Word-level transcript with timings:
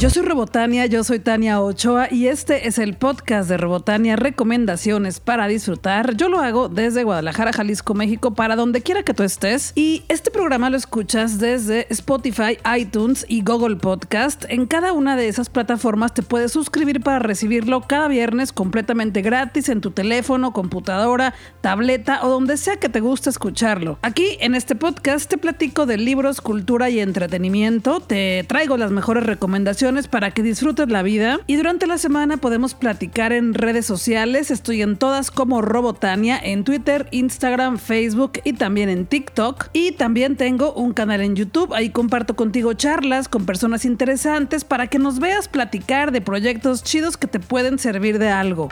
Yo 0.00 0.08
soy 0.08 0.22
Robotania, 0.22 0.86
yo 0.86 1.04
soy 1.04 1.18
Tania 1.18 1.60
Ochoa 1.60 2.08
y 2.10 2.28
este 2.28 2.66
es 2.66 2.78
el 2.78 2.94
podcast 2.94 3.50
de 3.50 3.58
Robotania 3.58 4.16
Recomendaciones 4.16 5.20
para 5.20 5.46
disfrutar. 5.46 6.16
Yo 6.16 6.30
lo 6.30 6.38
hago 6.38 6.70
desde 6.70 7.04
Guadalajara, 7.04 7.52
Jalisco, 7.52 7.92
México, 7.92 8.32
para 8.32 8.56
donde 8.56 8.80
quiera 8.80 9.02
que 9.02 9.12
tú 9.12 9.24
estés. 9.24 9.72
Y 9.74 10.04
este 10.08 10.30
programa 10.30 10.70
lo 10.70 10.78
escuchas 10.78 11.38
desde 11.38 11.86
Spotify, 11.90 12.56
iTunes 12.78 13.26
y 13.28 13.42
Google 13.42 13.76
Podcast. 13.76 14.46
En 14.48 14.64
cada 14.64 14.94
una 14.94 15.16
de 15.16 15.28
esas 15.28 15.50
plataformas 15.50 16.14
te 16.14 16.22
puedes 16.22 16.52
suscribir 16.52 17.02
para 17.02 17.18
recibirlo 17.18 17.82
cada 17.82 18.08
viernes 18.08 18.54
completamente 18.54 19.20
gratis 19.20 19.68
en 19.68 19.82
tu 19.82 19.90
teléfono, 19.90 20.54
computadora, 20.54 21.34
tableta 21.60 22.24
o 22.24 22.30
donde 22.30 22.56
sea 22.56 22.76
que 22.78 22.88
te 22.88 23.00
guste 23.00 23.28
escucharlo. 23.28 23.98
Aquí 24.00 24.38
en 24.40 24.54
este 24.54 24.76
podcast 24.76 25.28
te 25.28 25.36
platico 25.36 25.84
de 25.84 25.98
libros, 25.98 26.40
cultura 26.40 26.88
y 26.88 27.00
entretenimiento. 27.00 28.00
Te 28.00 28.46
traigo 28.48 28.78
las 28.78 28.92
mejores 28.92 29.24
recomendaciones 29.24 29.89
para 30.08 30.30
que 30.30 30.42
disfrutes 30.42 30.88
la 30.88 31.02
vida. 31.02 31.40
Y 31.46 31.56
durante 31.56 31.86
la 31.86 31.98
semana 31.98 32.36
podemos 32.36 32.74
platicar 32.74 33.32
en 33.32 33.54
redes 33.54 33.86
sociales. 33.86 34.50
Estoy 34.50 34.82
en 34.82 34.96
todas 34.96 35.30
como 35.30 35.62
Robotania, 35.62 36.38
en 36.40 36.62
Twitter, 36.62 37.08
Instagram, 37.10 37.78
Facebook 37.78 38.32
y 38.44 38.52
también 38.52 38.88
en 38.88 39.06
TikTok. 39.06 39.68
Y 39.72 39.92
también 39.92 40.36
tengo 40.36 40.72
un 40.72 40.92
canal 40.92 41.20
en 41.20 41.34
YouTube. 41.34 41.74
Ahí 41.74 41.90
comparto 41.90 42.36
contigo 42.36 42.72
charlas 42.74 43.28
con 43.28 43.46
personas 43.46 43.84
interesantes 43.84 44.64
para 44.64 44.86
que 44.86 45.00
nos 45.00 45.18
veas 45.18 45.48
platicar 45.48 46.12
de 46.12 46.20
proyectos 46.20 46.84
chidos 46.84 47.16
que 47.16 47.26
te 47.26 47.40
pueden 47.40 47.78
servir 47.78 48.18
de 48.18 48.28
algo. 48.28 48.68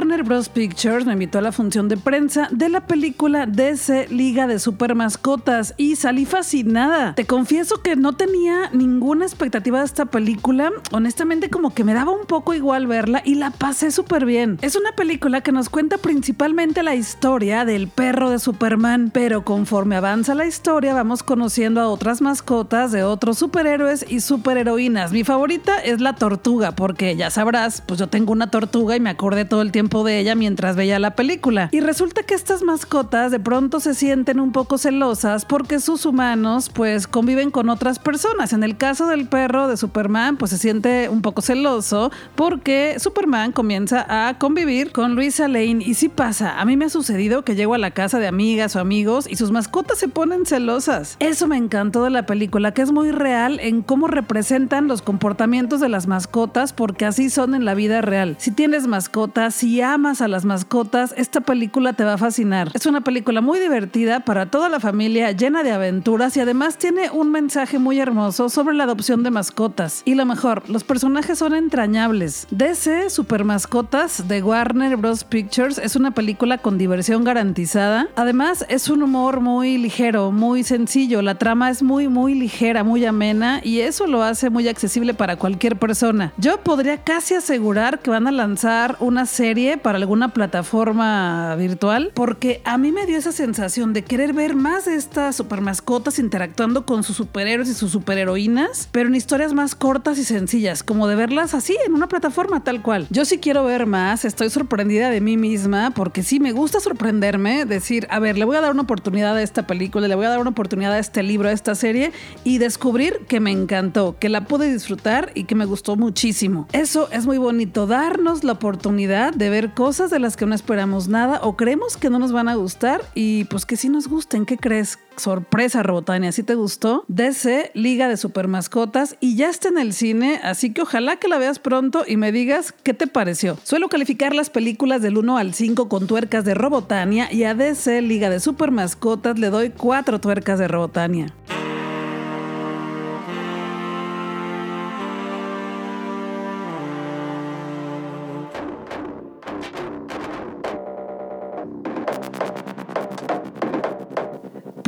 Warner 0.00 0.22
Bros. 0.22 0.48
Pictures 0.48 1.04
me 1.04 1.12
invitó 1.12 1.36
a 1.36 1.42
la 1.42 1.52
función 1.52 1.90
de 1.90 1.98
prensa 1.98 2.48
de 2.50 2.70
la 2.70 2.86
película 2.86 3.44
DC 3.44 4.08
Liga 4.08 4.46
de 4.46 4.58
Super 4.58 4.94
Mascotas 4.94 5.74
y 5.76 5.96
salí 5.96 6.24
fascinada. 6.24 7.14
Te 7.14 7.26
confieso 7.26 7.82
que 7.82 7.96
no 7.96 8.14
tenía 8.14 8.70
ninguna 8.72 9.26
expectativa 9.26 9.80
de 9.80 9.84
esta 9.84 10.06
película. 10.06 10.72
Honestamente, 10.90 11.50
como 11.50 11.74
que 11.74 11.84
me 11.84 11.92
daba 11.92 12.12
un 12.12 12.24
poco 12.24 12.54
igual 12.54 12.86
verla 12.86 13.20
y 13.26 13.34
la 13.34 13.50
pasé 13.50 13.90
súper 13.90 14.24
bien. 14.24 14.58
Es 14.62 14.74
una 14.74 14.92
película 14.92 15.42
que 15.42 15.52
nos 15.52 15.68
cuenta 15.68 15.98
principalmente 15.98 16.82
la 16.82 16.94
historia 16.94 17.66
del 17.66 17.88
perro 17.88 18.30
de 18.30 18.38
Superman, 18.38 19.10
pero 19.12 19.44
conforme 19.44 19.96
avanza 19.96 20.34
la 20.34 20.46
historia, 20.46 20.94
vamos 20.94 21.22
conociendo 21.22 21.78
a 21.78 21.88
otras 21.88 22.22
mascotas 22.22 22.90
de 22.90 23.02
otros 23.02 23.36
superhéroes 23.36 24.06
y 24.08 24.20
superheroínas. 24.20 25.12
Mi 25.12 25.24
favorita 25.24 25.78
es 25.78 26.00
la 26.00 26.14
tortuga, 26.14 26.72
porque 26.72 27.16
ya 27.16 27.28
sabrás, 27.28 27.82
pues 27.82 28.00
yo 28.00 28.06
tengo 28.06 28.32
una 28.32 28.50
tortuga 28.50 28.96
y 28.96 29.00
me 29.00 29.10
acordé 29.10 29.44
todo 29.44 29.60
el 29.60 29.72
tiempo 29.72 29.89
de 29.90 30.20
ella 30.20 30.34
mientras 30.34 30.76
veía 30.76 30.98
la 30.98 31.16
película. 31.16 31.68
Y 31.72 31.80
resulta 31.80 32.22
que 32.22 32.34
estas 32.34 32.62
mascotas 32.62 33.32
de 33.32 33.40
pronto 33.40 33.80
se 33.80 33.94
sienten 33.94 34.38
un 34.38 34.52
poco 34.52 34.78
celosas 34.78 35.44
porque 35.44 35.80
sus 35.80 36.06
humanos 36.06 36.70
pues 36.72 37.06
conviven 37.06 37.50
con 37.50 37.68
otras 37.68 37.98
personas. 37.98 38.52
En 38.52 38.62
el 38.62 38.76
caso 38.76 39.08
del 39.08 39.26
perro 39.26 39.68
de 39.68 39.76
Superman 39.76 40.36
pues 40.36 40.52
se 40.52 40.58
siente 40.58 41.08
un 41.08 41.22
poco 41.22 41.42
celoso 41.42 42.12
porque 42.36 42.96
Superman 42.98 43.52
comienza 43.52 44.06
a 44.08 44.38
convivir 44.38 44.92
con 44.92 45.16
Luisa 45.16 45.48
Lane 45.48 45.82
y 45.84 45.94
si 45.94 46.08
pasa, 46.08 46.60
a 46.60 46.64
mí 46.64 46.76
me 46.76 46.84
ha 46.84 46.90
sucedido 46.90 47.44
que 47.44 47.56
llego 47.56 47.74
a 47.74 47.78
la 47.78 47.90
casa 47.90 48.20
de 48.20 48.28
amigas 48.28 48.76
o 48.76 48.80
amigos 48.80 49.26
y 49.28 49.36
sus 49.36 49.50
mascotas 49.50 49.98
se 49.98 50.08
ponen 50.08 50.46
celosas. 50.46 51.16
Eso 51.18 51.48
me 51.48 51.56
encantó 51.56 52.04
de 52.04 52.10
la 52.10 52.26
película, 52.26 52.72
que 52.72 52.82
es 52.82 52.92
muy 52.92 53.10
real 53.10 53.58
en 53.60 53.82
cómo 53.82 54.06
representan 54.06 54.86
los 54.86 55.02
comportamientos 55.02 55.80
de 55.80 55.88
las 55.88 56.06
mascotas 56.06 56.72
porque 56.72 57.06
así 57.06 57.28
son 57.28 57.54
en 57.54 57.64
la 57.64 57.74
vida 57.74 58.00
real. 58.00 58.36
Si 58.38 58.52
tienes 58.52 58.86
mascotas, 58.86 59.54
si 59.54 59.79
amas 59.82 60.20
a 60.20 60.28
las 60.28 60.44
mascotas, 60.44 61.14
esta 61.16 61.40
película 61.40 61.92
te 61.92 62.04
va 62.04 62.14
a 62.14 62.18
fascinar. 62.18 62.70
Es 62.74 62.86
una 62.86 63.02
película 63.02 63.40
muy 63.40 63.58
divertida 63.58 64.20
para 64.20 64.46
toda 64.46 64.68
la 64.68 64.80
familia, 64.80 65.32
llena 65.32 65.62
de 65.62 65.72
aventuras 65.72 66.36
y 66.36 66.40
además 66.40 66.78
tiene 66.78 67.10
un 67.10 67.30
mensaje 67.30 67.78
muy 67.78 67.98
hermoso 67.98 68.48
sobre 68.48 68.74
la 68.74 68.84
adopción 68.84 69.22
de 69.22 69.30
mascotas. 69.30 70.02
Y 70.04 70.14
lo 70.14 70.26
mejor, 70.26 70.68
los 70.68 70.84
personajes 70.84 71.38
son 71.38 71.54
entrañables. 71.54 72.46
DC 72.50 73.10
Super 73.10 73.44
Mascotas 73.44 74.28
de 74.28 74.42
Warner 74.42 74.96
Bros. 74.96 75.24
Pictures 75.24 75.78
es 75.78 75.96
una 75.96 76.12
película 76.12 76.58
con 76.58 76.78
diversión 76.78 77.24
garantizada. 77.24 78.08
Además, 78.16 78.64
es 78.68 78.88
un 78.88 79.02
humor 79.02 79.40
muy 79.40 79.78
ligero, 79.78 80.30
muy 80.32 80.62
sencillo. 80.62 81.22
La 81.22 81.36
trama 81.36 81.70
es 81.70 81.82
muy, 81.82 82.08
muy 82.08 82.34
ligera, 82.34 82.84
muy 82.84 83.04
amena 83.04 83.60
y 83.62 83.80
eso 83.80 84.06
lo 84.06 84.22
hace 84.22 84.50
muy 84.50 84.68
accesible 84.68 85.14
para 85.14 85.36
cualquier 85.36 85.76
persona. 85.76 86.32
Yo 86.36 86.60
podría 86.60 86.98
casi 86.98 87.34
asegurar 87.34 88.00
que 88.00 88.10
van 88.10 88.26
a 88.26 88.32
lanzar 88.32 88.96
una 89.00 89.26
serie 89.26 89.69
para 89.78 89.98
alguna 89.98 90.32
plataforma 90.32 91.54
virtual, 91.56 92.12
porque 92.14 92.60
a 92.64 92.78
mí 92.78 92.92
me 92.92 93.06
dio 93.06 93.18
esa 93.18 93.32
sensación 93.32 93.92
de 93.92 94.02
querer 94.02 94.32
ver 94.32 94.54
más 94.54 94.84
de 94.84 94.94
estas 94.94 95.36
super 95.36 95.60
mascotas 95.60 96.18
interactuando 96.18 96.86
con 96.86 97.02
sus 97.02 97.16
superhéroes 97.16 97.68
y 97.68 97.74
sus 97.74 97.90
superheroínas, 97.92 98.88
pero 98.92 99.08
en 99.08 99.14
historias 99.14 99.52
más 99.52 99.74
cortas 99.74 100.18
y 100.18 100.24
sencillas, 100.24 100.82
como 100.82 101.06
de 101.06 101.16
verlas 101.16 101.54
así 101.54 101.76
en 101.86 101.94
una 101.94 102.08
plataforma 102.08 102.62
tal 102.64 102.82
cual. 102.82 103.06
Yo 103.10 103.24
sí 103.24 103.38
quiero 103.38 103.64
ver 103.64 103.86
más, 103.86 104.24
estoy 104.24 104.50
sorprendida 104.50 105.10
de 105.10 105.20
mí 105.20 105.36
misma, 105.36 105.90
porque 105.90 106.22
sí 106.22 106.40
me 106.40 106.52
gusta 106.52 106.80
sorprenderme, 106.80 107.64
decir, 107.64 108.06
a 108.10 108.18
ver, 108.18 108.38
le 108.38 108.44
voy 108.44 108.56
a 108.56 108.60
dar 108.60 108.72
una 108.72 108.82
oportunidad 108.82 109.36
a 109.36 109.42
esta 109.42 109.66
película, 109.66 110.08
le 110.08 110.14
voy 110.14 110.26
a 110.26 110.30
dar 110.30 110.40
una 110.40 110.50
oportunidad 110.50 110.92
a 110.92 110.98
este 110.98 111.22
libro, 111.22 111.48
a 111.48 111.52
esta 111.52 111.74
serie, 111.74 112.12
y 112.44 112.58
descubrir 112.58 113.26
que 113.28 113.40
me 113.40 113.50
encantó, 113.50 114.16
que 114.18 114.28
la 114.28 114.44
pude 114.44 114.72
disfrutar 114.72 115.32
y 115.34 115.44
que 115.44 115.54
me 115.54 115.64
gustó 115.64 115.96
muchísimo. 115.96 116.66
Eso 116.72 117.08
es 117.12 117.26
muy 117.26 117.38
bonito, 117.38 117.86
darnos 117.86 118.44
la 118.44 118.52
oportunidad 118.52 119.32
de 119.32 119.50
ver 119.50 119.59
cosas 119.68 120.10
de 120.10 120.18
las 120.18 120.36
que 120.36 120.46
no 120.46 120.54
esperamos 120.54 121.08
nada 121.08 121.40
o 121.42 121.56
creemos 121.56 121.96
que 121.96 122.10
no 122.10 122.18
nos 122.18 122.32
van 122.32 122.48
a 122.48 122.54
gustar 122.54 123.02
y 123.14 123.44
pues 123.44 123.66
que 123.66 123.76
sí 123.76 123.88
nos 123.88 124.08
gusten. 124.08 124.46
¿Qué 124.46 124.56
crees? 124.56 124.98
Sorpresa, 125.16 125.82
Robotania, 125.82 126.32
¿sí 126.32 126.42
te 126.42 126.54
gustó? 126.54 127.04
DC, 127.08 127.70
Liga 127.74 128.08
de 128.08 128.16
Super 128.16 128.48
Mascotas 128.48 129.16
y 129.20 129.36
ya 129.36 129.50
está 129.50 129.68
en 129.68 129.78
el 129.78 129.92
cine, 129.92 130.40
así 130.42 130.72
que 130.72 130.82
ojalá 130.82 131.16
que 131.16 131.28
la 131.28 131.38
veas 131.38 131.58
pronto 131.58 132.04
y 132.06 132.16
me 132.16 132.32
digas 132.32 132.72
qué 132.82 132.94
te 132.94 133.06
pareció. 133.06 133.58
Suelo 133.62 133.88
calificar 133.88 134.34
las 134.34 134.48
películas 134.48 135.02
del 135.02 135.18
1 135.18 135.36
al 135.36 135.52
5 135.52 135.88
con 135.88 136.06
tuercas 136.06 136.44
de 136.44 136.54
Robotania 136.54 137.30
y 137.32 137.44
a 137.44 137.54
DC, 137.54 138.00
Liga 138.02 138.30
de 138.30 138.40
Super 138.40 138.70
Mascotas, 138.70 139.38
le 139.38 139.50
doy 139.50 139.70
4 139.70 140.20
tuercas 140.20 140.58
de 140.58 140.68
Robotania. 140.68 141.26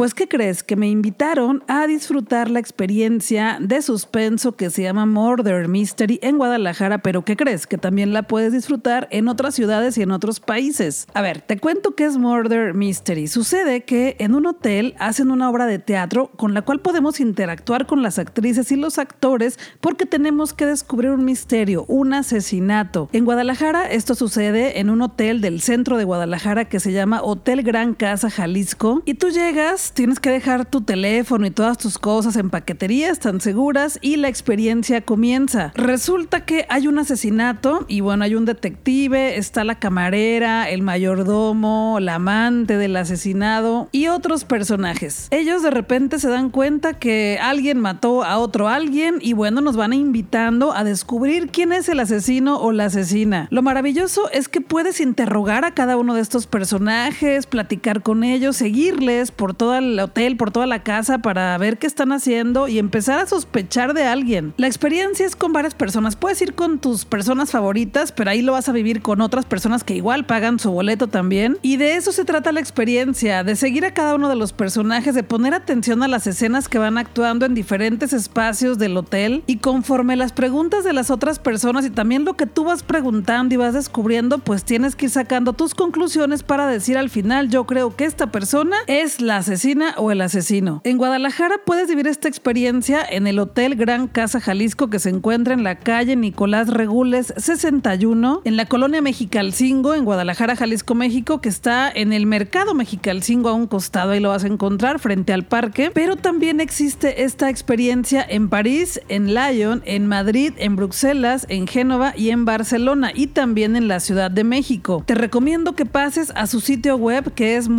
Pues, 0.03 0.15
¿qué 0.15 0.27
crees? 0.27 0.65
Que 0.65 0.75
me 0.75 0.91
invitaron 0.91 1.63
a 1.69 1.87
disfrutar 1.87 2.51
la 2.51 2.59
experiencia 2.59 3.59
de 3.61 3.81
suspenso 3.83 4.57
que 4.57 4.69
se 4.69 4.83
llama 4.83 5.07
Murder 5.07 5.69
Mystery 5.69 6.19
en 6.23 6.39
Guadalajara, 6.39 6.99
pero 7.03 7.25
¿qué 7.25 7.37
crees? 7.37 7.69
Que 7.69 7.79
también 7.79 8.13
la 8.13 8.25
puedes 8.25 8.53
disfrutar 8.53 9.07
en 9.13 9.29
otras 9.29 9.55
ciudades 9.55 9.97
y 9.97 10.03
en 10.03 10.11
otros 10.11 10.41
países. 10.41 11.07
A 11.15 11.23
ver, 11.23 11.41
te 11.41 11.57
cuento 11.57 11.95
qué 11.95 12.07
es 12.07 12.17
Murder 12.17 12.75
Mystery. 12.75 13.29
Sucede 13.29 13.85
que 13.85 14.17
en 14.19 14.35
un 14.35 14.47
hotel 14.47 14.97
hacen 14.99 15.31
una 15.31 15.49
obra 15.49 15.67
de 15.67 15.79
teatro 15.79 16.33
con 16.35 16.53
la 16.53 16.63
cual 16.63 16.81
podemos 16.81 17.21
interactuar 17.21 17.87
con 17.87 18.03
las 18.03 18.19
actrices 18.19 18.73
y 18.73 18.77
los 18.77 18.99
actores 18.99 19.57
porque 19.81 20.05
tenemos 20.05 20.53
que 20.53 20.67
descubrir 20.67 21.13
un 21.13 21.25
misterio, 21.25 21.85
un 21.87 22.13
asesinato. 22.13 23.09
En 23.13 23.25
Guadalajara 23.25 23.89
esto 23.89 24.17
sucede 24.17 24.81
en 24.81 24.91
un 24.91 25.01
hotel 25.01 25.41
del 25.41 25.61
centro 25.61 25.97
de 25.97 26.03
Guadalajara 26.03 26.65
que 26.65 26.81
se 26.81 26.91
llama 26.91 27.23
Hotel 27.23 27.63
Gran 27.63 27.95
Casa 27.95 28.31
Jalisco 28.31 29.03
y 29.05 29.15
tú 29.15 29.29
llegas 29.29 29.92
tienes 29.93 30.21
que 30.21 30.31
dejar 30.31 30.65
tu 30.65 30.81
teléfono 30.81 31.47
y 31.47 31.51
todas 31.51 31.79
tus 31.79 31.99
cosas 31.99 32.37
en 32.37 32.51
paqueterías 32.51 33.19
tan 33.19 33.41
seguras 33.41 33.99
y 34.01 34.17
la 34.17 34.29
experiencia 34.29 35.01
comienza. 35.01 35.73
Resulta 35.75 36.45
que 36.45 36.67
hay 36.69 36.89
un 36.89 36.99
asesinato 36.99 37.85
y 37.89 38.01
bueno, 38.01 38.25
hay 38.25 38.35
un 38.35 38.45
detective, 38.45 39.37
está 39.37 39.65
la 39.65 39.79
camarera, 39.79 40.71
el 40.71 40.83
mayordomo, 40.83 41.99
la 42.01 42.17
amante 42.17 42.77
del 42.77 42.97
asesinado 42.97 43.89
y 43.93 44.09
otros 44.09 44.45
personajes. 44.45 45.29
Ellos 45.31 45.63
de 45.63 45.71
repente 45.71 46.19
se 46.19 46.29
dan 46.29 46.51
cuenta 46.51 46.95
que 46.95 47.39
alguien 47.41 47.79
mató 47.79 48.25
a 48.25 48.39
otro 48.39 48.69
alguien 48.69 49.17
y 49.21 49.35
bueno, 49.35 49.61
nos 49.61 49.77
van 49.77 49.93
invitando 49.93 50.73
a 50.73 50.85
descubrir 50.85 51.51
quién 51.51 51.73
es 51.73 51.89
el 51.89 52.01
asesino 52.01 52.59
o 52.61 52.73
la 52.73 52.87
asesina. 52.87 53.49
Lo 53.51 53.63
maravilloso 53.63 54.31
es 54.33 54.49
que 54.49 54.61
puedes 54.61 55.01
interrogar 55.01 55.65
a 55.65 55.75
cada 55.75 55.97
uno 55.97 56.15
de 56.15 56.23
estos 56.23 56.47
personajes, 56.47 57.47
platicar 57.47 58.03
con 58.03 58.25
ellos, 58.25 58.57
seguirles 58.57 59.31
por 59.31 59.55
toda 59.55 59.82
el 59.83 60.01
hotel, 60.01 60.37
por 60.37 60.51
toda 60.51 60.67
la 60.67 60.83
casa 60.83 61.19
para 61.19 61.57
ver 61.59 61.79
qué 61.79 61.87
están 61.87 62.13
haciendo 62.13 62.69
y 62.69 62.79
empezar 62.79 63.19
a 63.19 63.27
sospechar 63.27 63.95
de 63.95 64.05
alguien. 64.05 64.55
La 64.57 64.67
experiencia 64.67 65.27
es 65.27 65.37
con 65.37 65.53
varias 65.53 65.75
personas. 65.75 66.17
Puedes 66.17 66.41
ir 66.43 66.55
con 66.55 66.79
tus 66.79 67.05
personas 67.05 67.51
favoritas, 67.51 68.13
pero 68.13 68.31
ahí 68.31 68.43
lo 68.43 68.53
vas 68.53 68.69
a 68.69 68.73
vivir 68.73 69.03
con 69.03 69.21
otras 69.21 69.45
personas 69.45 69.85
que 69.85 69.95
igual 69.95 70.27
pagan 70.27 70.59
su 70.59 70.71
boleto 70.71 71.09
también. 71.09 71.59
Y 71.63 71.77
de 71.77 71.97
eso 71.97 72.13
se 72.13 72.25
trata 72.25 72.53
la 72.53 72.61
experiencia, 72.61 73.45
de 73.45 73.57
seguir 73.57 73.85
a 73.85 73.95
cada 73.95 74.15
uno 74.15 74.29
de 74.29 74.37
los 74.37 74.53
personajes, 74.53 75.15
de 75.15 75.23
poner 75.23 75.55
atención 75.55 76.03
a 76.03 76.09
las 76.09 76.27
escenas 76.27 76.69
que 76.69 76.79
van 76.79 76.99
actuando 76.99 77.47
en 77.47 77.55
diferentes 77.55 78.13
espacios 78.13 78.79
del 78.79 78.97
hotel 78.97 79.43
y 79.47 79.57
conforme 79.59 80.17
las 80.17 80.33
preguntas 80.33 80.85
de 80.85 80.93
las 80.93 81.11
otras 81.11 81.39
personas 81.39 81.85
y 81.85 81.91
también 81.91 82.25
lo 82.25 82.35
que 82.35 82.47
tú 82.47 82.65
vas 82.65 82.83
preguntando 82.83 83.55
y 83.55 83.59
vas 83.59 83.75
descubriendo, 83.75 84.39
pues 84.39 84.65
tienes 84.65 84.97
que 84.97 85.07
ir 85.07 85.11
sacando 85.11 85.53
tus 85.53 85.75
conclusiones 85.75 86.43
para 86.43 86.67
decir 86.67 86.99
al 86.99 87.11
final, 87.11 87.49
yo 87.49 87.65
creo 87.65 87.97
que 87.97 88.05
esta 88.05 88.31
persona 88.31 88.77
es 88.87 89.21
la 89.21 89.39
asesina 89.39 89.72
o 89.97 90.11
el 90.11 90.21
asesino. 90.21 90.83
En 90.85 90.99
Guadalajara 90.99 91.57
puedes 91.65 91.89
vivir 91.89 92.07
esta 92.07 92.29
experiencia 92.29 93.03
en 93.09 93.27
el 93.27 93.39
Hotel 93.39 93.75
Gran 93.75 94.07
Casa 94.07 94.39
Jalisco 94.39 94.91
que 94.91 94.99
se 94.99 95.09
encuentra 95.09 95.55
en 95.55 95.65
la 95.65 95.77
calle 95.77 96.15
Nicolás 96.15 96.69
Regules 96.69 97.33
61, 97.39 98.43
en 98.45 98.57
la 98.57 98.67
colonia 98.67 99.01
Mexicalcingo, 99.01 99.95
en 99.95 100.05
Guadalajara, 100.05 100.57
Jalisco, 100.57 100.95
México, 100.95 101.41
que 101.41 101.49
está 101.49 101.91
en 101.91 102.13
el 102.13 102.27
mercado 102.27 102.75
Mexicalcingo 102.75 103.49
a 103.49 103.55
un 103.55 103.67
costado, 103.67 104.11
ahí 104.11 104.21
lo 104.21 104.29
vas 104.29 104.45
a 104.45 104.49
encontrar 104.49 104.99
frente 104.99 105.33
al 105.33 105.45
parque. 105.45 105.91
Pero 105.95 106.17
también 106.17 106.61
existe 106.61 107.25
esta 107.25 107.49
experiencia 107.49 108.25
en 108.29 108.51
París, 108.51 109.01
en 109.09 109.33
Lyon, 109.33 109.83
en 109.87 110.07
Madrid, 110.07 110.53
en 110.59 110.77
Bruselas, 110.77 111.47
en 111.49 111.67
Génova 111.67 112.13
y 112.15 112.29
en 112.29 112.45
Barcelona 112.45 113.11
y 113.15 113.29
también 113.29 113.75
en 113.75 113.89
la 113.89 114.01
Ciudad 114.01 114.31
de 114.31 114.45
México. 114.45 115.03
Te 115.07 115.15
recomiendo 115.15 115.75
que 115.75 115.87
pases 115.87 116.31
a 116.37 116.47
su 116.47 116.61
sitio 116.61 116.97
web 116.97 117.33
que 117.33 117.57
es 117.57 117.71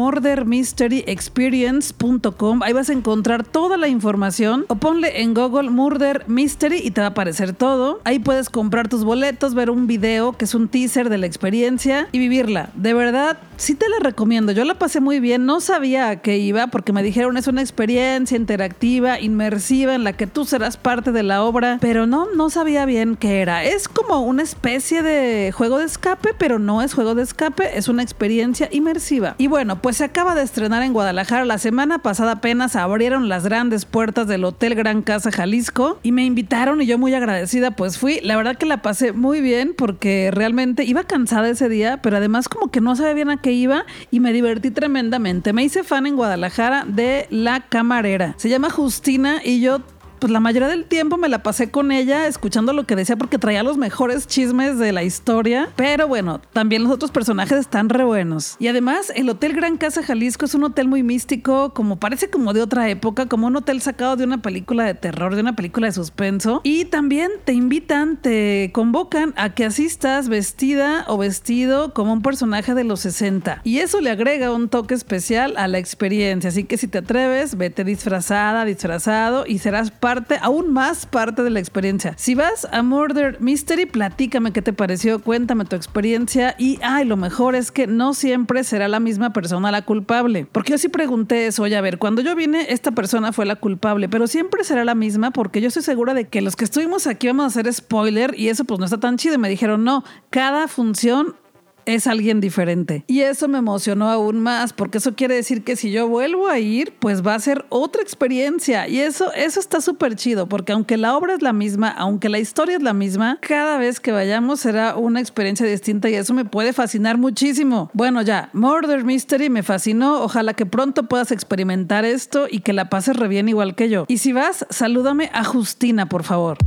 Ahí 2.61 2.73
vas 2.73 2.89
a 2.89 2.93
encontrar 2.93 3.43
toda 3.43 3.77
la 3.77 3.87
información 3.87 4.65
o 4.67 4.75
ponle 4.75 5.21
en 5.21 5.33
Google 5.33 5.69
Murder 5.69 6.25
Mystery 6.27 6.81
y 6.83 6.91
te 6.91 7.01
va 7.01 7.07
a 7.07 7.09
aparecer 7.11 7.53
todo. 7.53 8.01
Ahí 8.03 8.19
puedes 8.19 8.49
comprar 8.49 8.87
tus 8.87 9.03
boletos, 9.03 9.53
ver 9.53 9.69
un 9.69 9.87
video 9.87 10.33
que 10.33 10.45
es 10.45 10.55
un 10.55 10.67
teaser 10.67 11.09
de 11.09 11.17
la 11.17 11.25
experiencia 11.25 12.07
y 12.11 12.19
vivirla. 12.19 12.69
De 12.75 12.93
verdad, 12.93 13.37
sí 13.57 13.75
te 13.75 13.89
la 13.89 13.99
recomiendo. 13.99 14.51
Yo 14.51 14.65
la 14.65 14.75
pasé 14.75 14.99
muy 14.99 15.19
bien. 15.19 15.45
No 15.45 15.61
sabía 15.61 16.09
a 16.09 16.15
qué 16.17 16.37
iba 16.37 16.67
porque 16.67 16.93
me 16.93 17.03
dijeron 17.03 17.37
es 17.37 17.47
una 17.47 17.61
experiencia 17.61 18.37
interactiva, 18.37 19.19
inmersiva 19.19 19.95
en 19.95 20.03
la 20.03 20.13
que 20.13 20.27
tú 20.27 20.45
serás 20.45 20.77
parte 20.77 21.11
de 21.11 21.23
la 21.23 21.43
obra, 21.43 21.77
pero 21.81 22.05
no, 22.05 22.27
no 22.35 22.49
sabía 22.49 22.85
bien 22.85 23.15
qué 23.15 23.41
era. 23.41 23.63
Es 23.63 23.87
como 23.87 24.21
una 24.21 24.43
especie 24.43 25.03
de 25.03 25.51
juego 25.51 25.79
de 25.79 25.85
escape, 25.85 26.29
pero 26.37 26.59
no 26.59 26.81
es 26.81 26.93
juego 26.93 27.15
de 27.15 27.23
escape, 27.23 27.77
es 27.77 27.87
una 27.87 28.03
experiencia 28.03 28.69
inmersiva. 28.71 29.35
Y 29.37 29.47
bueno, 29.47 29.81
pues 29.81 29.97
se 29.97 30.03
acaba 30.03 30.35
de 30.35 30.43
estrenar 30.43 30.83
en 30.83 30.93
Guadalajara. 30.93 31.45
La 31.45 31.57
semana 31.63 31.99
pasada 31.99 32.33
apenas 32.33 32.75
abrieron 32.75 33.29
las 33.29 33.45
grandes 33.45 33.85
puertas 33.85 34.27
del 34.27 34.43
Hotel 34.43 34.75
Gran 34.75 35.01
Casa 35.01 35.31
Jalisco 35.31 35.97
y 36.03 36.11
me 36.11 36.25
invitaron 36.25 36.81
y 36.81 36.85
yo 36.85 36.97
muy 36.97 37.13
agradecida 37.13 37.71
pues 37.71 37.97
fui. 37.97 38.19
La 38.21 38.35
verdad 38.35 38.57
que 38.57 38.65
la 38.65 38.81
pasé 38.81 39.13
muy 39.13 39.39
bien 39.39 39.73
porque 39.77 40.29
realmente 40.33 40.83
iba 40.83 41.05
cansada 41.05 41.47
ese 41.47 41.69
día, 41.69 42.01
pero 42.01 42.17
además 42.17 42.49
como 42.49 42.69
que 42.69 42.81
no 42.81 42.97
sabía 42.97 43.13
bien 43.13 43.29
a 43.29 43.37
qué 43.37 43.53
iba 43.53 43.85
y 44.11 44.19
me 44.19 44.33
divertí 44.33 44.71
tremendamente. 44.71 45.53
Me 45.53 45.63
hice 45.63 45.85
fan 45.85 46.05
en 46.05 46.17
Guadalajara 46.17 46.83
de 46.85 47.27
La 47.29 47.61
Camarera. 47.61 48.33
Se 48.35 48.49
llama 48.49 48.69
Justina 48.69 49.39
y 49.41 49.61
yo 49.61 49.79
pues 50.23 50.31
la 50.31 50.39
mayoría 50.39 50.69
del 50.69 50.85
tiempo 50.85 51.17
me 51.17 51.27
la 51.27 51.43
pasé 51.43 51.69
con 51.69 51.91
ella 51.91 52.27
escuchando 52.27 52.71
lo 52.71 52.85
que 52.85 52.95
decía 52.95 53.17
porque 53.17 53.37
traía 53.37 53.61
los 53.61 53.75
mejores 53.75 54.25
chismes 54.25 54.79
de 54.79 54.93
la 54.93 55.03
historia. 55.03 55.67
Pero 55.75 56.07
bueno, 56.07 56.39
también 56.53 56.81
los 56.81 56.93
otros 56.93 57.11
personajes 57.11 57.59
están 57.59 57.89
re 57.89 58.05
buenos. 58.05 58.55
Y 58.57 58.69
además, 58.69 59.11
el 59.17 59.27
Hotel 59.27 59.51
Gran 59.51 59.75
Casa 59.75 60.01
Jalisco 60.01 60.45
es 60.45 60.55
un 60.55 60.63
hotel 60.63 60.87
muy 60.87 61.03
místico, 61.03 61.73
como 61.73 61.99
parece 61.99 62.29
como 62.29 62.53
de 62.53 62.61
otra 62.61 62.87
época, 62.87 63.25
como 63.25 63.47
un 63.47 63.57
hotel 63.57 63.81
sacado 63.81 64.15
de 64.15 64.23
una 64.23 64.41
película 64.41 64.85
de 64.85 64.93
terror, 64.93 65.35
de 65.35 65.41
una 65.41 65.57
película 65.57 65.87
de 65.87 65.91
suspenso. 65.91 66.61
Y 66.63 66.85
también 66.85 67.29
te 67.43 67.51
invitan, 67.51 68.15
te 68.15 68.71
convocan 68.73 69.33
a 69.35 69.49
que 69.49 69.65
asistas 69.65 70.29
vestida 70.29 71.03
o 71.09 71.17
vestido 71.17 71.93
como 71.93 72.13
un 72.13 72.21
personaje 72.21 72.73
de 72.73 72.85
los 72.85 73.01
60. 73.01 73.59
Y 73.65 73.79
eso 73.79 73.99
le 73.99 74.09
agrega 74.09 74.53
un 74.53 74.69
toque 74.69 74.93
especial 74.93 75.55
a 75.57 75.67
la 75.67 75.79
experiencia. 75.79 76.49
Así 76.49 76.63
que 76.63 76.77
si 76.77 76.87
te 76.87 76.99
atreves, 76.99 77.57
vete 77.57 77.83
disfrazada, 77.83 78.63
disfrazado 78.63 79.43
y 79.45 79.57
serás 79.57 79.91
parte 79.91 80.12
aún 80.41 80.71
más 80.71 81.05
parte 81.05 81.43
de 81.43 81.49
la 81.49 81.59
experiencia. 81.59 82.13
Si 82.17 82.35
vas 82.35 82.67
a 82.71 82.81
Murder 82.83 83.39
Mystery, 83.39 83.85
platícame 83.85 84.51
qué 84.51 84.61
te 84.61 84.73
pareció, 84.73 85.21
cuéntame 85.21 85.65
tu 85.65 85.75
experiencia 85.75 86.55
y, 86.57 86.79
ay, 86.81 87.05
lo 87.05 87.17
mejor 87.17 87.55
es 87.55 87.71
que 87.71 87.87
no 87.87 88.13
siempre 88.13 88.63
será 88.63 88.87
la 88.87 88.99
misma 88.99 89.33
persona 89.33 89.71
la 89.71 89.83
culpable. 89.83 90.47
Porque 90.51 90.71
yo 90.71 90.77
sí 90.77 90.89
pregunté 90.89 91.47
eso, 91.47 91.63
oye, 91.63 91.75
a 91.75 91.81
ver, 91.81 91.97
cuando 91.97 92.21
yo 92.21 92.35
vine, 92.35 92.67
esta 92.69 92.91
persona 92.91 93.33
fue 93.33 93.45
la 93.45 93.55
culpable, 93.55 94.09
pero 94.09 94.27
siempre 94.27 94.63
será 94.63 94.85
la 94.85 94.95
misma 94.95 95.31
porque 95.31 95.61
yo 95.61 95.67
estoy 95.67 95.83
segura 95.83 96.13
de 96.13 96.27
que 96.27 96.41
los 96.41 96.55
que 96.55 96.65
estuvimos 96.65 97.07
aquí 97.07 97.27
vamos 97.27 97.43
a 97.43 97.47
hacer 97.47 97.71
spoiler 97.73 98.33
y 98.37 98.49
eso 98.49 98.65
pues 98.65 98.79
no 98.79 98.85
está 98.85 98.99
tan 98.99 99.17
chido. 99.17 99.37
me 99.39 99.49
dijeron, 99.49 99.83
no, 99.83 100.03
cada 100.29 100.67
función 100.67 101.35
es 101.85 102.07
alguien 102.07 102.41
diferente. 102.41 103.03
Y 103.07 103.21
eso 103.21 103.47
me 103.47 103.57
emocionó 103.57 104.09
aún 104.09 104.39
más, 104.39 104.73
porque 104.73 104.97
eso 104.97 105.15
quiere 105.15 105.35
decir 105.35 105.63
que 105.63 105.75
si 105.75 105.91
yo 105.91 106.07
vuelvo 106.07 106.47
a 106.47 106.59
ir, 106.59 106.93
pues 106.99 107.25
va 107.25 107.35
a 107.35 107.39
ser 107.39 107.65
otra 107.69 108.01
experiencia. 108.01 108.87
Y 108.87 108.99
eso, 108.99 109.31
eso 109.33 109.59
está 109.59 109.81
súper 109.81 110.15
chido, 110.15 110.47
porque 110.47 110.71
aunque 110.71 110.97
la 110.97 111.15
obra 111.15 111.33
es 111.33 111.41
la 111.41 111.53
misma, 111.53 111.89
aunque 111.89 112.29
la 112.29 112.39
historia 112.39 112.77
es 112.77 112.83
la 112.83 112.93
misma, 112.93 113.37
cada 113.41 113.77
vez 113.77 113.99
que 113.99 114.11
vayamos 114.11 114.61
será 114.61 114.95
una 114.95 115.19
experiencia 115.19 115.65
distinta 115.65 116.09
y 116.09 116.15
eso 116.15 116.33
me 116.33 116.45
puede 116.45 116.73
fascinar 116.73 117.17
muchísimo. 117.17 117.89
Bueno, 117.93 118.21
ya, 118.21 118.49
Murder 118.53 119.03
Mystery 119.03 119.49
me 119.49 119.63
fascinó. 119.63 120.21
Ojalá 120.21 120.53
que 120.53 120.65
pronto 120.65 121.03
puedas 121.03 121.31
experimentar 121.31 122.05
esto 122.05 122.47
y 122.49 122.59
que 122.59 122.73
la 122.73 122.89
pases 122.89 123.15
re 123.15 123.27
bien 123.27 123.49
igual 123.49 123.75
que 123.75 123.89
yo. 123.89 124.05
Y 124.07 124.17
si 124.17 124.33
vas, 124.33 124.65
salúdame 124.69 125.29
a 125.33 125.43
Justina, 125.43 126.07
por 126.07 126.23
favor. 126.23 126.57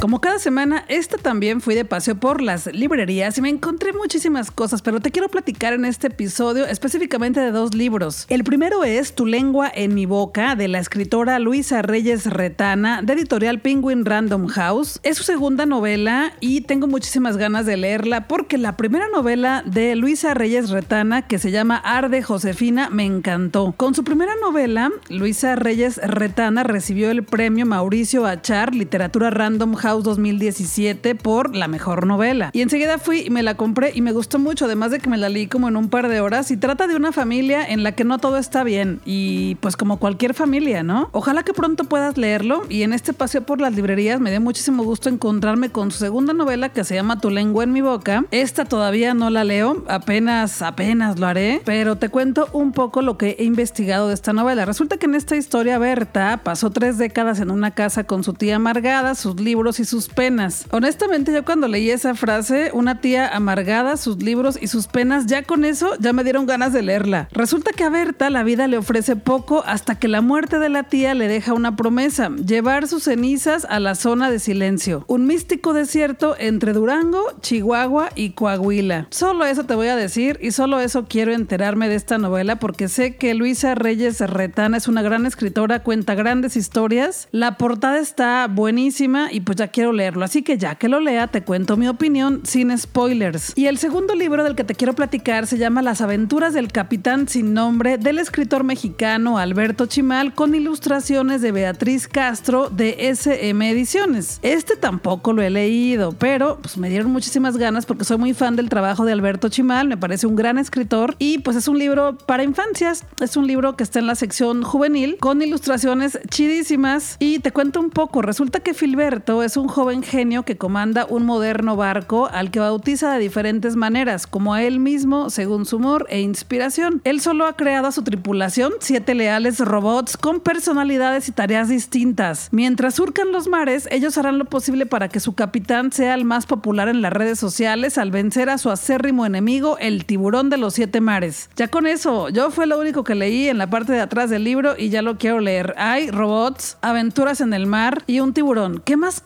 Como 0.00 0.20
cada 0.20 0.38
semana, 0.38 0.84
esta 0.88 1.16
también 1.16 1.62
fui 1.62 1.74
de 1.74 1.86
paseo 1.86 2.16
por 2.16 2.42
las 2.42 2.66
librerías 2.66 3.38
y 3.38 3.40
me 3.40 3.48
encontré 3.48 3.94
muchísimas 3.94 4.50
cosas, 4.50 4.82
pero 4.82 5.00
te 5.00 5.10
quiero 5.10 5.30
platicar 5.30 5.72
en 5.72 5.86
este 5.86 6.08
episodio 6.08 6.66
específicamente 6.66 7.40
de 7.40 7.50
dos 7.50 7.74
libros. 7.74 8.26
El 8.28 8.44
primero 8.44 8.84
es 8.84 9.14
Tu 9.14 9.24
lengua 9.24 9.72
en 9.74 9.94
mi 9.94 10.04
boca, 10.04 10.54
de 10.54 10.68
la 10.68 10.80
escritora 10.80 11.38
Luisa 11.38 11.80
Reyes 11.80 12.26
Retana, 12.26 13.00
de 13.02 13.14
editorial 13.14 13.60
Penguin 13.60 14.04
Random 14.04 14.46
House. 14.48 15.00
Es 15.02 15.16
su 15.16 15.24
segunda 15.24 15.64
novela 15.64 16.34
y 16.40 16.60
tengo 16.60 16.86
muchísimas 16.86 17.38
ganas 17.38 17.64
de 17.64 17.78
leerla 17.78 18.28
porque 18.28 18.58
la 18.58 18.76
primera 18.76 19.08
novela 19.08 19.64
de 19.64 19.96
Luisa 19.96 20.34
Reyes 20.34 20.68
Retana, 20.68 21.26
que 21.26 21.38
se 21.38 21.50
llama 21.50 21.78
Arde 21.78 22.22
Josefina, 22.22 22.90
me 22.90 23.06
encantó. 23.06 23.74
Con 23.76 23.94
su 23.94 24.04
primera 24.04 24.34
novela, 24.42 24.92
Luisa 25.08 25.56
Reyes 25.56 25.96
Retana 25.96 26.64
recibió 26.64 27.10
el 27.10 27.24
premio 27.24 27.64
Mauricio 27.64 28.26
Achar 28.26 28.74
Literatura 28.74 29.30
Random 29.30 29.74
House 29.74 29.95
2017 30.02 31.14
por 31.14 31.54
la 31.54 31.68
mejor 31.68 32.06
novela. 32.06 32.50
Y 32.52 32.62
enseguida 32.62 32.98
fui 32.98 33.20
y 33.26 33.30
me 33.30 33.42
la 33.42 33.56
compré 33.56 33.92
y 33.94 34.00
me 34.00 34.12
gustó 34.12 34.38
mucho, 34.38 34.66
además 34.66 34.90
de 34.90 35.00
que 35.00 35.08
me 35.08 35.16
la 35.16 35.28
leí 35.28 35.46
como 35.46 35.68
en 35.68 35.76
un 35.76 35.88
par 35.88 36.08
de 36.08 36.20
horas. 36.20 36.50
Y 36.50 36.56
trata 36.56 36.86
de 36.86 36.96
una 36.96 37.12
familia 37.12 37.66
en 37.66 37.82
la 37.82 37.92
que 37.92 38.04
no 38.04 38.18
todo 38.18 38.38
está 38.38 38.64
bien. 38.64 39.00
Y 39.04 39.56
pues 39.56 39.76
como 39.76 39.98
cualquier 39.98 40.34
familia, 40.34 40.82
¿no? 40.82 41.08
Ojalá 41.12 41.42
que 41.42 41.52
pronto 41.52 41.84
puedas 41.84 42.16
leerlo. 42.16 42.64
Y 42.68 42.82
en 42.82 42.92
este 42.92 43.12
paseo 43.12 43.42
por 43.42 43.60
las 43.60 43.74
librerías 43.74 44.20
me 44.20 44.30
dio 44.30 44.40
muchísimo 44.40 44.84
gusto 44.84 45.08
encontrarme 45.08 45.70
con 45.70 45.90
su 45.90 45.98
segunda 45.98 46.32
novela 46.32 46.68
que 46.70 46.84
se 46.84 46.94
llama 46.94 47.20
Tu 47.20 47.30
lengua 47.30 47.64
en 47.64 47.72
mi 47.72 47.80
boca. 47.80 48.24
Esta 48.30 48.64
todavía 48.64 49.14
no 49.14 49.30
la 49.30 49.44
leo, 49.44 49.84
apenas, 49.88 50.62
apenas 50.62 51.18
lo 51.18 51.26
haré. 51.26 51.62
Pero 51.64 51.96
te 51.96 52.08
cuento 52.08 52.48
un 52.52 52.72
poco 52.72 53.02
lo 53.02 53.18
que 53.18 53.36
he 53.38 53.44
investigado 53.44 54.08
de 54.08 54.14
esta 54.14 54.32
novela. 54.32 54.64
Resulta 54.64 54.96
que 54.96 55.06
en 55.06 55.14
esta 55.14 55.36
historia 55.36 55.78
Berta 55.78 56.40
pasó 56.42 56.70
tres 56.70 56.98
décadas 56.98 57.40
en 57.40 57.50
una 57.50 57.72
casa 57.72 58.04
con 58.04 58.24
su 58.24 58.32
tía 58.32 58.56
amargada, 58.56 59.14
sus 59.14 59.40
libros 59.40 59.75
y 59.80 59.84
sus 59.84 60.08
penas. 60.08 60.66
Honestamente, 60.70 61.32
yo 61.32 61.44
cuando 61.44 61.68
leí 61.68 61.90
esa 61.90 62.14
frase, 62.14 62.70
una 62.72 63.00
tía 63.00 63.28
amargada, 63.28 63.96
sus 63.96 64.22
libros 64.22 64.58
y 64.60 64.68
sus 64.68 64.86
penas, 64.86 65.26
ya 65.26 65.42
con 65.42 65.64
eso 65.64 65.94
ya 65.98 66.12
me 66.12 66.24
dieron 66.24 66.46
ganas 66.46 66.72
de 66.72 66.82
leerla. 66.82 67.28
Resulta 67.32 67.72
que 67.72 67.84
a 67.84 67.90
Berta 67.90 68.30
la 68.30 68.42
vida 68.42 68.66
le 68.66 68.78
ofrece 68.78 69.16
poco 69.16 69.62
hasta 69.66 69.98
que 69.98 70.08
la 70.08 70.20
muerte 70.20 70.58
de 70.58 70.68
la 70.68 70.84
tía 70.84 71.14
le 71.14 71.28
deja 71.28 71.52
una 71.52 71.76
promesa, 71.76 72.30
llevar 72.30 72.88
sus 72.88 73.04
cenizas 73.04 73.66
a 73.68 73.80
la 73.80 73.94
zona 73.94 74.30
de 74.30 74.38
silencio, 74.38 75.04
un 75.06 75.26
místico 75.26 75.72
desierto 75.72 76.36
entre 76.38 76.72
Durango, 76.72 77.22
Chihuahua 77.40 78.10
y 78.14 78.30
Coahuila. 78.30 79.08
Solo 79.10 79.44
eso 79.44 79.64
te 79.64 79.74
voy 79.74 79.88
a 79.88 79.96
decir 79.96 80.38
y 80.40 80.52
solo 80.52 80.80
eso 80.80 81.06
quiero 81.08 81.32
enterarme 81.32 81.88
de 81.88 81.94
esta 81.94 82.18
novela 82.18 82.56
porque 82.56 82.88
sé 82.88 83.16
que 83.16 83.34
Luisa 83.34 83.74
Reyes 83.74 84.20
Retana 84.20 84.76
es 84.76 84.88
una 84.88 85.02
gran 85.02 85.26
escritora, 85.26 85.82
cuenta 85.82 86.14
grandes 86.14 86.56
historias, 86.56 87.28
la 87.32 87.56
portada 87.56 87.98
está 87.98 88.46
buenísima 88.48 89.32
y 89.32 89.40
pues 89.40 89.56
ya 89.56 89.65
quiero 89.68 89.92
leerlo, 89.92 90.24
así 90.24 90.42
que 90.42 90.58
ya 90.58 90.74
que 90.74 90.88
lo 90.88 91.00
lea 91.00 91.26
te 91.28 91.42
cuento 91.42 91.76
mi 91.76 91.88
opinión 91.88 92.42
sin 92.44 92.76
spoilers. 92.76 93.52
Y 93.56 93.66
el 93.66 93.78
segundo 93.78 94.14
libro 94.14 94.44
del 94.44 94.54
que 94.54 94.64
te 94.64 94.74
quiero 94.74 94.94
platicar 94.94 95.46
se 95.46 95.58
llama 95.58 95.82
Las 95.82 96.00
aventuras 96.00 96.54
del 96.54 96.72
capitán 96.72 97.28
sin 97.28 97.54
nombre 97.54 97.98
del 97.98 98.18
escritor 98.18 98.64
mexicano 98.64 99.38
Alberto 99.38 99.86
Chimal 99.86 100.34
con 100.34 100.54
ilustraciones 100.54 101.40
de 101.42 101.52
Beatriz 101.52 102.08
Castro 102.08 102.70
de 102.70 102.96
SM 103.10 103.70
Ediciones. 103.70 104.38
Este 104.42 104.76
tampoco 104.76 105.32
lo 105.32 105.42
he 105.42 105.50
leído, 105.50 106.12
pero 106.12 106.58
pues 106.60 106.76
me 106.76 106.88
dieron 106.88 107.10
muchísimas 107.10 107.56
ganas 107.56 107.86
porque 107.86 108.04
soy 108.04 108.18
muy 108.18 108.34
fan 108.34 108.56
del 108.56 108.68
trabajo 108.68 109.04
de 109.04 109.12
Alberto 109.12 109.48
Chimal, 109.48 109.88
me 109.88 109.96
parece 109.96 110.26
un 110.26 110.36
gran 110.36 110.58
escritor. 110.58 111.16
Y 111.18 111.38
pues 111.38 111.56
es 111.56 111.68
un 111.68 111.78
libro 111.78 112.16
para 112.18 112.44
infancias, 112.44 113.04
es 113.20 113.36
un 113.36 113.46
libro 113.46 113.76
que 113.76 113.84
está 113.84 113.98
en 113.98 114.06
la 114.06 114.14
sección 114.14 114.62
juvenil 114.62 115.16
con 115.18 115.42
ilustraciones 115.42 116.18
chidísimas. 116.28 117.16
Y 117.18 117.38
te 117.38 117.52
cuento 117.52 117.80
un 117.80 117.90
poco, 117.90 118.22
resulta 118.22 118.60
que 118.60 118.74
Filberto 118.74 119.42
es 119.42 119.55
un 119.56 119.68
joven 119.68 120.02
genio 120.02 120.42
que 120.42 120.56
comanda 120.56 121.06
un 121.08 121.24
moderno 121.24 121.76
barco 121.76 122.28
al 122.32 122.50
que 122.50 122.60
bautiza 122.60 123.12
de 123.12 123.18
diferentes 123.18 123.76
maneras, 123.76 124.26
como 124.26 124.54
a 124.54 124.62
él 124.62 124.80
mismo 124.80 125.30
según 125.30 125.66
su 125.66 125.76
humor 125.76 126.06
e 126.08 126.20
inspiración. 126.20 127.00
Él 127.04 127.20
solo 127.20 127.46
ha 127.46 127.56
creado 127.56 127.88
a 127.88 127.92
su 127.92 128.02
tripulación 128.02 128.72
siete 128.80 129.14
leales 129.14 129.58
robots 129.60 130.16
con 130.16 130.40
personalidades 130.40 131.28
y 131.28 131.32
tareas 131.32 131.68
distintas. 131.68 132.48
Mientras 132.52 132.94
surcan 132.94 133.32
los 133.32 133.48
mares, 133.48 133.88
ellos 133.90 134.16
harán 134.18 134.38
lo 134.38 134.44
posible 134.44 134.86
para 134.86 135.08
que 135.08 135.20
su 135.20 135.34
capitán 135.34 135.92
sea 135.92 136.14
el 136.14 136.24
más 136.24 136.46
popular 136.46 136.88
en 136.88 137.02
las 137.02 137.12
redes 137.12 137.38
sociales 137.38 137.98
al 137.98 138.10
vencer 138.10 138.50
a 138.50 138.58
su 138.58 138.70
acérrimo 138.70 139.26
enemigo, 139.26 139.78
el 139.78 140.04
tiburón 140.04 140.50
de 140.50 140.56
los 140.56 140.74
siete 140.74 141.00
mares. 141.00 141.50
Ya 141.56 141.68
con 141.68 141.86
eso, 141.86 142.28
yo 142.28 142.50
fue 142.50 142.66
lo 142.66 142.78
único 142.78 143.04
que 143.04 143.14
leí 143.14 143.48
en 143.48 143.58
la 143.58 143.70
parte 143.70 143.92
de 143.92 144.00
atrás 144.00 144.30
del 144.30 144.44
libro 144.44 144.74
y 144.76 144.88
ya 144.88 145.02
lo 145.02 145.18
quiero 145.18 145.40
leer. 145.40 145.74
Hay 145.76 146.10
robots, 146.10 146.78
aventuras 146.82 147.40
en 147.40 147.54
el 147.54 147.66
mar 147.66 148.02
y 148.06 148.20
un 148.20 148.32
tiburón. 148.32 148.82
¿Qué 148.84 148.96
más 148.96 149.20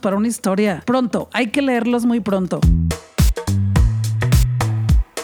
para 0.00 0.16
una 0.16 0.28
historia? 0.28 0.82
Pronto, 0.86 1.28
hay 1.32 1.48
que 1.48 1.62
leerlos 1.62 2.06
muy 2.06 2.20
pronto. 2.20 2.60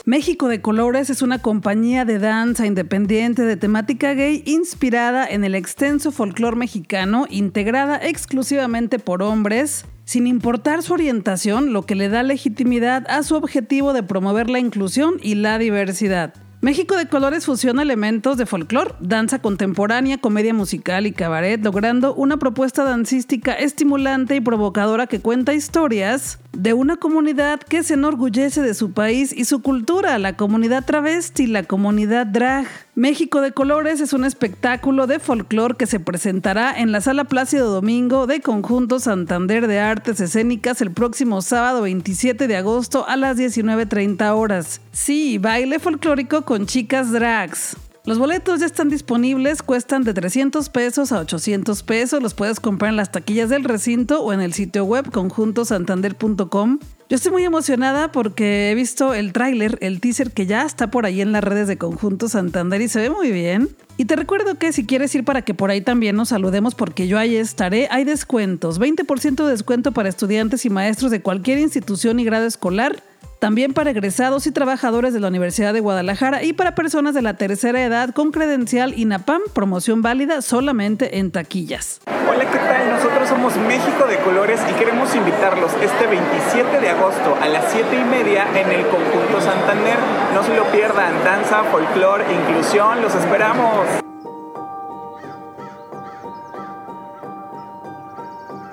México 0.04 0.48
de 0.48 0.60
Colores 0.60 1.08
es 1.08 1.22
una 1.22 1.38
compañía 1.38 2.04
de 2.04 2.18
danza 2.18 2.66
independiente 2.66 3.42
de 3.42 3.56
temática 3.56 4.14
gay 4.14 4.42
inspirada 4.44 5.26
en 5.26 5.44
el 5.44 5.54
extenso 5.54 6.10
folclore 6.10 6.56
mexicano, 6.56 7.26
integrada 7.30 7.96
exclusivamente 7.96 8.98
por 8.98 9.22
hombres, 9.22 9.84
sin 10.04 10.26
importar 10.26 10.82
su 10.82 10.94
orientación, 10.94 11.72
lo 11.72 11.82
que 11.82 11.94
le 11.94 12.08
da 12.08 12.22
legitimidad 12.24 13.06
a 13.08 13.22
su 13.22 13.36
objetivo 13.36 13.92
de 13.92 14.02
promover 14.02 14.50
la 14.50 14.58
inclusión 14.58 15.14
y 15.22 15.36
la 15.36 15.58
diversidad. 15.58 16.34
México 16.62 16.94
de 16.94 17.06
Colores 17.06 17.46
fusiona 17.46 17.80
elementos 17.80 18.36
de 18.36 18.44
folclore, 18.44 18.94
danza 19.00 19.38
contemporánea, 19.38 20.18
comedia 20.18 20.52
musical 20.52 21.06
y 21.06 21.12
cabaret, 21.12 21.64
logrando 21.64 22.14
una 22.14 22.36
propuesta 22.36 22.84
dancística 22.84 23.54
estimulante 23.54 24.36
y 24.36 24.42
provocadora 24.42 25.06
que 25.06 25.20
cuenta 25.20 25.54
historias 25.54 26.38
de 26.52 26.74
una 26.74 26.98
comunidad 26.98 27.60
que 27.60 27.82
se 27.82 27.94
enorgullece 27.94 28.60
de 28.60 28.74
su 28.74 28.92
país 28.92 29.32
y 29.32 29.46
su 29.46 29.62
cultura, 29.62 30.18
la 30.18 30.36
comunidad 30.36 30.84
travesti, 30.84 31.46
la 31.46 31.62
comunidad 31.62 32.26
drag. 32.26 32.66
México 33.00 33.40
de 33.40 33.52
Colores 33.52 34.02
es 34.02 34.12
un 34.12 34.26
espectáculo 34.26 35.06
de 35.06 35.20
folclore 35.20 35.74
que 35.74 35.86
se 35.86 36.00
presentará 36.00 36.78
en 36.78 36.92
la 36.92 37.00
Sala 37.00 37.24
Plácido 37.24 37.70
Domingo 37.70 38.26
de 38.26 38.42
Conjunto 38.42 39.00
Santander 39.00 39.68
de 39.68 39.78
Artes 39.78 40.20
Escénicas 40.20 40.82
el 40.82 40.90
próximo 40.90 41.40
sábado 41.40 41.80
27 41.80 42.46
de 42.46 42.56
agosto 42.56 43.08
a 43.08 43.16
las 43.16 43.38
19.30 43.38 44.34
horas. 44.36 44.82
Sí, 44.92 45.38
baile 45.38 45.78
folclórico 45.78 46.42
con 46.42 46.66
chicas 46.66 47.10
drags. 47.10 47.74
Los 48.04 48.18
boletos 48.18 48.60
ya 48.60 48.66
están 48.66 48.90
disponibles, 48.90 49.62
cuestan 49.62 50.04
de 50.04 50.12
300 50.12 50.68
pesos 50.68 51.10
a 51.12 51.20
800 51.20 51.82
pesos, 51.82 52.22
los 52.22 52.34
puedes 52.34 52.60
comprar 52.60 52.90
en 52.90 52.96
las 52.96 53.12
taquillas 53.12 53.48
del 53.48 53.64
recinto 53.64 54.22
o 54.22 54.34
en 54.34 54.42
el 54.42 54.52
sitio 54.52 54.84
web 54.84 55.10
conjuntosantander.com. 55.10 56.78
Yo 57.10 57.16
estoy 57.16 57.32
muy 57.32 57.42
emocionada 57.42 58.12
porque 58.12 58.70
he 58.70 58.74
visto 58.76 59.14
el 59.14 59.32
tráiler, 59.32 59.78
el 59.80 60.00
teaser 60.00 60.30
que 60.30 60.46
ya 60.46 60.62
está 60.62 60.92
por 60.92 61.06
ahí 61.06 61.20
en 61.20 61.32
las 61.32 61.42
redes 61.42 61.66
de 61.66 61.76
Conjunto 61.76 62.28
Santander 62.28 62.80
y 62.80 62.86
se 62.86 63.00
ve 63.00 63.10
muy 63.10 63.32
bien. 63.32 63.68
Y 63.96 64.04
te 64.04 64.14
recuerdo 64.14 64.54
que 64.54 64.72
si 64.72 64.86
quieres 64.86 65.12
ir 65.16 65.24
para 65.24 65.42
que 65.42 65.52
por 65.52 65.72
ahí 65.72 65.80
también 65.80 66.14
nos 66.14 66.28
saludemos 66.28 66.76
porque 66.76 67.08
yo 67.08 67.18
ahí 67.18 67.34
estaré, 67.34 67.88
hay 67.90 68.04
descuentos, 68.04 68.78
20% 68.78 69.44
de 69.44 69.50
descuento 69.50 69.90
para 69.90 70.08
estudiantes 70.08 70.64
y 70.64 70.70
maestros 70.70 71.10
de 71.10 71.20
cualquier 71.20 71.58
institución 71.58 72.20
y 72.20 72.24
grado 72.24 72.46
escolar 72.46 73.02
también 73.40 73.72
para 73.72 73.90
egresados 73.90 74.46
y 74.46 74.52
trabajadores 74.52 75.12
de 75.12 75.18
la 75.18 75.28
Universidad 75.28 75.72
de 75.72 75.80
Guadalajara 75.80 76.44
y 76.44 76.52
para 76.52 76.74
personas 76.74 77.14
de 77.14 77.22
la 77.22 77.34
tercera 77.34 77.82
edad 77.82 78.10
con 78.10 78.30
credencial 78.30 78.96
INAPAM, 78.96 79.40
promoción 79.52 80.02
válida 80.02 80.42
solamente 80.42 81.18
en 81.18 81.32
taquillas. 81.32 82.00
Hola, 82.06 82.48
¿qué 82.50 82.58
tal? 82.58 82.90
Nosotros 82.90 83.28
somos 83.28 83.56
México 83.56 84.06
de 84.06 84.18
Colores 84.18 84.60
y 84.70 84.74
queremos 84.74 85.14
invitarlos 85.16 85.72
este 85.82 86.06
27 86.06 86.80
de 86.80 86.88
agosto 86.90 87.36
a 87.40 87.48
las 87.48 87.72
7 87.72 87.88
y 87.98 88.04
media 88.04 88.46
en 88.54 88.70
el 88.70 88.86
Conjunto 88.86 89.40
Santander. 89.40 89.96
No 90.34 90.44
se 90.44 90.54
lo 90.54 90.64
pierdan, 90.70 91.24
danza, 91.24 91.64
folclore, 91.64 92.24
inclusión, 92.32 93.00
los 93.00 93.14
esperamos. 93.14 94.09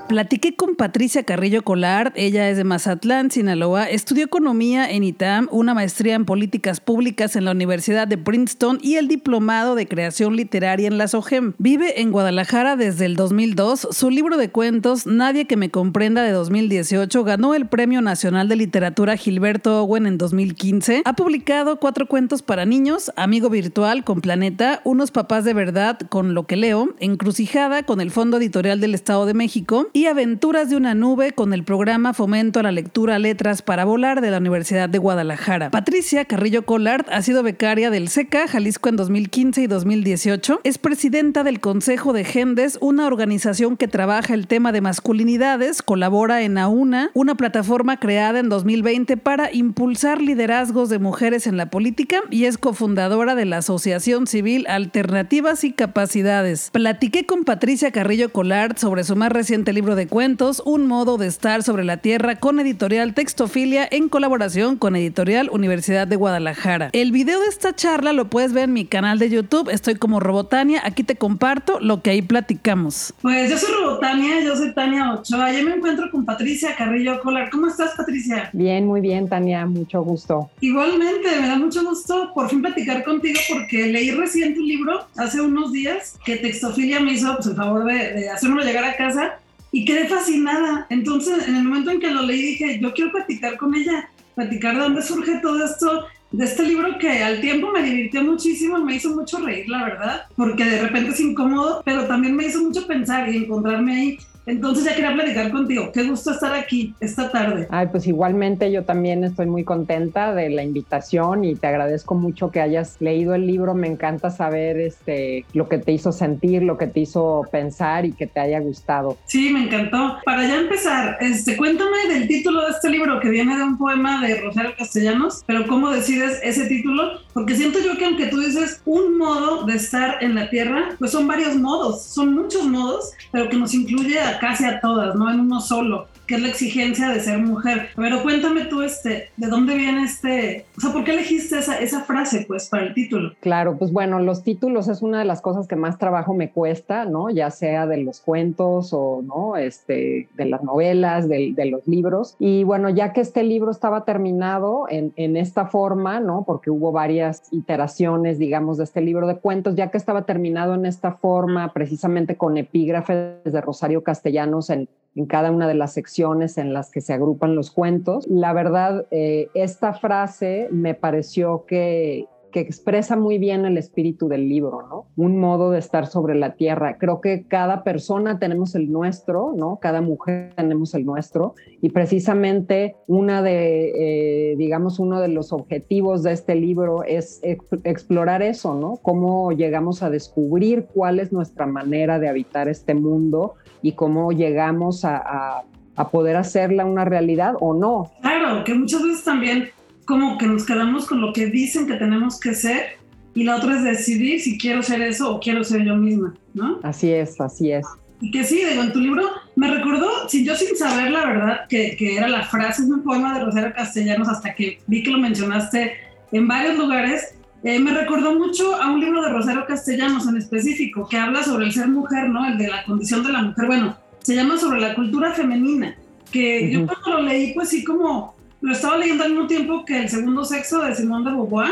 Platiqué 0.07 0.55
con 0.55 0.75
Patricia 0.75 1.23
Carrillo 1.23 1.63
Colard, 1.63 2.13
ella 2.15 2.49
es 2.49 2.55
de 2.55 2.63
Mazatlán, 2.63 3.29
Sinaloa, 3.29 3.89
estudió 3.89 4.23
economía 4.23 4.89
en 4.89 5.03
ITAM, 5.03 5.49
una 5.51 5.73
maestría 5.73 6.15
en 6.15 6.23
políticas 6.23 6.79
públicas 6.79 7.35
en 7.35 7.43
la 7.43 7.51
Universidad 7.51 8.07
de 8.07 8.17
Princeton 8.17 8.79
y 8.81 8.95
el 8.95 9.09
diplomado 9.09 9.75
de 9.75 9.85
creación 9.85 10.37
literaria 10.37 10.87
en 10.87 10.97
la 10.97 11.09
SOGEM. 11.09 11.55
Vive 11.57 11.99
en 12.01 12.11
Guadalajara 12.11 12.77
desde 12.77 13.05
el 13.05 13.17
2002. 13.17 13.89
Su 13.91 14.09
libro 14.09 14.37
de 14.37 14.49
cuentos, 14.49 15.05
Nadie 15.05 15.43
que 15.43 15.57
me 15.57 15.71
comprenda 15.71 16.23
de 16.23 16.31
2018, 16.31 17.25
ganó 17.25 17.53
el 17.53 17.67
Premio 17.67 18.01
Nacional 18.01 18.47
de 18.47 18.55
Literatura 18.55 19.17
Gilberto 19.17 19.83
Owen 19.83 20.07
en 20.07 20.17
2015. 20.17 21.01
Ha 21.03 21.13
publicado 21.17 21.81
cuatro 21.81 22.07
cuentos 22.07 22.43
para 22.43 22.65
niños, 22.65 23.11
Amigo 23.17 23.49
Virtual 23.49 24.05
con 24.05 24.21
Planeta, 24.21 24.79
Unos 24.85 25.11
Papás 25.11 25.43
de 25.43 25.53
Verdad 25.53 25.99
con 26.07 26.33
Lo 26.33 26.47
que 26.47 26.55
Leo, 26.55 26.95
Encrucijada 26.99 27.83
con 27.83 27.99
el 27.99 28.09
Fondo 28.09 28.37
Editorial 28.37 28.79
del 28.79 28.95
Estado 28.95 29.25
de 29.25 29.33
México 29.33 29.89
y 29.97 30.05
Aventuras 30.05 30.69
de 30.69 30.75
una 30.75 30.93
nube 30.93 31.31
con 31.31 31.53
el 31.53 31.63
programa 31.63 32.13
Fomento 32.13 32.59
a 32.59 32.63
la 32.63 32.71
Lectura 32.71 33.17
Letras 33.17 33.63
para 33.63 33.83
Volar 33.83 34.21
de 34.21 34.29
la 34.29 34.37
Universidad 34.37 34.87
de 34.87 34.99
Guadalajara. 34.99 35.71
Patricia 35.71 36.23
Carrillo 36.25 36.65
Collard 36.65 37.07
ha 37.09 37.23
sido 37.23 37.41
becaria 37.41 37.89
del 37.89 38.07
SECA 38.07 38.47
Jalisco 38.47 38.89
en 38.89 38.95
2015 38.95 39.63
y 39.63 39.65
2018. 39.65 40.61
Es 40.63 40.77
presidenta 40.77 41.43
del 41.43 41.59
Consejo 41.59 42.13
de 42.13 42.25
Gendes, 42.25 42.77
una 42.79 43.07
organización 43.07 43.75
que 43.75 43.87
trabaja 43.87 44.35
el 44.35 44.45
tema 44.45 44.71
de 44.71 44.81
masculinidades, 44.81 45.81
colabora 45.81 46.43
en 46.43 46.59
AUNA, 46.59 47.09
una 47.15 47.33
plataforma 47.33 47.99
creada 47.99 48.37
en 48.37 48.49
2020 48.49 49.17
para 49.17 49.51
impulsar 49.51 50.21
liderazgos 50.21 50.89
de 50.89 50.99
mujeres 50.99 51.47
en 51.47 51.57
la 51.57 51.71
política 51.71 52.21
y 52.29 52.45
es 52.45 52.59
cofundadora 52.59 53.33
de 53.33 53.45
la 53.45 53.57
Asociación 53.57 54.27
Civil 54.27 54.67
Alternativas 54.67 55.63
y 55.63 55.71
Capacidades. 55.71 56.69
Platiqué 56.71 57.25
con 57.25 57.45
Patricia 57.45 57.91
Carrillo 57.91 58.31
Collard 58.31 58.77
sobre 58.77 59.03
su 59.03 59.15
más 59.15 59.31
reciente 59.31 59.73
libro 59.73 59.86
de 59.95 60.07
cuentos, 60.07 60.61
Un 60.65 60.87
modo 60.87 61.17
de 61.17 61.27
estar 61.27 61.63
sobre 61.63 61.83
la 61.83 61.97
tierra 61.97 62.35
con 62.35 62.59
editorial 62.59 63.13
Textofilia 63.13 63.87
en 63.89 64.09
colaboración 64.09 64.77
con 64.77 64.95
editorial 64.95 65.49
Universidad 65.51 66.07
de 66.07 66.15
Guadalajara. 66.15 66.89
El 66.93 67.11
video 67.11 67.39
de 67.39 67.47
esta 67.47 67.75
charla 67.75 68.13
lo 68.13 68.29
puedes 68.29 68.53
ver 68.53 68.65
en 68.65 68.73
mi 68.73 68.85
canal 68.85 69.19
de 69.19 69.29
YouTube, 69.29 69.69
estoy 69.69 69.95
como 69.95 70.19
Robotania, 70.19 70.81
aquí 70.83 71.03
te 71.03 71.15
comparto 71.15 71.79
lo 71.79 72.01
que 72.01 72.09
ahí 72.09 72.21
platicamos. 72.21 73.13
Pues 73.21 73.49
yo 73.49 73.57
soy 73.57 73.73
Robotania, 73.73 74.41
yo 74.41 74.55
soy 74.55 74.73
Tania 74.73 75.13
Ochoa, 75.13 75.51
yo 75.51 75.63
me 75.63 75.75
encuentro 75.75 76.09
con 76.11 76.25
Patricia 76.25 76.75
Carrillo 76.75 77.19
Colar. 77.21 77.49
¿Cómo 77.49 77.67
estás 77.67 77.95
Patricia? 77.95 78.49
Bien, 78.53 78.85
muy 78.85 79.01
bien 79.01 79.29
Tania, 79.29 79.65
mucho 79.65 80.01
gusto. 80.01 80.49
Igualmente, 80.59 81.39
me 81.39 81.47
da 81.47 81.57
mucho 81.57 81.83
gusto 81.83 82.31
por 82.33 82.49
fin 82.49 82.61
platicar 82.61 83.03
contigo 83.03 83.39
porque 83.49 83.87
leí 83.87 84.11
recién 84.11 84.55
tu 84.55 84.61
libro 84.61 85.07
hace 85.15 85.41
unos 85.41 85.71
días 85.71 86.17
que 86.25 86.37
Textofilia 86.37 86.99
me 86.99 87.13
hizo 87.13 87.33
pues, 87.35 87.47
el 87.47 87.55
favor 87.55 87.85
de, 87.85 88.13
de 88.13 88.29
hacérmelo 88.29 88.63
llegar 88.63 88.83
a 88.83 88.95
casa 88.95 89.39
y 89.71 89.85
quedé 89.85 90.07
fascinada. 90.07 90.87
Entonces, 90.89 91.47
en 91.47 91.55
el 91.55 91.63
momento 91.63 91.91
en 91.91 91.99
que 91.99 92.11
lo 92.11 92.23
leí, 92.23 92.41
dije, 92.41 92.79
yo 92.81 92.93
quiero 92.93 93.11
platicar 93.11 93.57
con 93.57 93.75
ella, 93.75 94.09
platicar 94.35 94.75
de 94.75 94.81
dónde 94.81 95.01
surge 95.01 95.39
todo 95.41 95.63
esto, 95.63 96.05
de 96.31 96.45
este 96.45 96.63
libro 96.63 96.97
que 96.99 97.23
al 97.23 97.39
tiempo 97.39 97.71
me 97.71 97.81
divirtió 97.81 98.23
muchísimo, 98.23 98.79
me 98.79 98.95
hizo 98.95 99.15
mucho 99.15 99.39
reír, 99.39 99.69
la 99.69 99.83
verdad, 99.83 100.21
porque 100.35 100.65
de 100.65 100.81
repente 100.81 101.11
es 101.11 101.19
incómodo, 101.19 101.81
pero 101.85 102.05
también 102.05 102.35
me 102.35 102.45
hizo 102.45 102.61
mucho 102.61 102.85
pensar 102.85 103.29
y 103.29 103.37
encontrarme 103.37 103.95
ahí 103.95 104.17
entonces 104.47 104.85
ya 104.85 104.95
quería 104.95 105.13
platicar 105.13 105.51
contigo. 105.51 105.91
Qué 105.93 106.03
gusto 106.03 106.31
estar 106.31 106.53
aquí 106.53 106.95
esta 106.99 107.29
tarde. 107.29 107.67
Ay, 107.69 107.87
pues 107.91 108.07
igualmente 108.07 108.71
yo 108.71 108.83
también 108.83 109.23
estoy 109.23 109.45
muy 109.45 109.63
contenta 109.63 110.33
de 110.33 110.49
la 110.49 110.63
invitación 110.63 111.43
y 111.43 111.55
te 111.55 111.67
agradezco 111.67 112.15
mucho 112.15 112.49
que 112.49 112.61
hayas 112.61 112.95
leído 112.99 113.35
el 113.35 113.45
libro. 113.45 113.75
Me 113.75 113.87
encanta 113.87 114.29
saber 114.29 114.79
este, 114.79 115.45
lo 115.53 115.67
que 115.67 115.77
te 115.77 115.91
hizo 115.91 116.11
sentir, 116.11 116.63
lo 116.63 116.77
que 116.77 116.87
te 116.87 117.01
hizo 117.01 117.43
pensar 117.51 118.05
y 118.05 118.13
que 118.13 118.25
te 118.25 118.39
haya 118.39 118.59
gustado. 118.59 119.17
Sí, 119.25 119.51
me 119.51 119.63
encantó. 119.63 120.17
Para 120.25 120.47
ya 120.47 120.55
empezar, 120.55 121.17
este, 121.19 121.57
cuéntame 121.57 121.97
del 122.07 122.27
título 122.27 122.63
de 122.63 122.71
este 122.71 122.89
libro 122.89 123.19
que 123.19 123.29
viene 123.29 123.57
de 123.57 123.63
un 123.63 123.77
poema 123.77 124.25
de 124.25 124.39
Rosario 124.39 124.71
Castellanos, 124.77 125.43
pero 125.45 125.67
¿cómo 125.67 125.91
decides 125.91 126.39
ese 126.41 126.65
título? 126.67 127.19
Porque 127.37 127.55
siento 127.55 127.77
yo 127.79 127.95
que 127.95 128.05
aunque 128.05 128.25
tú 128.25 128.39
dices 128.39 128.81
un 128.83 129.15
modo 129.15 129.63
de 129.63 129.75
estar 129.75 130.23
en 130.23 130.33
la 130.33 130.49
Tierra, 130.49 130.95
pues 130.97 131.11
son 131.11 131.27
varios 131.27 131.55
modos, 131.55 132.01
son 132.01 132.33
muchos 132.33 132.65
modos, 132.65 133.11
pero 133.31 133.47
que 133.47 133.57
nos 133.57 133.75
incluye 133.75 134.19
a 134.19 134.39
casi 134.39 134.65
a 134.65 134.79
todas, 134.79 135.13
no 135.13 135.29
en 135.29 135.41
uno 135.41 135.61
solo 135.61 136.07
que 136.27 136.35
es 136.35 136.41
la 136.41 136.49
exigencia 136.49 137.09
de 137.09 137.19
ser 137.21 137.39
mujer. 137.39 137.89
Pero 137.95 138.21
cuéntame 138.21 138.65
tú, 138.65 138.81
este, 138.81 139.29
¿de 139.37 139.47
dónde 139.47 139.75
viene 139.75 140.03
este, 140.03 140.65
o 140.77 140.81
sea, 140.81 140.91
por 140.91 141.03
qué 141.03 141.11
elegiste 141.11 141.57
esa, 141.57 141.79
esa 141.79 142.01
frase, 142.01 142.45
pues, 142.47 142.67
para 142.69 142.83
el 142.83 142.93
título? 142.93 143.31
Claro, 143.39 143.77
pues 143.77 143.91
bueno, 143.91 144.19
los 144.19 144.43
títulos 144.43 144.87
es 144.89 145.01
una 145.01 145.19
de 145.19 145.25
las 145.25 145.41
cosas 145.41 145.67
que 145.67 145.75
más 145.75 145.97
trabajo 145.97 146.33
me 146.33 146.51
cuesta, 146.51 147.05
¿no? 147.05 147.29
Ya 147.29 147.49
sea 147.49 147.87
de 147.87 147.97
los 147.97 148.19
cuentos 148.19 148.89
o, 148.91 149.21
¿no? 149.23 149.55
Este, 149.57 150.27
de 150.35 150.45
las 150.45 150.63
novelas, 150.63 151.29
de, 151.29 151.53
de 151.55 151.65
los 151.65 151.87
libros. 151.87 152.35
Y 152.39 152.63
bueno, 152.63 152.89
ya 152.89 153.13
que 153.13 153.21
este 153.21 153.43
libro 153.43 153.71
estaba 153.71 154.03
terminado 154.03 154.85
en, 154.89 155.13
en 155.15 155.37
esta 155.37 155.65
forma, 155.65 156.19
¿no? 156.19 156.43
Porque 156.45 156.69
hubo 156.69 156.91
varias 156.91 157.43
iteraciones, 157.51 158.37
digamos, 158.37 158.77
de 158.77 158.83
este 158.83 159.01
libro 159.01 159.27
de 159.27 159.37
cuentos, 159.37 159.75
ya 159.75 159.89
que 159.91 159.97
estaba 159.97 160.23
terminado 160.23 160.75
en 160.75 160.85
esta 160.85 161.13
forma, 161.13 161.71
precisamente 161.73 162.35
con 162.35 162.57
epígrafes 162.57 163.43
de 163.45 163.61
Rosario 163.61 164.03
Castellanos 164.03 164.69
en 164.69 164.89
en 165.17 165.25
cada 165.25 165.51
una 165.51 165.67
de 165.67 165.73
las 165.73 165.93
secciones 165.93 166.57
en 166.57 166.73
las 166.73 166.91
que 166.91 167.01
se 167.01 167.11
agrupan 167.11 167.55
los 167.55 167.71
cuentos. 167.71 168.27
La 168.27 168.53
verdad, 168.53 169.05
eh, 169.11 169.49
esta 169.55 169.93
frase 169.93 170.69
me 170.71 170.93
pareció 170.93 171.65
que, 171.65 172.27
que 172.51 172.59
expresa 172.59 173.15
muy 173.15 173.39
bien 173.39 173.65
el 173.65 173.77
espíritu 173.77 174.27
del 174.27 174.47
libro, 174.47 174.87
¿no? 174.87 175.07
Un 175.15 175.39
modo 175.39 175.71
de 175.71 175.79
estar 175.79 176.05
sobre 176.05 176.35
la 176.35 176.53
tierra. 176.53 176.97
Creo 176.97 177.19
que 177.19 177.45
cada 177.47 177.83
persona 177.83 178.39
tenemos 178.39 178.75
el 178.75 178.91
nuestro, 178.91 179.53
¿no? 179.55 179.79
Cada 179.81 180.01
mujer 180.01 180.53
tenemos 180.55 180.93
el 180.93 181.05
nuestro. 181.05 181.55
Y 181.81 181.89
precisamente 181.89 182.95
una 183.07 183.41
de, 183.41 184.51
eh, 184.51 184.55
digamos, 184.55 184.99
uno 184.99 185.19
de 185.19 185.29
los 185.29 185.51
objetivos 185.51 186.23
de 186.23 186.33
este 186.33 186.55
libro 186.55 187.03
es 187.03 187.41
explorar 187.43 188.41
eso, 188.41 188.75
¿no? 188.75 188.97
Cómo 189.01 189.51
llegamos 189.51 190.03
a 190.03 190.09
descubrir 190.09 190.85
cuál 190.93 191.19
es 191.19 191.31
nuestra 191.31 191.65
manera 191.65 192.19
de 192.19 192.29
habitar 192.29 192.69
este 192.69 192.93
mundo 192.93 193.55
y 193.81 193.93
cómo 193.93 194.31
llegamos 194.31 195.05
a, 195.05 195.63
a, 195.95 196.09
poder 196.09 196.35
hacerla 196.35 196.85
una 196.85 197.05
realidad 197.05 197.55
o 197.59 197.73
no. 197.73 198.11
Claro, 198.21 198.63
que 198.63 198.73
muchas 198.73 199.03
veces 199.03 199.23
también 199.23 199.69
como 200.05 200.37
que 200.37 200.47
nos 200.47 200.65
quedamos 200.65 201.05
con 201.05 201.21
lo 201.21 201.33
que 201.33 201.47
dicen 201.47 201.87
que 201.87 201.95
tenemos 201.95 202.39
que 202.39 202.53
ser 202.53 202.97
y 203.33 203.43
la 203.43 203.57
otra 203.57 203.75
es 203.75 203.83
decidir 203.83 204.39
si 204.39 204.57
quiero 204.57 204.81
ser 204.81 205.01
eso 205.01 205.35
o 205.35 205.39
quiero 205.39 205.63
ser 205.63 205.83
yo 205.83 205.95
misma, 205.95 206.33
¿no? 206.53 206.79
Así 206.83 207.11
es, 207.11 207.39
así 207.39 207.71
es. 207.71 207.85
Y 208.19 208.31
que 208.31 208.43
sí, 208.43 208.63
digo, 208.65 208.81
en 208.81 208.93
tu 208.93 208.99
libro 208.99 209.23
me 209.55 209.69
recordó, 209.69 210.27
si 210.27 210.43
yo 210.43 210.55
sin 210.55 210.75
saber 210.75 211.11
la 211.11 211.25
verdad, 211.25 211.67
que, 211.69 211.95
que 211.95 212.17
era 212.17 212.27
la 212.27 212.43
frase 212.43 212.83
de 212.83 212.93
un 212.93 213.03
poema 213.03 213.37
de 213.37 213.45
Rosario 213.45 213.73
Castellanos 213.75 214.27
hasta 214.27 214.55
que 214.55 214.79
vi 214.87 215.03
que 215.03 215.11
lo 215.11 215.19
mencionaste 215.19 215.93
en 216.31 216.47
varios 216.47 216.77
lugares, 216.77 217.36
eh, 217.63 217.79
me 217.79 217.93
recordó 217.93 218.33
mucho 218.33 218.75
a 218.75 218.91
un 218.91 218.99
libro 218.99 219.21
de 219.21 219.29
Rosario 219.29 219.65
Castellanos 219.67 220.27
en 220.27 220.37
específico, 220.37 221.07
que 221.07 221.17
habla 221.17 221.43
sobre 221.43 221.65
el 221.65 221.73
ser 221.73 221.87
mujer, 221.87 222.29
¿no? 222.29 222.45
El 222.45 222.57
de 222.57 222.67
la 222.67 222.83
condición 222.83 223.23
de 223.23 223.31
la 223.31 223.41
mujer. 223.41 223.65
Bueno, 223.65 223.97
se 224.21 224.35
llama 224.35 224.57
sobre 224.57 224.79
la 224.79 224.93
cultura 224.93 225.31
femenina, 225.31 225.95
que 226.31 226.71
yo 226.71 226.85
cuando 226.85 227.21
lo 227.21 227.21
leí, 227.23 227.53
pues 227.53 227.69
sí, 227.69 227.83
como 227.83 228.35
lo 228.61 228.71
estaba 228.71 228.97
leyendo 228.97 229.23
al 229.23 229.31
mismo 229.31 229.47
tiempo 229.47 229.85
que 229.85 230.01
El 230.01 230.09
segundo 230.09 230.43
sexo 230.43 230.81
de 230.81 230.95
Simone 230.95 231.29
de 231.29 231.35
Beauvoir, 231.35 231.71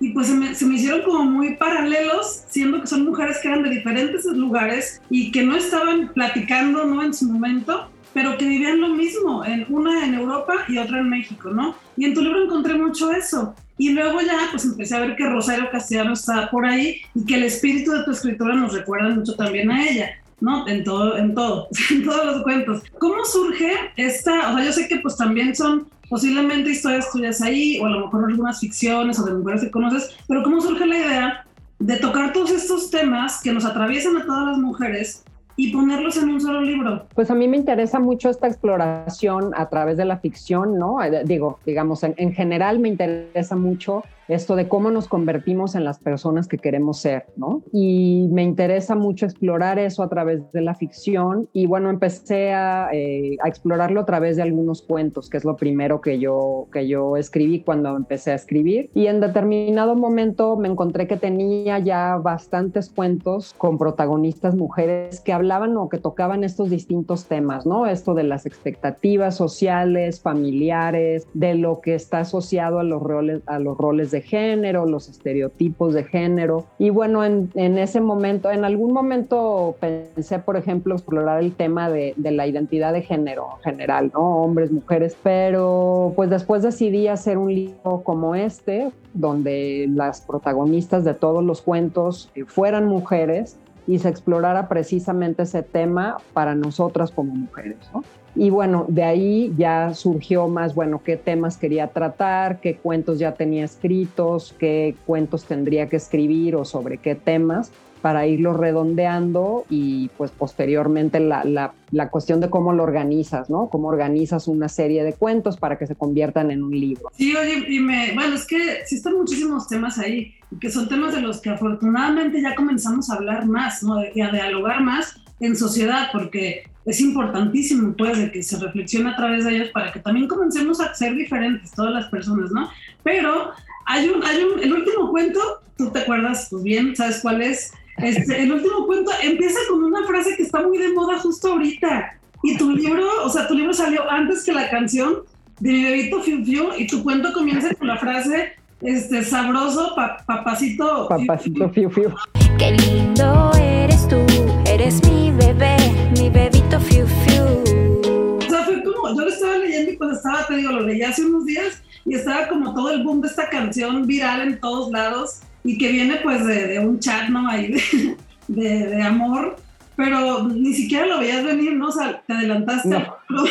y 0.00 0.10
pues 0.10 0.26
se 0.26 0.34
me, 0.34 0.54
se 0.54 0.66
me, 0.66 0.74
hicieron 0.74 1.02
como 1.02 1.24
muy 1.24 1.56
paralelos, 1.56 2.42
siendo 2.48 2.80
que 2.80 2.86
son 2.86 3.04
mujeres 3.04 3.38
que 3.40 3.48
eran 3.48 3.62
de 3.62 3.70
diferentes 3.70 4.24
lugares 4.26 5.00
y 5.08 5.30
que 5.30 5.42
no 5.42 5.56
estaban 5.56 6.12
platicando, 6.12 6.84
¿no? 6.84 7.02
En 7.02 7.14
su 7.14 7.26
momento, 7.26 7.88
pero 8.12 8.36
que 8.36 8.46
vivían 8.46 8.80
lo 8.80 8.90
mismo, 8.90 9.44
en, 9.44 9.66
una 9.68 10.04
en 10.04 10.14
Europa 10.14 10.64
y 10.68 10.78
otra 10.78 11.00
en 11.00 11.08
México, 11.08 11.50
¿no? 11.50 11.76
Y 11.96 12.04
en 12.04 12.14
tu 12.14 12.22
libro 12.22 12.44
encontré 12.44 12.74
mucho 12.74 13.12
eso. 13.12 13.54
Y 13.76 13.90
luego 13.90 14.20
ya, 14.20 14.48
pues 14.50 14.64
empecé 14.64 14.94
a 14.94 15.00
ver 15.00 15.16
que 15.16 15.28
Rosario 15.28 15.70
Castellano 15.70 16.12
está 16.12 16.50
por 16.50 16.64
ahí 16.64 17.00
y 17.14 17.24
que 17.24 17.34
el 17.34 17.44
espíritu 17.44 17.90
de 17.90 18.04
tu 18.04 18.12
escritora 18.12 18.54
nos 18.54 18.72
recuerda 18.72 19.08
mucho 19.10 19.34
también 19.34 19.70
a 19.70 19.88
ella, 19.88 20.10
¿no? 20.40 20.66
En 20.68 20.84
todo, 20.84 21.16
en 21.16 21.34
todo, 21.34 21.68
en 21.90 22.04
todos 22.04 22.24
los 22.26 22.42
cuentos. 22.42 22.82
¿Cómo 22.98 23.24
surge 23.24 23.72
esta, 23.96 24.52
o 24.52 24.56
sea, 24.56 24.64
yo 24.64 24.72
sé 24.72 24.86
que 24.86 24.98
pues 24.98 25.16
también 25.16 25.56
son 25.56 25.88
posiblemente 26.08 26.70
historias 26.70 27.10
tuyas 27.10 27.40
ahí, 27.40 27.78
o 27.80 27.86
a 27.86 27.90
lo 27.90 28.06
mejor 28.06 28.26
algunas 28.30 28.60
ficciones 28.60 29.18
o 29.18 29.24
de 29.24 29.34
mujeres 29.34 29.62
que 29.62 29.70
conoces, 29.70 30.16
pero 30.28 30.42
¿cómo 30.42 30.60
surge 30.60 30.86
la 30.86 30.98
idea 30.98 31.46
de 31.78 31.96
tocar 31.96 32.32
todos 32.32 32.50
estos 32.50 32.90
temas 32.90 33.40
que 33.42 33.52
nos 33.52 33.64
atraviesan 33.64 34.16
a 34.16 34.24
todas 34.24 34.46
las 34.46 34.58
mujeres 34.58 35.24
y 35.56 35.72
ponerlos 35.72 36.16
en 36.16 36.30
un 36.30 36.40
solo 36.40 36.60
libro? 36.62 37.06
Pues 37.14 37.30
a 37.30 37.34
mí 37.34 37.48
me 37.48 37.56
interesa 37.56 38.00
mucho 38.00 38.30
esta 38.30 38.46
exploración 38.46 39.52
a 39.56 39.68
través 39.68 39.96
de 39.96 40.04
la 40.04 40.18
ficción, 40.18 40.78
¿no? 40.78 41.02
Eh, 41.02 41.22
digo, 41.24 41.58
digamos, 41.64 42.02
en, 42.02 42.14
en 42.16 42.32
general 42.32 42.78
me 42.78 42.88
interesa 42.88 43.56
mucho 43.56 44.02
esto 44.28 44.56
de 44.56 44.68
cómo 44.68 44.90
nos 44.90 45.08
convertimos 45.08 45.74
en 45.74 45.84
las 45.84 45.98
personas 45.98 46.48
que 46.48 46.58
queremos 46.58 46.98
ser, 46.98 47.26
¿no? 47.36 47.62
Y 47.72 48.28
me 48.30 48.42
interesa 48.42 48.94
mucho 48.94 49.26
explorar 49.26 49.78
eso 49.78 50.02
a 50.02 50.08
través 50.08 50.40
de 50.52 50.60
la 50.60 50.74
ficción 50.74 51.48
y 51.52 51.66
bueno, 51.66 51.90
empecé 51.90 52.52
a, 52.52 52.88
eh, 52.92 53.36
a, 53.42 53.48
explorarlo 53.48 54.00
a 54.00 54.06
través 54.06 54.36
de 54.36 54.42
algunos 54.42 54.82
cuentos, 54.82 55.28
que 55.28 55.36
es 55.36 55.44
lo 55.44 55.56
primero 55.56 56.00
que 56.00 56.18
yo, 56.18 56.68
que 56.72 56.88
yo 56.88 57.16
escribí 57.16 57.60
cuando 57.60 57.96
empecé 57.96 58.32
a 58.32 58.34
escribir. 58.34 58.90
Y 58.94 59.06
en 59.06 59.20
determinado 59.20 59.94
momento 59.94 60.56
me 60.56 60.68
encontré 60.68 61.06
que 61.06 61.16
tenía 61.16 61.78
ya 61.78 62.16
bastantes 62.16 62.90
cuentos 62.90 63.54
con 63.56 63.78
protagonistas 63.78 64.54
mujeres 64.54 65.20
que 65.20 65.32
hablaban 65.32 65.76
o 65.76 65.88
que 65.88 65.98
tocaban 65.98 66.44
estos 66.44 66.70
distintos 66.70 67.26
temas, 67.26 67.66
¿no? 67.66 67.86
Esto 67.86 68.14
de 68.14 68.24
las 68.24 68.46
expectativas 68.46 69.36
sociales, 69.36 70.20
familiares, 70.20 71.26
de 71.34 71.54
lo 71.54 71.80
que 71.80 71.94
está 71.94 72.20
asociado 72.20 72.78
a 72.78 72.84
los 72.84 73.02
roles, 73.02 73.42
a 73.46 73.58
los 73.58 73.76
roles 73.76 74.10
de 74.14 74.22
género, 74.22 74.86
los 74.86 75.08
estereotipos 75.08 75.92
de 75.92 76.04
género. 76.04 76.64
Y 76.78 76.90
bueno, 76.90 77.24
en, 77.24 77.50
ese 77.54 78.00
momento, 78.00 78.50
en 78.50 78.64
algún 78.64 78.92
momento 78.92 79.74
pensé, 79.80 80.38
por 80.38 80.56
ejemplo, 80.56 80.94
explorar 80.94 81.42
el 81.42 81.52
tema 81.52 81.90
de, 81.90 82.14
de, 82.16 82.30
la 82.30 82.46
identidad 82.46 82.92
de 82.92 83.02
género 83.02 83.48
en 83.56 83.72
general, 83.72 84.10
¿no? 84.14 84.42
Hombres, 84.42 84.70
mujeres, 84.70 85.16
pero 85.22 86.12
pues 86.14 86.30
después 86.30 86.62
decidí 86.62 87.08
hacer 87.08 87.36
un 87.36 87.52
libro 87.52 88.02
como 88.04 88.34
este, 88.34 88.90
donde 89.12 89.88
las 89.92 90.20
protagonistas 90.20 91.04
de 91.04 91.14
todos 91.14 91.44
los 91.44 91.60
cuentos 91.60 92.30
fueran 92.46 92.86
mujeres 92.86 93.58
y 93.86 93.98
se 93.98 94.08
explorara 94.08 94.68
precisamente 94.68 95.42
ese 95.42 95.62
tema 95.62 96.18
para 96.32 96.54
nosotras 96.54 97.10
como 97.10 97.34
mujeres, 97.34 97.76
¿no? 97.92 98.02
Y 98.36 98.50
bueno, 98.50 98.84
de 98.88 99.04
ahí 99.04 99.54
ya 99.56 99.94
surgió 99.94 100.48
más, 100.48 100.74
bueno, 100.74 101.00
qué 101.04 101.16
temas 101.16 101.56
quería 101.56 101.88
tratar, 101.88 102.60
qué 102.60 102.76
cuentos 102.76 103.20
ya 103.20 103.34
tenía 103.34 103.64
escritos, 103.64 104.54
qué 104.58 104.96
cuentos 105.06 105.44
tendría 105.44 105.88
que 105.88 105.96
escribir 105.96 106.56
o 106.56 106.64
sobre 106.64 106.98
qué 106.98 107.14
temas 107.14 107.70
para 108.04 108.26
irlo 108.26 108.52
redondeando 108.52 109.64
y 109.70 110.10
pues 110.18 110.30
posteriormente 110.30 111.20
la, 111.20 111.42
la, 111.42 111.72
la, 111.90 112.10
cuestión 112.10 112.38
de 112.38 112.50
cómo 112.50 112.74
lo 112.74 112.82
organizas, 112.82 113.48
¿no? 113.48 113.70
Cómo 113.70 113.88
organizas 113.88 114.46
una 114.46 114.68
serie 114.68 115.02
de 115.04 115.14
cuentos 115.14 115.56
para 115.56 115.78
que 115.78 115.86
se 115.86 115.94
conviertan 115.94 116.50
en 116.50 116.62
un 116.62 116.78
libro. 116.78 117.08
Sí, 117.16 117.34
oye, 117.34 117.64
y 117.66 117.80
me, 117.80 118.12
bueno, 118.12 118.34
es 118.34 118.46
que 118.46 118.80
están 118.90 119.14
muchísimos 119.14 119.68
temas 119.68 119.98
ahí, 119.98 120.34
que 120.60 120.70
son 120.70 120.86
temas 120.86 121.14
de 121.14 121.22
los 121.22 121.40
que 121.40 121.48
afortunadamente 121.48 122.42
ya 122.42 122.54
comenzamos 122.54 123.08
a 123.08 123.14
hablar 123.14 123.46
más, 123.46 123.82
¿no? 123.82 123.96
Y 124.14 124.20
a 124.20 124.30
dialogar 124.30 124.82
más 124.82 125.18
en 125.40 125.56
sociedad, 125.56 126.08
porque 126.12 126.64
es 126.84 127.00
importantísimo, 127.00 127.94
pues, 127.96 128.18
de 128.18 128.30
que 128.30 128.42
se 128.42 128.58
reflexione 128.58 129.08
a 129.08 129.16
través 129.16 129.46
de 129.46 129.56
ellos 129.56 129.70
para 129.70 129.90
que 129.90 130.00
también 130.00 130.28
comencemos 130.28 130.78
a 130.78 130.94
ser 130.94 131.14
diferentes 131.14 131.70
todas 131.70 131.94
las 131.94 132.10
personas, 132.10 132.50
¿no? 132.50 132.68
Pero 133.02 133.52
hay 133.86 134.10
un, 134.10 134.22
hay 134.22 134.42
un, 134.42 134.62
el 134.62 134.74
último 134.74 135.10
cuento, 135.10 135.40
tú 135.78 135.90
te 135.90 136.00
acuerdas, 136.00 136.48
pues 136.50 136.62
bien, 136.62 136.94
¿sabes 136.94 137.20
cuál 137.22 137.40
es? 137.40 137.72
Este, 137.98 138.42
el 138.42 138.52
último 138.52 138.86
cuento 138.86 139.12
empieza 139.22 139.58
con 139.68 139.84
una 139.84 140.04
frase 140.06 140.34
que 140.36 140.42
está 140.42 140.62
muy 140.62 140.78
de 140.78 140.92
moda 140.92 141.18
justo 141.18 141.52
ahorita. 141.52 142.18
Y 142.42 142.56
tu 142.56 142.70
libro, 142.72 143.06
o 143.24 143.28
sea, 143.28 143.46
tu 143.46 143.54
libro 143.54 143.72
salió 143.72 144.08
antes 144.10 144.44
que 144.44 144.52
la 144.52 144.68
canción 144.68 145.22
de 145.60 145.70
mi 145.70 145.84
bebito 145.84 146.20
Fiu 146.20 146.44
Fiu 146.44 146.64
y 146.76 146.86
tu 146.86 147.02
cuento 147.02 147.32
comienza 147.32 147.72
con 147.74 147.86
la 147.86 147.96
frase, 147.96 148.52
este, 148.82 149.22
sabroso, 149.22 149.94
papacito. 150.26 151.08
Papacito 151.08 151.70
Fiu 151.70 151.88
Fiu. 151.88 152.14
Qué 152.58 152.72
lindo 152.72 153.52
eres 153.58 154.06
tú, 154.08 154.18
eres 154.66 155.00
mi 155.08 155.30
bebé, 155.30 155.76
mi 156.18 156.28
bebito 156.28 156.80
Fiu 156.80 157.06
Fiu. 157.06 158.38
O 158.38 158.50
sea, 158.50 158.64
fue 158.64 158.82
como, 158.82 159.16
yo 159.16 159.24
lo 159.24 159.28
estaba 159.28 159.56
leyendo 159.56 159.92
y 159.92 159.96
pues 159.96 160.16
estaba, 160.16 160.46
te 160.46 160.56
digo, 160.56 160.72
lo 160.72 160.80
leí 160.80 161.02
hace 161.02 161.24
unos 161.24 161.46
días 161.46 161.82
y 162.04 162.14
estaba 162.14 162.48
como 162.48 162.74
todo 162.74 162.90
el 162.90 163.04
boom 163.04 163.22
de 163.22 163.28
esta 163.28 163.48
canción 163.48 164.06
viral 164.06 164.42
en 164.42 164.60
todos 164.60 164.90
lados 164.90 165.40
y 165.64 165.78
que 165.78 165.90
viene 165.90 166.16
pues 166.22 166.46
de, 166.46 166.68
de 166.68 166.78
un 166.78 167.00
chat, 167.00 167.28
¿no? 167.30 167.48
Ahí 167.48 167.72
de, 167.72 168.16
de, 168.48 168.86
de, 168.86 169.02
amor, 169.02 169.56
pero 169.96 170.44
ni 170.44 170.74
siquiera 170.74 171.06
lo 171.06 171.18
veías 171.18 171.42
venir, 171.42 171.72
¿no? 171.72 171.88
O 171.88 171.92
sea, 171.92 172.22
te 172.26 172.34
adelantaste. 172.34 172.88
No. 172.88 173.44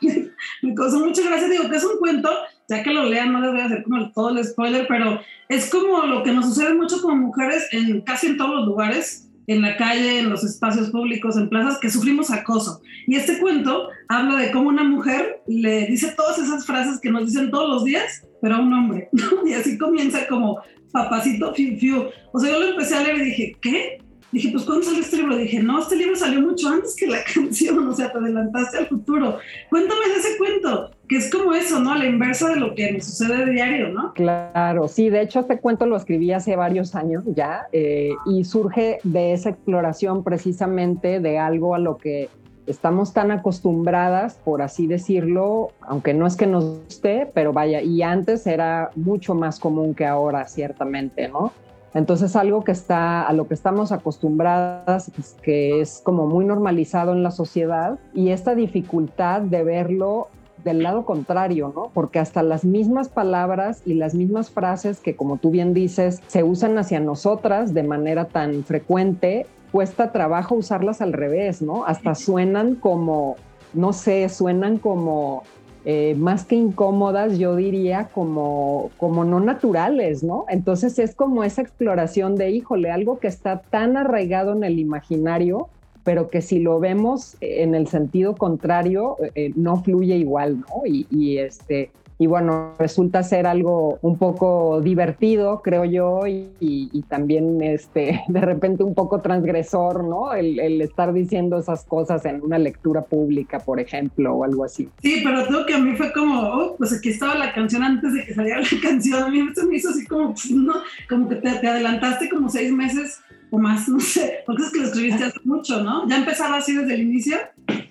Me 0.62 0.74
causó 0.74 0.98
mucha 1.00 1.22
gracia, 1.22 1.48
digo 1.48 1.68
que 1.68 1.76
es 1.76 1.84
un 1.84 1.98
cuento, 1.98 2.30
ya 2.68 2.82
que 2.82 2.92
lo 2.92 3.04
lean 3.04 3.32
no 3.32 3.40
les 3.40 3.52
voy 3.52 3.60
a 3.60 3.66
hacer 3.66 3.82
como 3.82 4.10
todo 4.12 4.30
el 4.30 4.44
spoiler, 4.44 4.86
pero 4.88 5.20
es 5.48 5.70
como 5.70 6.02
lo 6.06 6.22
que 6.22 6.32
nos 6.32 6.46
sucede 6.46 6.74
mucho 6.74 7.00
como 7.00 7.16
mujeres 7.16 7.68
en 7.72 8.00
casi 8.02 8.28
en 8.28 8.36
todos 8.36 8.56
los 8.56 8.66
lugares, 8.66 9.28
en 9.46 9.62
la 9.62 9.76
calle, 9.76 10.20
en 10.20 10.30
los 10.30 10.44
espacios 10.44 10.90
públicos, 10.90 11.36
en 11.36 11.48
plazas, 11.48 11.78
que 11.78 11.90
sufrimos 11.90 12.30
acoso. 12.30 12.80
Y 13.06 13.16
este 13.16 13.38
cuento 13.38 13.88
habla 14.08 14.36
de 14.36 14.52
cómo 14.52 14.68
una 14.68 14.84
mujer 14.84 15.42
le 15.46 15.86
dice 15.86 16.14
todas 16.16 16.38
esas 16.38 16.66
frases 16.66 17.00
que 17.00 17.10
nos 17.10 17.26
dicen 17.26 17.50
todos 17.50 17.68
los 17.68 17.84
días, 17.84 18.24
pero 18.40 18.56
a 18.56 18.60
un 18.60 18.72
hombre, 18.72 19.08
¿no? 19.12 19.44
Y 19.46 19.54
así 19.54 19.76
comienza 19.76 20.26
como 20.28 20.60
papacito 20.90 21.54
fiu 21.54 21.76
fiu. 21.78 22.08
O 22.32 22.38
sea, 22.38 22.50
yo 22.50 22.60
lo 22.60 22.68
empecé 22.68 22.96
a 22.96 23.02
leer 23.02 23.18
y 23.18 23.24
dije, 23.24 23.56
¿qué? 23.60 23.98
Dije, 24.32 24.50
pues 24.52 24.64
¿cuándo 24.64 24.84
salió 24.84 25.00
este 25.00 25.16
libro? 25.16 25.36
Dije, 25.36 25.60
no, 25.60 25.80
este 25.80 25.96
libro 25.96 26.14
salió 26.14 26.40
mucho 26.40 26.68
antes 26.68 26.94
que 26.94 27.08
la 27.08 27.18
canción, 27.34 27.88
o 27.88 27.92
sea, 27.92 28.12
te 28.12 28.18
adelantaste 28.18 28.78
al 28.78 28.86
futuro. 28.86 29.38
Cuéntame 29.68 30.00
ese 30.16 30.38
cuento, 30.38 30.90
que 31.08 31.16
es 31.16 31.30
como 31.30 31.52
eso, 31.52 31.80
¿no? 31.80 31.96
La 31.96 32.06
inversa 32.06 32.48
de 32.50 32.56
lo 32.56 32.74
que 32.74 32.92
me 32.92 33.00
sucede 33.00 33.44
de 33.44 33.52
diario, 33.52 33.88
¿no? 33.88 34.14
Claro, 34.14 34.86
sí, 34.86 35.10
de 35.10 35.22
hecho 35.22 35.40
este 35.40 35.58
cuento 35.58 35.86
lo 35.86 35.96
escribí 35.96 36.32
hace 36.32 36.54
varios 36.54 36.94
años 36.94 37.24
ya 37.26 37.66
eh, 37.72 38.10
y 38.26 38.44
surge 38.44 38.98
de 39.02 39.32
esa 39.32 39.50
exploración 39.50 40.22
precisamente 40.22 41.18
de 41.18 41.38
algo 41.38 41.74
a 41.74 41.80
lo 41.80 41.96
que 41.96 42.28
estamos 42.70 43.12
tan 43.12 43.30
acostumbradas, 43.30 44.34
por 44.44 44.62
así 44.62 44.86
decirlo, 44.86 45.70
aunque 45.80 46.14
no 46.14 46.26
es 46.26 46.36
que 46.36 46.46
nos 46.46 46.64
guste, 46.64 47.30
pero 47.34 47.52
vaya, 47.52 47.82
y 47.82 48.02
antes 48.02 48.46
era 48.46 48.90
mucho 48.96 49.34
más 49.34 49.58
común 49.58 49.94
que 49.94 50.06
ahora, 50.06 50.46
ciertamente, 50.46 51.28
¿no? 51.28 51.52
Entonces 51.92 52.36
algo 52.36 52.62
que 52.62 52.72
está 52.72 53.22
a 53.22 53.32
lo 53.32 53.48
que 53.48 53.54
estamos 53.54 53.90
acostumbradas, 53.90 55.10
que 55.42 55.80
es 55.80 56.00
como 56.04 56.26
muy 56.26 56.44
normalizado 56.44 57.12
en 57.12 57.22
la 57.22 57.32
sociedad 57.32 57.98
y 58.14 58.30
esta 58.30 58.54
dificultad 58.54 59.42
de 59.42 59.64
verlo 59.64 60.28
del 60.64 60.82
lado 60.82 61.04
contrario, 61.04 61.72
¿no? 61.74 61.90
Porque 61.92 62.18
hasta 62.18 62.42
las 62.42 62.64
mismas 62.64 63.08
palabras 63.08 63.82
y 63.86 63.94
las 63.94 64.14
mismas 64.14 64.50
frases 64.50 65.00
que 65.00 65.16
como 65.16 65.38
tú 65.38 65.50
bien 65.50 65.74
dices 65.74 66.20
se 66.26 66.44
usan 66.44 66.78
hacia 66.78 67.00
nosotras 67.00 67.74
de 67.74 67.82
manera 67.82 68.26
tan 68.26 68.62
frecuente, 68.62 69.46
cuesta 69.72 70.12
trabajo 70.12 70.54
usarlas 70.54 71.00
al 71.00 71.12
revés, 71.12 71.62
¿no? 71.62 71.84
Hasta 71.84 72.14
suenan 72.14 72.74
como 72.74 73.36
no 73.72 73.92
sé, 73.92 74.28
suenan 74.28 74.78
como 74.78 75.42
eh, 75.84 76.14
más 76.18 76.44
que 76.44 76.56
incómodas, 76.56 77.38
yo 77.38 77.56
diría 77.56 78.08
como, 78.12 78.90
como 78.98 79.24
no 79.24 79.40
naturales, 79.40 80.22
¿no? 80.22 80.44
Entonces 80.48 80.98
es 80.98 81.14
como 81.14 81.44
esa 81.44 81.62
exploración 81.62 82.36
de, 82.36 82.50
híjole, 82.50 82.90
algo 82.90 83.18
que 83.18 83.28
está 83.28 83.60
tan 83.60 83.96
arraigado 83.96 84.52
en 84.52 84.64
el 84.64 84.78
imaginario, 84.78 85.68
pero 86.04 86.28
que 86.28 86.42
si 86.42 86.58
lo 86.58 86.80
vemos 86.80 87.36
en 87.40 87.74
el 87.74 87.86
sentido 87.86 88.34
contrario, 88.34 89.16
eh, 89.34 89.52
no 89.54 89.82
fluye 89.82 90.16
igual, 90.16 90.60
¿no? 90.60 90.82
Y 90.84 91.38
este, 91.38 91.90
y 92.20 92.26
bueno, 92.26 92.74
resulta 92.78 93.22
ser 93.22 93.46
algo 93.46 93.98
un 94.02 94.18
poco 94.18 94.82
divertido, 94.82 95.62
creo 95.62 95.86
yo, 95.86 96.26
y, 96.26 97.02
también 97.08 97.62
este, 97.62 98.22
de 98.28 98.40
repente 98.42 98.84
un 98.84 98.94
poco 98.94 99.22
transgresor, 99.22 100.04
¿no? 100.04 100.34
El, 100.34 100.82
estar 100.82 101.14
diciendo 101.14 101.58
esas 101.58 101.84
cosas 101.84 102.26
en 102.26 102.42
una 102.42 102.58
lectura 102.58 103.00
pública, 103.06 103.58
por 103.60 103.80
ejemplo, 103.80 104.34
o 104.34 104.44
algo 104.44 104.64
así. 104.64 104.90
Sí, 105.00 105.22
pero 105.24 105.46
creo 105.46 105.64
que 105.64 105.72
a 105.72 105.78
mí 105.78 105.96
fue 105.96 106.12
como, 106.12 106.42
oh, 106.42 106.76
pues 106.76 106.92
aquí 106.92 107.08
estaba 107.08 107.36
la 107.36 107.54
canción 107.54 107.82
antes 107.82 108.12
de 108.12 108.26
que 108.26 108.34
saliera 108.34 108.60
la 108.60 108.68
canción, 108.82 109.22
a 109.22 109.28
mí 109.30 109.48
se 109.54 109.64
me 109.64 109.76
hizo 109.76 109.88
así 109.88 110.06
como, 110.06 110.34
¿no? 110.56 110.74
Como 111.08 111.26
que 111.26 111.36
te 111.36 111.48
adelantaste 111.48 112.28
como 112.28 112.50
seis 112.50 112.70
meses 112.70 113.18
o 113.50 113.58
más, 113.58 113.88
no 113.88 114.00
sé, 114.00 114.38
porque 114.46 114.62
es 114.62 114.70
que 114.70 114.78
lo 114.80 114.86
escribiste 114.86 115.24
hace 115.24 115.40
mucho, 115.44 115.82
¿no? 115.82 116.08
¿Ya 116.08 116.18
empezaba 116.18 116.56
así 116.56 116.74
desde 116.74 116.94
el 116.94 117.02
inicio? 117.02 117.36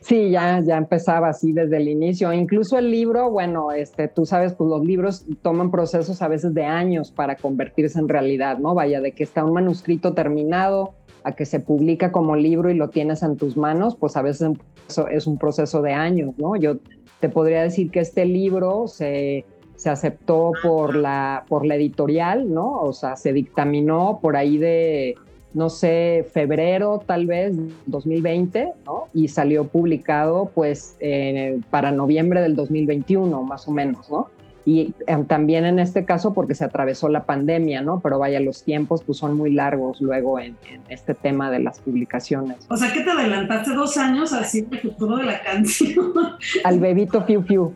Sí, 0.02 0.32
ya, 0.32 0.62
ya 0.62 0.78
empezaba 0.78 1.30
así 1.30 1.52
desde 1.52 1.78
el 1.78 1.88
inicio. 1.88 2.32
Incluso 2.34 2.78
el 2.78 2.90
libro, 2.90 3.30
bueno, 3.30 3.72
este, 3.72 4.08
tú 4.08 4.26
sabes, 4.26 4.54
pues 4.54 4.70
los 4.70 4.86
libros 4.86 5.26
toman 5.42 5.72
procesos 5.72 6.22
a 6.22 6.28
veces 6.28 6.54
de 6.54 6.66
años 6.66 7.12
para 7.12 7.36
convertirse 7.36 8.00
en 8.00 8.10
realidad, 8.10 8.58
¿no? 8.58 8.74
Vaya, 8.74 9.02
de 9.02 9.12
que 9.12 9.24
está 9.24 9.44
un 9.44 9.54
manuscrito 9.54 10.14
terminado 10.14 10.96
a 11.24 11.34
que 11.34 11.46
se 11.46 11.60
publica 11.60 12.12
como 12.12 12.36
libro 12.36 12.70
y 12.70 12.76
lo 12.76 12.90
tienes 12.90 13.24
en 13.24 13.36
tus 13.36 13.58
manos, 13.58 13.96
pues 13.96 14.16
a 14.16 14.22
veces 14.22 14.52
es 15.12 15.28
un 15.28 15.38
proceso 15.38 15.82
de 15.82 15.94
años, 15.94 16.34
¿no? 16.38 16.56
Yo 16.56 16.78
te 17.20 17.30
podría 17.30 17.62
decir 17.62 17.92
que 17.92 18.00
este 18.00 18.26
libro 18.26 18.88
se, 18.88 19.46
se 19.76 19.90
aceptó 19.90 20.52
por 20.64 20.96
la, 20.96 21.46
por 21.48 21.66
la 21.66 21.76
editorial, 21.76 22.54
¿no? 22.54 22.80
O 22.82 22.94
sea, 22.94 23.16
se 23.16 23.34
dictaminó 23.34 24.20
por 24.22 24.38
ahí 24.38 24.58
de 24.58 25.16
no 25.54 25.70
sé, 25.70 26.28
febrero 26.32 27.02
tal 27.06 27.26
vez 27.26 27.54
2020, 27.88 28.74
¿no? 28.86 29.08
Y 29.14 29.30
salió 29.30 29.66
publicado 29.66 30.52
pues 30.54 30.96
eh, 31.00 31.60
para 31.70 31.92
noviembre 31.92 32.42
del 32.42 32.56
2021, 32.56 33.44
más 33.44 33.68
o 33.68 33.72
menos, 33.72 34.10
¿no? 34.10 34.30
Y 34.70 34.94
em, 35.08 35.26
también 35.26 35.66
en 35.66 35.80
este 35.80 36.06
caso 36.06 36.32
porque 36.32 36.54
se 36.54 36.64
atravesó 36.64 37.10
la 37.10 37.24
pandemia, 37.24 37.82
¿no? 37.82 38.02
Pero 38.02 38.20
vaya, 38.20 38.40
los 38.40 38.62
tiempos 38.62 39.04
pues 39.04 39.18
son 39.18 39.36
muy 39.36 39.52
largos 39.52 40.00
luego 40.00 40.40
en, 40.40 40.56
este 40.90 41.16
tema 41.16 41.50
de 41.50 41.58
las 41.58 41.80
publicaciones. 41.80 42.68
O 42.68 42.78
sea, 42.78 42.94
que 42.94 43.02
te 43.02 43.10
adelantaste 43.10 43.74
dos 43.74 43.98
años 43.98 44.32
así 44.32 44.68
el 44.70 44.80
futuro 44.80 45.18
de 45.18 45.24
la 45.24 45.42
canción. 45.44 46.14
Al 46.64 46.80
bebito 46.80 47.26
Piu 47.26 47.44
Piu. 47.44 47.74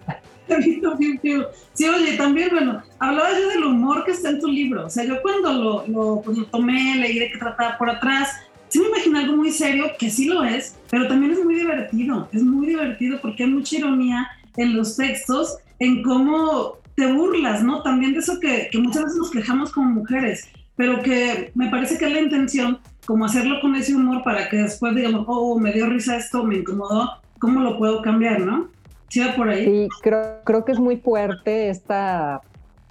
Sí, 1.73 1.87
oye, 1.87 2.15
también, 2.15 2.49
bueno, 2.51 2.83
hablaba 2.99 3.29
yo 3.39 3.49
del 3.49 3.63
humor 3.63 4.05
que 4.05 4.11
está 4.11 4.29
en 4.29 4.39
tu 4.39 4.47
libro. 4.47 4.85
O 4.85 4.89
sea, 4.91 5.03
yo 5.03 5.19
cuando 5.23 5.51
lo, 5.51 5.87
lo, 5.87 6.21
pues, 6.21 6.37
lo 6.37 6.45
tomé, 6.45 6.95
leí 6.97 7.17
de 7.17 7.31
qué 7.31 7.39
trataba 7.39 7.75
por 7.79 7.89
atrás, 7.89 8.29
sí 8.67 8.79
me 8.79 8.89
imaginé 8.89 9.19
algo 9.21 9.35
muy 9.37 9.49
serio, 9.49 9.85
que 9.97 10.11
sí 10.11 10.25
lo 10.25 10.43
es, 10.43 10.77
pero 10.91 11.07
también 11.07 11.31
es 11.31 11.43
muy 11.43 11.55
divertido. 11.55 12.29
Es 12.31 12.43
muy 12.43 12.67
divertido 12.67 13.17
porque 13.19 13.45
hay 13.45 13.49
mucha 13.49 13.77
ironía 13.77 14.27
en 14.57 14.77
los 14.77 14.95
textos, 14.95 15.57
en 15.79 16.03
cómo 16.03 16.82
te 16.95 17.11
burlas, 17.11 17.63
¿no? 17.63 17.81
También 17.81 18.13
de 18.13 18.19
eso 18.19 18.39
que, 18.39 18.69
muchas 18.79 19.03
veces 19.05 19.17
nos 19.17 19.31
quejamos 19.31 19.71
como 19.71 19.89
mujeres, 19.89 20.49
pero 20.75 21.01
que 21.01 21.51
me 21.55 21.69
parece 21.69 21.97
que 21.97 22.05
es 22.05 22.13
la 22.13 22.21
intención, 22.21 22.79
como 23.05 23.25
hacerlo 23.25 23.59
con 23.61 23.75
ese 23.75 23.95
humor 23.95 24.23
para 24.23 24.49
que 24.49 24.57
después 24.57 24.95
digamos, 24.95 25.25
oh, 25.27 25.59
me 25.59 25.71
dio 25.71 25.87
risa 25.87 26.17
esto, 26.17 26.43
me 26.43 26.57
incomodó, 26.57 27.09
¿cómo 27.39 27.61
lo 27.61 27.77
puedo 27.77 28.01
cambiar, 28.01 28.41
no? 28.41 28.69
Sí, 29.09 29.21
por 29.35 29.49
ahí. 29.49 29.65
Sí, 29.65 29.87
creo, 30.01 30.39
creo 30.43 30.65
que 30.65 30.71
es 30.71 30.79
muy 30.79 30.97
fuerte 30.97 31.69
esta 31.69 32.41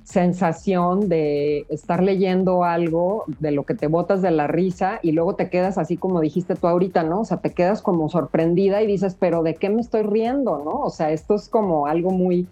sensación 0.05 1.09
de 1.09 1.67
estar 1.69 2.03
leyendo 2.03 2.65
algo 2.65 3.25
de 3.41 3.53
lo 3.53 3.65
que 3.65 3.75
te 3.75 3.87
botas 3.87 4.21
de 4.23 4.31
la 4.31 4.47
risa 4.47 4.99
y 5.03 5.13
luego 5.13 5.37
te 5.37 5.49
quedas 5.49 5.79
así 5.79 5.97
como 5.97 6.21
dijiste 6.21 6.55
tú 6.55 6.67
ahorita, 6.67 7.03
¿no? 7.05 7.21
O 7.21 7.25
sea, 7.25 7.39
te 7.39 7.51
quedas 7.51 7.83
como 7.83 8.09
sorprendida 8.09 8.83
y 8.83 8.87
dices, 8.87 9.17
pero 9.19 9.43
¿de 9.43 9.55
qué 9.55 9.71
me 9.71 9.81
estoy 9.81 10.03
riendo, 10.03 10.63
no? 10.65 10.81
O 10.81 10.91
sea, 10.91 11.13
esto 11.13 11.35
es 11.35 11.49
como 11.49 11.87
algo 11.87 12.11
muy... 12.11 12.47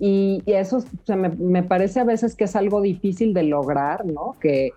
Y, 0.00 0.42
eso 0.46 0.84
me, 1.08 1.28
me, 1.30 1.62
parece 1.62 2.00
a 2.00 2.04
veces 2.04 2.34
que 2.34 2.44
es 2.44 2.56
algo 2.56 2.80
difícil 2.80 3.34
de 3.34 3.44
lograr, 3.44 4.04
¿no? 4.04 4.36
Que 4.40 4.72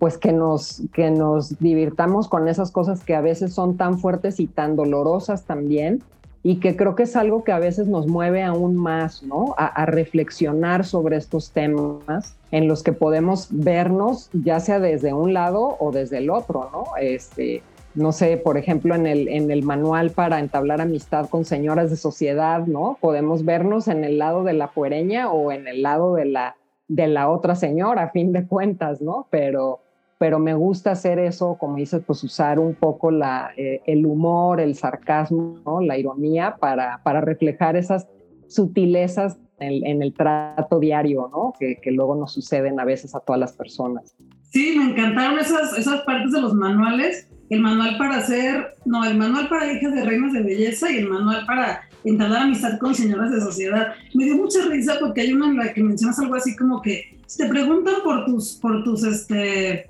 pues 0.00 0.16
que 0.16 0.32
nos, 0.32 0.82
que 0.94 1.10
nos 1.10 1.58
divirtamos 1.58 2.26
con 2.26 2.48
esas 2.48 2.70
cosas 2.70 3.04
que 3.04 3.14
a 3.14 3.20
veces 3.20 3.52
son 3.52 3.76
tan 3.76 3.98
fuertes 3.98 4.40
y 4.40 4.46
tan 4.46 4.74
dolorosas 4.74 5.44
también 5.44 6.02
y 6.42 6.56
que 6.56 6.74
creo 6.74 6.94
que 6.94 7.02
es 7.02 7.16
algo 7.16 7.44
que 7.44 7.52
a 7.52 7.58
veces 7.58 7.86
nos 7.86 8.06
mueve 8.06 8.42
aún 8.42 8.76
más, 8.76 9.22
¿no? 9.22 9.54
A, 9.58 9.84
reflexionar 9.84 10.86
sobre 10.86 11.18
estos 11.18 11.50
temas 11.50 12.34
en 12.50 12.66
los 12.66 12.82
que 12.82 12.92
podemos 12.92 13.48
vernos 13.50 14.30
ya 14.32 14.58
sea 14.58 14.80
desde 14.80 15.12
un 15.12 15.34
lado 15.34 15.76
o 15.78 15.92
desde 15.92 16.16
el 16.16 16.30
otro, 16.30 16.70
¿no? 16.72 16.84
Este, 16.98 17.62
no 17.94 18.12
sé, 18.12 18.36
por 18.36 18.56
ejemplo, 18.56 18.94
en 18.94 19.06
el, 19.06 19.28
en 19.28 19.50
el 19.50 19.62
manual 19.62 20.10
para 20.10 20.38
entablar 20.38 20.80
amistad 20.80 21.28
con 21.28 21.44
señoras 21.44 21.90
de 21.90 21.96
sociedad, 21.96 22.66
¿no? 22.66 22.98
Podemos 23.00 23.44
vernos 23.44 23.88
en 23.88 24.04
el 24.04 24.18
lado 24.18 24.44
de 24.44 24.52
la 24.52 24.70
puereña 24.70 25.30
o 25.30 25.50
en 25.52 25.66
el 25.66 25.82
lado 25.82 26.14
de 26.14 26.26
la, 26.26 26.56
de 26.88 27.08
la 27.08 27.28
otra 27.30 27.54
señora, 27.54 28.04
a 28.04 28.10
fin 28.10 28.32
de 28.32 28.46
cuentas, 28.46 29.00
¿no? 29.00 29.26
Pero, 29.30 29.80
pero 30.18 30.38
me 30.38 30.54
gusta 30.54 30.92
hacer 30.92 31.18
eso, 31.18 31.56
como 31.58 31.76
dices, 31.76 32.02
pues 32.06 32.22
usar 32.22 32.58
un 32.58 32.74
poco 32.74 33.10
la, 33.10 33.50
eh, 33.56 33.80
el 33.86 34.06
humor, 34.06 34.60
el 34.60 34.76
sarcasmo, 34.76 35.80
la 35.80 35.98
ironía 35.98 36.56
para, 36.60 37.00
para 37.02 37.20
reflejar 37.20 37.76
esas 37.76 38.06
sutilezas 38.46 39.38
en, 39.60 40.02
el 40.02 40.14
trato 40.14 40.78
diario, 40.78 41.28
¿no? 41.30 41.52
Que, 41.58 41.76
que, 41.80 41.90
luego 41.90 42.14
nos 42.14 42.32
suceden 42.32 42.80
a 42.80 42.84
veces 42.84 43.14
a 43.14 43.20
todas 43.20 43.38
las 43.38 43.52
personas. 43.52 44.16
Sí, 44.50 44.74
me 44.76 44.90
encantaron 44.90 45.38
esas, 45.38 45.76
esas 45.78 46.00
partes 46.02 46.32
de 46.32 46.40
los 46.40 46.54
manuales. 46.54 47.29
El 47.50 47.60
manual 47.60 47.98
para 47.98 48.16
hacer, 48.16 48.74
no, 48.86 49.04
el 49.04 49.18
manual 49.18 49.48
para 49.48 49.70
hijas 49.72 49.94
de 49.94 50.04
reinas 50.04 50.32
de 50.32 50.42
belleza 50.42 50.90
y 50.90 50.98
el 50.98 51.08
manual 51.08 51.44
para 51.46 51.82
entablar 52.04 52.42
amistad 52.42 52.78
con 52.78 52.94
señoras 52.94 53.30
de 53.30 53.40
sociedad. 53.40 53.94
Me 54.14 54.24
dio 54.24 54.36
mucha 54.36 54.64
risa 54.66 54.96
porque 54.98 55.20
hay 55.20 55.32
una 55.34 55.48
en 55.48 55.56
la 55.58 55.74
que 55.74 55.82
mencionas 55.82 56.18
algo 56.18 56.36
así 56.36 56.56
como 56.56 56.80
que 56.80 57.18
si 57.26 57.38
te 57.38 57.48
preguntan 57.48 57.96
por 58.02 58.24
tus, 58.24 58.54
por 58.54 58.82
tus, 58.82 59.04
este, 59.04 59.86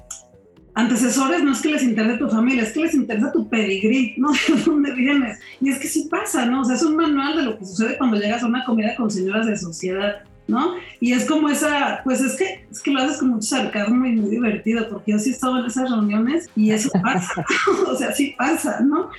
antecesores 0.75 1.43
no 1.43 1.53
es 1.53 1.61
que 1.61 1.71
les 1.71 1.83
interese 1.83 2.19
tu 2.19 2.29
familia, 2.29 2.63
es 2.63 2.73
que 2.73 2.81
les 2.81 2.95
interesa 2.95 3.33
tu 3.33 3.49
pedigrí, 3.49 4.15
¿no? 4.19 4.31
De 4.33 4.63
dónde 4.65 4.93
vienes. 4.95 5.39
Y 5.61 5.71
es 5.71 5.79
que 5.79 5.89
sí 5.89 6.09
pasa, 6.11 6.47
¿no? 6.47 6.63
O 6.63 6.65
sea, 6.65 6.77
es 6.77 6.83
un 6.83 6.97
manual 6.97 7.37
de 7.37 7.43
lo 7.43 7.59
que 7.59 7.65
sucede 7.65 7.99
cuando 7.99 8.19
llegas 8.19 8.43
a 8.43 8.47
una 8.47 8.65
comida 8.65 8.95
con 8.97 9.11
señoras 9.11 9.47
de 9.47 9.57
sociedad, 9.57 10.23
¿no? 10.51 10.75
Y 11.01 11.13
es 11.13 11.25
como 11.25 11.49
esa, 11.49 12.01
pues 12.05 12.21
es 12.21 12.37
que, 12.37 12.67
es 12.71 12.81
que 12.81 12.91
lo 12.91 13.01
haces 13.01 13.19
con 13.19 13.29
mucho 13.29 13.49
sarcasmo 13.49 14.05
y 14.05 14.13
muy 14.13 14.31
divertido, 14.31 14.89
porque 14.91 15.13
yo 15.13 15.19
sí 15.19 15.31
he 15.31 15.33
estado 15.33 15.61
en 15.61 15.67
esas 15.67 15.91
reuniones 15.91 16.51
y 16.57 16.71
eso 16.71 16.91
pasa, 17.03 17.45
o 17.89 17.97
sea, 17.97 18.13
sí 18.13 18.35
pasa, 18.37 18.81
¿no? 18.81 19.11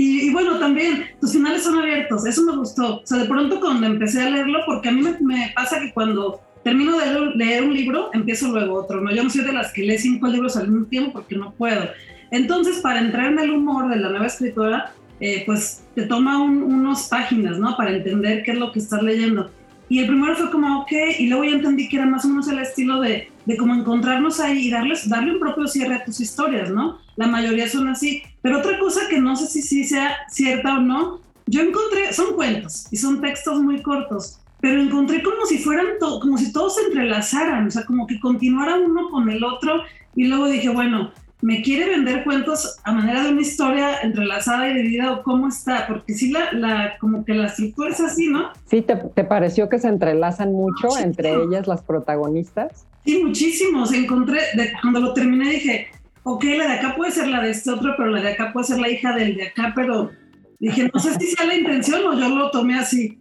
Y, 0.00 0.30
bueno, 0.32 0.60
también 0.60 1.06
tus 1.20 1.32
finales 1.32 1.64
son 1.64 1.76
abiertos, 1.76 2.24
eso 2.24 2.44
me 2.44 2.56
gustó. 2.56 2.98
O 2.98 3.02
sea, 3.04 3.18
de 3.18 3.24
pronto 3.24 3.58
cuando 3.58 3.84
empecé 3.84 4.22
a 4.22 4.30
leerlo, 4.30 4.60
porque 4.64 4.90
a 4.90 4.92
mí 4.92 5.02
me, 5.02 5.18
me 5.20 5.52
pasa 5.56 5.80
que 5.80 5.92
cuando 5.92 6.40
termino 6.62 6.96
de 6.98 7.34
leer 7.34 7.64
un 7.64 7.74
libro, 7.74 8.10
empiezo 8.12 8.46
luego 8.46 8.74
otro, 8.74 9.00
¿no? 9.00 9.12
Yo 9.12 9.24
no 9.24 9.30
soy 9.30 9.42
de 9.42 9.52
las 9.52 9.72
que 9.72 9.82
lee 9.82 9.98
cinco 9.98 10.28
libros 10.28 10.56
al 10.56 10.68
mismo 10.68 10.86
tiempo 10.86 11.14
porque 11.14 11.34
no 11.34 11.50
puedo. 11.50 11.88
Entonces, 12.30 12.78
para 12.78 13.00
entrar 13.00 13.32
en 13.32 13.40
el 13.40 13.50
humor 13.50 13.88
de 13.88 13.96
la 13.96 14.10
nueva 14.10 14.26
escritora, 14.26 14.92
eh, 15.20 15.42
pues 15.46 15.82
te 15.96 16.02
toma 16.02 16.38
unas 16.38 17.08
páginas, 17.08 17.58
¿no? 17.58 17.76
Para 17.76 17.90
entender 17.90 18.44
qué 18.44 18.52
es 18.52 18.58
lo 18.58 18.70
que 18.70 18.78
estás 18.78 19.02
leyendo. 19.02 19.50
Y 19.88 20.00
el 20.00 20.06
primero 20.06 20.36
fue 20.36 20.50
como, 20.50 20.82
ok, 20.82 20.92
y 21.18 21.26
luego 21.28 21.44
ya 21.44 21.52
entendí 21.52 21.88
que 21.88 21.96
era 21.96 22.06
más 22.06 22.24
o 22.24 22.28
menos 22.28 22.48
el 22.48 22.58
estilo 22.58 23.00
de, 23.00 23.30
de 23.46 23.56
cómo 23.56 23.74
encontrarnos 23.74 24.40
ahí 24.40 24.66
y 24.66 24.70
darles, 24.70 25.08
darle 25.08 25.32
un 25.32 25.40
propio 25.40 25.66
cierre 25.66 25.94
a 25.94 26.04
tus 26.04 26.20
historias, 26.20 26.70
¿no? 26.70 26.98
La 27.16 27.26
mayoría 27.26 27.68
son 27.68 27.88
así. 27.88 28.22
Pero 28.42 28.58
otra 28.58 28.78
cosa 28.78 29.08
que 29.08 29.18
no 29.18 29.34
sé 29.36 29.46
si, 29.46 29.62
si 29.62 29.84
sea 29.84 30.16
cierta 30.28 30.74
o 30.74 30.80
no, 30.80 31.20
yo 31.46 31.62
encontré, 31.62 32.12
son 32.12 32.34
cuentos 32.34 32.86
y 32.90 32.98
son 32.98 33.22
textos 33.22 33.60
muy 33.62 33.80
cortos, 33.80 34.38
pero 34.60 34.82
encontré 34.82 35.22
como 35.22 35.46
si 35.46 35.58
fueran, 35.58 35.86
como 35.98 36.36
si 36.36 36.52
todos 36.52 36.76
se 36.76 36.82
entrelazaran, 36.82 37.66
o 37.66 37.70
sea, 37.70 37.86
como 37.86 38.06
que 38.06 38.20
continuara 38.20 38.76
uno 38.76 39.08
con 39.08 39.30
el 39.30 39.42
otro 39.42 39.82
y 40.14 40.26
luego 40.26 40.48
dije, 40.48 40.68
bueno, 40.68 41.12
me 41.40 41.62
quiere 41.62 41.88
vender 41.88 42.24
cuentos 42.24 42.78
a 42.82 42.92
manera 42.92 43.22
de 43.22 43.30
una 43.30 43.42
historia 43.42 44.00
entrelazada 44.02 44.68
y 44.68 44.74
dividida 44.74 45.12
o 45.12 45.22
cómo 45.22 45.48
está, 45.48 45.86
porque 45.86 46.14
sí 46.14 46.32
la, 46.32 46.52
la 46.52 46.98
como 46.98 47.24
que 47.24 47.34
la 47.34 47.46
estructura 47.46 47.90
es 47.90 48.00
así, 48.00 48.28
¿no? 48.28 48.50
Sí, 48.66 48.82
¿te, 48.82 48.96
te 48.96 49.24
pareció 49.24 49.68
que 49.68 49.78
se 49.78 49.88
entrelazan 49.88 50.52
mucho 50.52 50.88
entre 50.98 51.32
ellas 51.34 51.68
las 51.68 51.82
protagonistas? 51.82 52.86
Sí, 53.04 53.22
muchísimos. 53.22 53.92
Encontré, 53.92 54.40
de, 54.54 54.72
cuando 54.82 55.00
lo 55.00 55.14
terminé 55.14 55.50
dije, 55.50 55.88
ok, 56.24 56.44
la 56.44 56.66
de 56.66 56.72
acá 56.74 56.94
puede 56.96 57.12
ser 57.12 57.28
la 57.28 57.40
de 57.40 57.50
este 57.50 57.70
otro, 57.70 57.94
pero 57.96 58.10
la 58.10 58.20
de 58.20 58.32
acá 58.32 58.52
puede 58.52 58.66
ser 58.66 58.80
la 58.80 58.88
hija 58.88 59.14
del 59.14 59.36
de 59.36 59.44
acá, 59.44 59.72
pero 59.74 60.10
dije, 60.58 60.90
no 60.92 61.00
sé 61.00 61.14
si 61.14 61.26
sea 61.28 61.46
la 61.46 61.54
intención 61.54 62.04
o 62.04 62.18
yo 62.18 62.28
lo 62.28 62.50
tomé 62.50 62.78
así. 62.78 63.18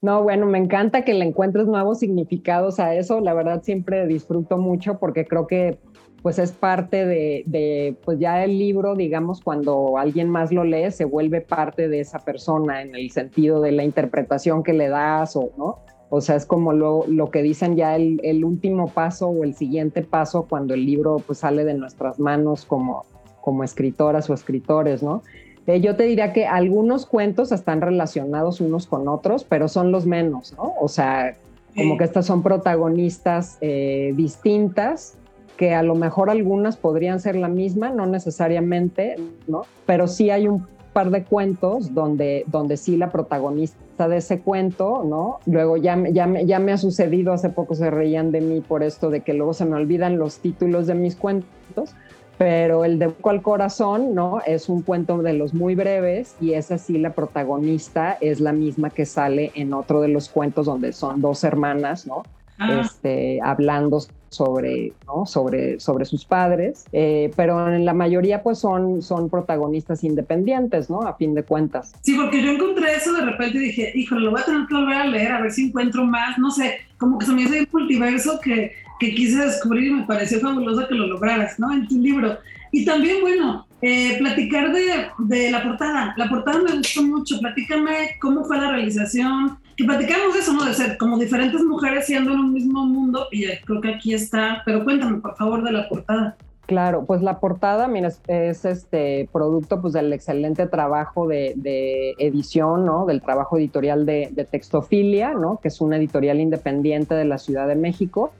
No, 0.00 0.22
bueno, 0.22 0.46
me 0.46 0.58
encanta 0.58 1.02
que 1.04 1.12
le 1.12 1.24
encuentres 1.24 1.66
nuevos 1.66 1.98
significados 1.98 2.78
a 2.78 2.94
eso. 2.94 3.20
La 3.20 3.34
verdad 3.34 3.62
siempre 3.64 4.06
disfruto 4.06 4.56
mucho 4.56 4.98
porque 5.00 5.26
creo 5.26 5.48
que 5.48 5.78
pues 6.22 6.38
es 6.38 6.52
parte 6.52 7.06
de, 7.06 7.96
pues 8.04 8.18
ya 8.18 8.44
el 8.44 8.58
libro, 8.58 8.96
digamos, 8.96 9.40
cuando 9.40 9.98
alguien 9.98 10.28
más 10.28 10.52
lo 10.52 10.64
lee, 10.64 10.90
se 10.90 11.04
vuelve 11.04 11.40
parte 11.40 11.88
de 11.88 12.00
esa 12.00 12.18
persona 12.18 12.82
en 12.82 12.94
el 12.94 13.10
sentido 13.10 13.60
de 13.60 13.72
la 13.72 13.84
interpretación 13.84 14.62
que 14.62 14.72
le 14.72 14.88
das 14.88 15.36
o, 15.36 15.52
¿no? 15.56 15.78
O 16.10 16.20
sea, 16.20 16.36
es 16.36 16.46
como 16.46 16.72
lo, 16.72 17.04
lo 17.06 17.30
que 17.30 17.42
dicen 17.42 17.76
ya 17.76 17.94
el, 17.94 18.18
el, 18.24 18.44
último 18.44 18.88
paso 18.88 19.28
o 19.28 19.44
el 19.44 19.54
siguiente 19.54 20.02
paso 20.02 20.46
cuando 20.48 20.72
el 20.72 20.86
libro 20.86 21.18
pues 21.26 21.40
sale 21.40 21.64
de 21.64 21.74
nuestras 21.74 22.18
manos 22.18 22.64
como, 22.64 23.04
como 23.42 23.62
escritoras 23.62 24.30
o 24.30 24.34
escritores, 24.34 25.02
¿no? 25.02 25.22
Eh, 25.66 25.82
yo 25.82 25.96
te 25.96 26.04
diría 26.04 26.32
que 26.32 26.46
algunos 26.46 27.04
cuentos 27.04 27.52
están 27.52 27.82
relacionados 27.82 28.62
unos 28.62 28.86
con 28.86 29.06
otros, 29.06 29.44
pero 29.44 29.68
son 29.68 29.92
los 29.92 30.06
menos, 30.06 30.54
¿no? 30.56 30.72
O 30.80 30.88
sea, 30.88 31.36
como 31.76 31.98
que 31.98 32.04
estas 32.04 32.24
son 32.24 32.42
protagonistas 32.42 33.58
eh, 33.60 34.14
distintas 34.16 35.18
que 35.58 35.74
a 35.74 35.82
lo 35.82 35.96
mejor 35.96 36.30
algunas 36.30 36.76
podrían 36.76 37.20
ser 37.20 37.34
la 37.34 37.48
misma, 37.48 37.90
no 37.90 38.06
necesariamente, 38.06 39.16
¿no? 39.48 39.62
Pero 39.86 40.06
sí 40.06 40.30
hay 40.30 40.46
un 40.46 40.66
par 40.92 41.10
de 41.10 41.24
cuentos 41.24 41.92
donde, 41.92 42.44
donde 42.46 42.76
sí 42.76 42.96
la 42.96 43.10
protagonista 43.10 44.08
de 44.08 44.18
ese 44.18 44.40
cuento, 44.40 45.04
¿no? 45.04 45.40
Luego 45.46 45.76
ya, 45.76 45.98
ya, 46.12 46.28
ya 46.42 46.58
me 46.60 46.72
ha 46.72 46.78
sucedido, 46.78 47.32
hace 47.32 47.50
poco 47.50 47.74
se 47.74 47.90
reían 47.90 48.30
de 48.30 48.40
mí 48.40 48.60
por 48.60 48.84
esto 48.84 49.10
de 49.10 49.20
que 49.20 49.34
luego 49.34 49.52
se 49.52 49.64
me 49.64 49.74
olvidan 49.74 50.16
los 50.16 50.38
títulos 50.38 50.86
de 50.86 50.94
mis 50.94 51.16
cuentos, 51.16 51.92
pero 52.38 52.84
el 52.84 53.00
de 53.00 53.12
al 53.24 53.42
corazón, 53.42 54.14
¿no? 54.14 54.40
Es 54.46 54.68
un 54.68 54.82
cuento 54.82 55.18
de 55.18 55.32
los 55.32 55.54
muy 55.54 55.74
breves 55.74 56.36
y 56.40 56.52
esa 56.52 56.78
sí 56.78 56.98
la 56.98 57.14
protagonista 57.14 58.16
es 58.20 58.38
la 58.40 58.52
misma 58.52 58.90
que 58.90 59.06
sale 59.06 59.50
en 59.56 59.74
otro 59.74 60.00
de 60.00 60.08
los 60.08 60.28
cuentos 60.28 60.66
donde 60.66 60.92
son 60.92 61.20
dos 61.20 61.42
hermanas, 61.42 62.06
¿no? 62.06 62.22
Ah. 62.58 62.82
Este, 62.84 63.40
hablando 63.42 64.00
sobre, 64.30 64.92
¿no? 65.06 65.26
sobre, 65.26 65.80
sobre 65.80 66.04
sus 66.04 66.24
padres, 66.24 66.84
eh, 66.92 67.30
pero 67.36 67.72
en 67.72 67.84
la 67.84 67.94
mayoría 67.94 68.42
pues 68.42 68.58
son, 68.58 69.00
son 69.00 69.30
protagonistas 69.30 70.04
independientes, 70.04 70.90
¿no? 70.90 71.02
A 71.02 71.14
fin 71.14 71.34
de 71.34 71.44
cuentas. 71.44 71.92
Sí, 72.02 72.14
porque 72.14 72.42
yo 72.42 72.50
encontré 72.50 72.96
eso 72.96 73.12
de 73.12 73.22
repente 73.22 73.58
y 73.58 73.60
dije, 73.60 73.92
híjole, 73.94 74.22
lo 74.22 74.32
voy 74.32 74.40
a 74.40 74.44
tener 74.44 74.66
que 74.66 74.74
volver 74.74 74.96
a 74.96 75.06
leer, 75.06 75.32
a 75.32 75.40
ver 75.40 75.52
si 75.52 75.68
encuentro 75.68 76.04
más, 76.04 76.38
no 76.38 76.50
sé, 76.50 76.78
como 76.98 77.18
que 77.18 77.26
se 77.26 77.32
me 77.32 77.42
hizo 77.42 77.54
un 77.54 77.68
multiverso 77.72 78.40
que, 78.40 78.72
que 78.98 79.14
quise 79.14 79.44
descubrir 79.44 79.88
y 79.88 79.94
me 79.94 80.06
pareció 80.06 80.40
fabuloso 80.40 80.86
que 80.88 80.94
lo 80.94 81.06
lograras, 81.06 81.58
¿no? 81.58 81.72
En 81.72 81.86
tu 81.88 81.98
libro. 81.98 82.38
Y 82.70 82.84
también, 82.84 83.20
bueno, 83.22 83.66
eh, 83.80 84.16
platicar 84.18 84.72
de, 84.72 85.06
de, 85.18 85.50
la 85.50 85.62
portada. 85.62 86.14
La 86.16 86.28
portada 86.28 86.60
me 86.62 86.76
gustó 86.76 87.02
mucho. 87.02 87.38
Platícame 87.40 88.18
cómo 88.20 88.44
fue 88.44 88.58
la 88.58 88.72
realización. 88.72 89.58
Que 89.78 89.84
platicamos 89.84 90.34
de 90.34 90.40
eso, 90.40 90.52
¿no? 90.52 90.64
De 90.64 90.74
ser 90.74 90.98
como 90.98 91.16
diferentes 91.16 91.62
mujeres 91.62 92.06
siendo 92.06 92.32
en 92.32 92.40
un 92.40 92.52
mismo 92.52 92.84
mundo. 92.84 93.28
Y 93.30 93.46
creo 93.64 93.80
que 93.80 93.94
aquí 93.94 94.12
está. 94.12 94.60
Pero 94.64 94.82
cuéntame, 94.82 95.20
por 95.20 95.36
favor, 95.36 95.62
de 95.62 95.70
la 95.70 95.88
portada. 95.88 96.36
Claro, 96.66 97.04
pues 97.06 97.22
la 97.22 97.38
portada, 97.38 97.86
mira, 97.86 98.10
es, 98.26 98.64
este 98.64 99.28
producto 99.32 99.80
pues 99.80 99.94
del 99.94 100.12
excelente 100.12 100.66
trabajo 100.66 101.28
de, 101.28 101.54
de 101.54 102.16
edición, 102.18 102.84
¿no? 102.84 103.06
Del 103.06 103.22
trabajo 103.22 103.56
editorial 103.56 104.04
de, 104.04 104.30
de, 104.32 104.44
Textofilia, 104.44 105.32
¿no? 105.32 105.60
Que 105.62 105.68
es 105.68 105.80
una 105.80 105.96
editorial 105.96 106.40
independiente 106.40 107.14
de 107.14 107.24
la 107.24 107.38
Ciudad 107.38 107.68
de 107.68 107.76
México. 107.76 108.32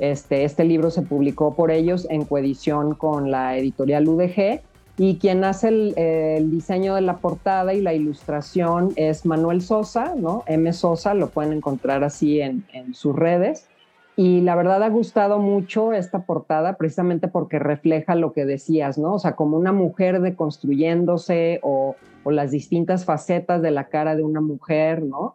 Este, 0.00 0.42
este 0.42 0.64
libro 0.64 0.90
se 0.90 1.02
publicó 1.02 1.54
por 1.54 1.70
ellos 1.70 2.08
en 2.10 2.24
coedición 2.24 2.96
con 2.96 3.30
la 3.30 3.56
editorial 3.56 4.08
UDG 4.08 4.60
y 4.98 5.16
quien 5.16 5.42
hace 5.44 5.68
el, 5.68 6.50
diseño 6.50 6.94
de 6.94 7.00
la 7.00 7.18
portada 7.18 7.72
y 7.74 7.80
la 7.80 7.94
ilustración 7.94 8.92
es 8.96 9.24
Manuel 9.24 9.62
Sosa, 9.62 10.14
¿no? 10.16 10.44
M. 10.46 10.72
Sosa, 10.72 11.14
lo 11.14 11.30
pueden 11.30 11.54
encontrar 11.54 12.04
así 12.04 12.40
en, 12.40 12.64
sus 12.92 13.16
redes. 13.16 13.68
Y 14.14 14.42
la 14.42 14.54
verdad 14.54 14.82
ha 14.82 14.90
gustado 14.90 15.38
mucho 15.38 15.94
esta 15.94 16.26
portada 16.26 16.76
precisamente 16.76 17.28
porque 17.28 17.58
refleja 17.58 18.14
lo 18.14 18.34
que 18.34 18.44
decías, 18.44 18.98
¿no? 18.98 19.14
O 19.14 19.18
sea, 19.18 19.34
como 19.36 19.56
una 19.56 19.72
mujer 19.72 20.20
deconstruyéndose 20.20 21.60
o, 21.62 21.96
o 22.22 22.30
las 22.30 22.50
distintas 22.50 23.06
facetas 23.06 23.62
de 23.62 23.70
la 23.70 23.88
cara 23.88 24.14
de 24.14 24.22
una 24.22 24.42
mujer, 24.42 25.02
¿no? 25.02 25.34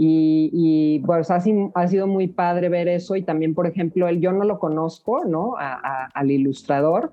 Y, 0.00 0.50
y 0.52 1.00
pues 1.00 1.28
ha, 1.28 1.40
sido 1.40 2.06
muy 2.06 2.28
padre 2.28 2.68
ver 2.68 2.86
eso 2.86 3.16
y 3.16 3.22
también, 3.22 3.52
por 3.52 3.66
ejemplo, 3.66 4.06
él, 4.06 4.20
yo 4.20 4.30
no 4.30 4.44
lo 4.44 4.60
conozco, 4.60 5.24
¿no? 5.24 5.56
al 5.58 6.30
ilustrador, 6.30 7.10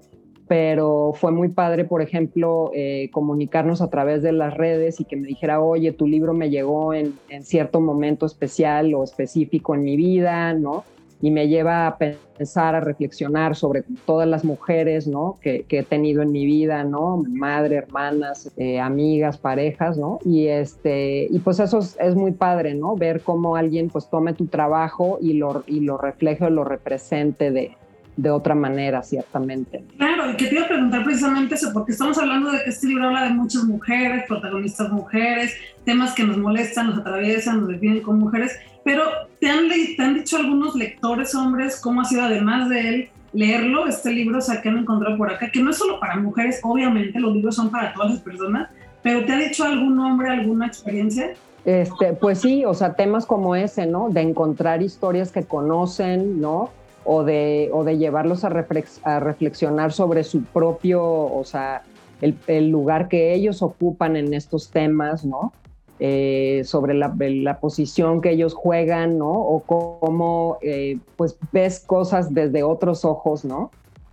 pero 0.47 1.13
fue 1.13 1.31
muy 1.31 1.49
padre, 1.49 1.85
por 1.85 2.01
ejemplo, 2.01 2.71
eh, 2.73 3.09
comunicarnos 3.11 3.81
a 3.81 3.89
través 3.89 4.21
de 4.21 4.31
las 4.31 4.53
redes 4.53 4.99
y 4.99 5.05
que 5.05 5.15
me 5.15 5.27
dijera, 5.27 5.59
oye, 5.59 5.91
tu 5.91 6.07
libro 6.07 6.33
me 6.33 6.49
llegó 6.49 6.93
en, 6.93 7.15
cierto 7.41 7.81
momento 7.81 8.25
especial 8.25 8.93
o 8.93 9.03
específico 9.03 9.75
en 9.75 9.83
mi 9.83 9.95
vida, 9.97 10.53
¿no? 10.53 10.83
Y 11.21 11.31
me 11.31 11.47
lleva 11.47 11.87
a 11.87 11.97
pensar, 11.97 12.75
a 12.75 12.81
reflexionar 12.81 13.55
sobre 13.55 13.83
todas 14.05 14.27
las 14.27 14.43
mujeres, 14.43 15.07
¿no? 15.07 15.39
Que, 15.41 15.65
he 15.67 15.83
tenido 15.83 16.21
en 16.21 16.31
mi 16.31 16.45
vida, 16.45 16.83
¿no? 16.83 17.23
Madre, 17.27 17.77
hermanas, 17.77 18.51
eh, 18.57 18.79
amigas, 18.79 19.37
parejas, 19.37 19.97
¿no? 19.97 20.19
Y, 20.23 20.47
este, 20.47 21.27
y 21.29 21.39
pues 21.39 21.59
eso 21.59 21.79
es, 21.79 21.97
es, 21.99 22.15
muy 22.15 22.33
padre, 22.33 22.75
¿no? 22.75 22.95
Ver 22.95 23.21
cómo 23.21 23.55
alguien 23.55 23.89
pues 23.89 24.09
tome 24.09 24.33
tu 24.33 24.45
trabajo 24.45 25.17
y 25.21 25.33
lo, 25.33 25.63
y 25.65 25.79
lo 25.79 25.97
refleje 25.97 26.45
o 26.45 26.49
lo 26.49 26.63
represente 26.63 27.49
de, 27.49 27.75
de 28.17 28.29
otra 28.29 28.55
manera, 28.55 29.03
ciertamente. 29.03 29.83
Claro, 29.97 30.31
y 30.31 30.35
que 30.35 30.47
te 30.47 30.55
iba 30.55 30.65
a 30.65 30.67
preguntar 30.67 31.03
precisamente 31.03 31.55
eso, 31.55 31.71
porque 31.73 31.91
estamos 31.91 32.17
hablando 32.17 32.51
de 32.51 32.63
que 32.63 32.69
este 32.69 32.87
libro 32.87 33.07
habla 33.07 33.23
de 33.23 33.31
muchas 33.31 33.63
mujeres, 33.63 34.23
protagonistas 34.27 34.91
mujeres, 34.91 35.53
temas 35.83 36.13
que 36.13 36.23
nos 36.23 36.37
molestan, 36.37 36.87
nos 36.87 36.99
atraviesan, 36.99 37.61
nos 37.61 37.69
definen 37.69 38.01
como 38.01 38.19
mujeres, 38.19 38.57
pero 38.83 39.03
¿te 39.39 39.49
han, 39.49 39.67
¿te 39.69 40.01
han 40.01 40.13
dicho 40.13 40.37
algunos 40.37 40.75
lectores 40.75 41.35
hombres 41.35 41.79
cómo 41.81 42.01
ha 42.01 42.05
sido 42.05 42.23
además 42.23 42.69
de 42.69 42.89
él 42.89 43.09
leerlo, 43.33 43.85
este 43.85 44.11
libro, 44.11 44.37
o 44.37 44.41
sea, 44.41 44.61
que 44.61 44.69
han 44.69 44.77
encontrado 44.77 45.17
por 45.17 45.29
acá, 45.31 45.51
que 45.51 45.61
no 45.61 45.71
es 45.71 45.77
solo 45.77 45.99
para 45.99 46.15
mujeres, 46.15 46.61
obviamente 46.63 47.19
los 47.19 47.33
libros 47.33 47.55
son 47.55 47.69
para 47.69 47.93
todas 47.93 48.11
las 48.11 48.21
personas, 48.21 48.69
pero 49.03 49.25
¿te 49.25 49.33
ha 49.33 49.37
dicho 49.37 49.65
algún 49.65 49.99
hombre 49.99 50.29
alguna 50.29 50.67
experiencia? 50.67 51.33
Este, 51.65 52.13
pues 52.13 52.39
sí, 52.39 52.63
o 52.63 52.73
sea, 52.73 52.93
temas 52.93 53.25
como 53.25 53.55
ese, 53.55 53.87
¿no? 53.87 54.09
De 54.09 54.21
encontrar 54.21 54.81
historias 54.81 55.31
que 55.31 55.43
conocen, 55.43 56.39
¿no? 56.39 56.69
O 57.05 57.23
de, 57.23 57.69
o 57.71 57.83
de 57.83 57.97
llevarlos 57.97 58.43
a, 58.43 58.49
reflexionar 58.49 59.93
sobre 59.93 60.23
su 60.23 60.43
propio, 60.43 61.03
o 61.03 61.43
sea, 61.43 61.83
el, 62.21 62.35
el, 62.47 62.69
lugar 62.69 63.07
que 63.07 63.33
ellos 63.33 63.61
ocupan 63.61 64.15
en 64.15 64.33
estos 64.33 64.71
temas, 64.71 65.23
¿no? 65.23 65.53
Eh, 65.99 66.63
sobre 66.65 66.93
la, 66.93 67.15
la, 67.17 67.59
posición 67.59 68.19
que 68.19 68.31
ellos 68.31 68.53
juegan, 68.53 69.17
¿no? 69.17 69.31
O 69.31 69.61
cómo, 69.61 70.57
eh, 70.61 70.97
pues, 71.15 71.37
ves 71.53 71.79
cosas 71.79 72.33
desde 72.33 72.63
otros 72.63 73.05
ojos, 73.05 73.45
¿no? 73.45 73.71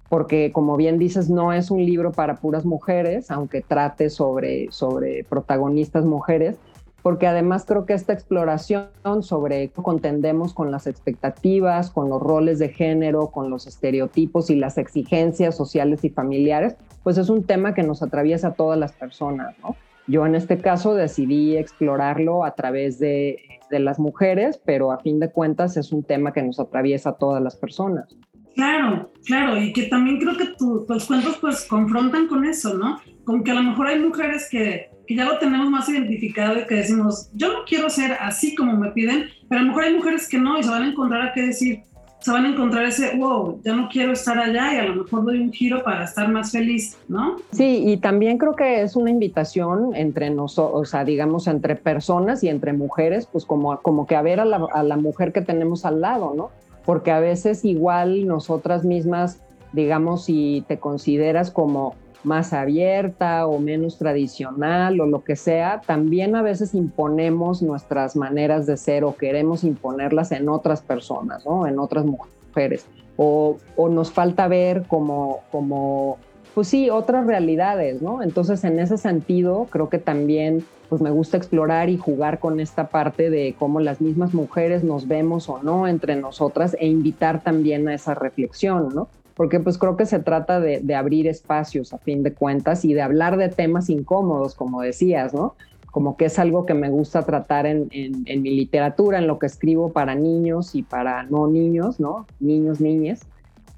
Porque, 0.09 0.53
como 0.53 0.77
bien 0.77 0.99
dices, 0.99 1.31
no 1.31 1.53
es 1.53 1.71
un 1.71 1.85
libro 1.85 2.13
para 2.13 2.37
puras 2.37 2.65
mujeres, 2.65 3.31
aunque 3.31 3.63
trate 3.63 4.11
sobre, 4.11 4.71
sobre 4.71 5.25
protagonistas 5.25 6.05
mujeres, 6.05 6.57
porque 7.03 7.27
además 7.27 7.65
creo 7.67 7.85
que 7.85 7.95
esta 7.95 8.13
exploración 8.13 8.89
sobre 9.23 9.71
cómo 9.71 9.85
contendemos 9.85 10.55
con 10.55 10.71
las 10.71 10.87
expectativas, 10.87 11.91
con 11.91 12.09
los 12.09 12.23
roles 12.23 12.59
de 12.59 12.69
género, 12.69 13.29
con 13.29 13.51
los 13.51 13.67
estereotipos 13.67 14.51
y 14.51 14.57
las 14.57 14.79
exigencias 14.79 15.57
sociales 15.57 16.05
y 16.05 16.11
familiares, 16.11 16.77
pues 17.03 17.19
es 17.19 17.29
un 17.29 17.45
tema 17.45 17.75
que 17.75 17.83
nos 17.83 18.03
atraviesa 18.03 18.49
a 18.49 18.55
todas 18.55 18.79
las 18.79 18.93
personas, 18.93 19.55
¿no? 19.63 19.77
Yo 20.09 20.27
en 20.27 20.35
este 20.35 20.59
caso 20.59 20.95
decidí 20.95 21.57
explorarlo 21.57 22.45
a 22.45 22.55
través 22.55 22.99
de, 22.99 23.39
de 23.71 23.79
las 23.79 23.99
mujeres, 23.99 24.61
pero 24.65 24.91
a 24.91 24.99
fin 24.99 25.21
de 25.21 25.31
cuentas 25.31 25.77
es 25.77 25.93
un 25.93 26.03
tema 26.03 26.33
que 26.33 26.43
nos 26.43 26.59
atraviesa 26.59 27.11
a 27.11 27.13
todas 27.15 27.43
las 27.43 27.57
personas. 27.57 28.17
Claro, 28.55 29.11
claro, 29.25 29.59
y 29.59 29.73
que 29.73 29.85
también 29.85 30.19
creo 30.19 30.37
que 30.37 30.47
tu, 30.59 30.85
tus 30.87 31.07
cuentos 31.07 31.39
pues 31.41 31.65
confrontan 31.65 32.27
con 32.27 32.45
eso, 32.45 32.75
¿no? 32.75 33.01
Con 33.25 33.43
que 33.43 33.51
a 33.51 33.55
lo 33.55 33.63
mejor 33.63 33.87
hay 33.87 33.99
mujeres 34.01 34.49
que, 34.51 34.91
que 35.07 35.17
ya 35.17 35.25
lo 35.25 35.39
tenemos 35.39 35.71
más 35.71 35.89
identificado 35.89 36.59
y 36.59 36.67
que 36.67 36.77
decimos, 36.77 37.29
yo 37.35 37.53
no 37.53 37.59
quiero 37.67 37.91
ser 37.91 38.13
así 38.21 38.55
como 38.55 38.77
me 38.77 38.91
piden, 38.91 39.27
pero 39.49 39.61
a 39.61 39.65
lo 39.65 39.69
mejor 39.69 39.85
hay 39.85 39.95
mujeres 39.95 40.29
que 40.29 40.39
no 40.39 40.59
y 40.59 40.63
se 40.63 40.71
van 40.71 40.83
a 40.83 40.89
encontrar 40.89 41.23
a 41.23 41.33
qué 41.33 41.43
decir, 41.43 41.83
se 42.23 42.31
van 42.31 42.45
a 42.45 42.51
encontrar 42.51 42.85
ese, 42.85 43.17
wow, 43.17 43.61
ya 43.65 43.75
no 43.75 43.89
quiero 43.89 44.13
estar 44.13 44.39
allá 44.39 44.75
y 44.75 44.77
a 44.79 44.85
lo 44.85 45.03
mejor 45.03 45.25
doy 45.25 45.41
un 45.41 45.53
giro 45.53 45.83
para 45.83 46.05
estar 46.05 46.29
más 46.29 46.53
feliz, 46.53 46.97
¿no? 47.09 47.37
Sí, 47.51 47.83
y 47.85 47.97
también 47.97 48.39
creo 48.39 48.55
que 48.55 48.83
es 48.83 48.95
una 48.95 49.11
invitación 49.11 49.97
entre 49.97 50.31
nosotros, 50.31 50.81
o 50.81 50.85
sea, 50.85 51.05
digamos, 51.05 51.49
entre 51.49 51.75
personas 51.75 52.45
y 52.45 52.49
entre 52.49 52.73
mujeres, 52.73 53.27
pues 53.27 53.45
como, 53.45 53.77
como 53.83 54.07
que 54.07 54.15
a 54.15 54.23
ver 54.23 54.39
a 54.39 54.45
la, 54.45 54.65
a 54.73 54.85
la 54.85 54.97
mujer 54.97 55.33
que 55.33 55.43
tenemos 55.43 55.85
al 55.85 56.01
lado, 56.01 56.33
¿no? 56.37 56.51
Porque 56.85 57.11
a 57.11 57.19
veces 57.19 57.65
igual 57.65 58.27
nosotras 58.27 58.85
mismas, 58.85 59.41
digamos, 59.73 60.25
si 60.25 60.65
te 60.69 60.79
consideras 60.79 61.51
como 61.51 61.97
más 62.25 62.53
abierta 62.53 63.47
o 63.47 63.59
menos 63.59 63.99
tradicional 63.99 65.01
o 65.01 65.07
lo 65.07 65.25
que 65.25 65.37
sea, 65.37 65.83
también 65.87 66.37
a 66.37 66.43
veces 66.43 66.75
imponemos 66.75 67.63
nuestras 67.63 68.17
maneras 68.17 68.67
de 68.67 68.77
ser 68.77 69.05
o 69.05 69.17
queremos 69.17 69.65
imponerlas 69.65 70.33
en 70.33 70.49
otras 70.49 70.81
personas, 70.83 71.45
¿no? 71.45 71.67
En 71.67 71.79
otras 71.79 72.05
mujeres. 72.05 72.87
O, 73.17 73.59
o 73.77 73.89
nos 73.89 74.11
falta 74.11 74.49
ver 74.49 74.85
como, 74.89 75.41
como, 75.51 76.19
pues 76.55 76.69
sí, 76.69 76.91
otras 76.91 77.27
realidades, 77.27 78.03
¿no? 78.03 78.23
Entonces, 78.23 78.65
en 78.65 78.79
ese 78.79 78.99
sentido, 78.99 79.67
creo 79.71 79.89
que 79.89 79.99
también 79.99 80.65
pues 80.93 81.01
me 81.01 81.11
gusta 81.11 81.39
explorar 81.39 81.89
y 81.89 81.97
jugar 81.97 82.39
con 82.39 82.61
esta 82.61 82.89
parte 82.89 83.31
de 83.31 83.57
cómo 83.59 83.81
las 83.81 84.03
mismas 84.03 84.35
mujeres 84.35 84.85
nos 84.85 85.09
vemos 85.09 85.49
o 85.49 85.63
no 85.63 85.89
entre 85.89 86.17
nosotras 86.17 86.77
e 86.79 86.87
invitar 86.87 87.43
también 87.43 87.89
a 87.89 87.95
esa 87.95 88.15
reflexión, 88.15 88.91
¿no? 88.95 89.09
Porque 89.35 89.61
pues 89.61 89.79
creo 89.79 89.97
que 89.97 90.07
se 90.07 90.19
trata 90.19 90.61
de, 90.61 90.81
de, 90.81 90.95
abrir 90.95 91.27
espacios 91.27 91.93
a 91.93 91.99
fin 91.99 92.23
de 92.23 92.35
cuentas 92.35 92.85
y 92.85 92.95
de 92.95 93.03
hablar 93.03 93.37
de 93.37 93.49
temas 93.49 93.89
incómodos, 93.89 94.55
como 94.55 94.83
decías, 94.83 95.33
¿no? 95.33 95.55
Como 95.91 96.17
que 96.17 96.27
es 96.27 96.39
algo 96.39 96.65
que 96.67 96.75
me 96.75 96.91
gusta 96.91 97.23
tratar 97.23 97.67
en, 97.67 97.89
en, 97.91 98.23
en 98.27 98.43
mi 98.43 98.51
literatura, 98.51 99.19
en 99.19 99.27
lo 99.27 99.39
que 99.39 99.47
escribo 99.47 99.93
para 99.93 100.15
niños 100.15 100.75
y 100.75 100.83
para 100.83 101.23
no 101.25 101.47
niños, 101.47 102.01
¿no? 102.01 102.27
Niños, 102.41 102.81
niñas. 102.81 103.21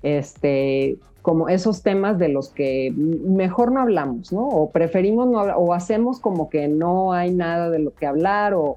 Este, 0.03 0.99
como 1.23 1.49
esos 1.49 1.83
temas 1.83 2.19
de 2.19 2.29
los 2.29 2.51
que 2.51 2.93
mejor 2.95 3.73
no 3.73 3.81
hablamos, 3.81 4.33
¿no? 4.33 4.47
O 4.47 4.71
preferimos 4.71 5.29
no 5.29 5.41
hablar, 5.41 5.57
o 5.59 5.73
hacemos 5.73 6.21
como 6.21 6.51
que 6.51 6.69
no 6.69 7.13
hay 7.13 7.33
nada 7.33 7.71
de 7.71 7.79
lo 7.79 7.95
que 7.95 8.07
hablar, 8.07 8.55
o 8.55 8.77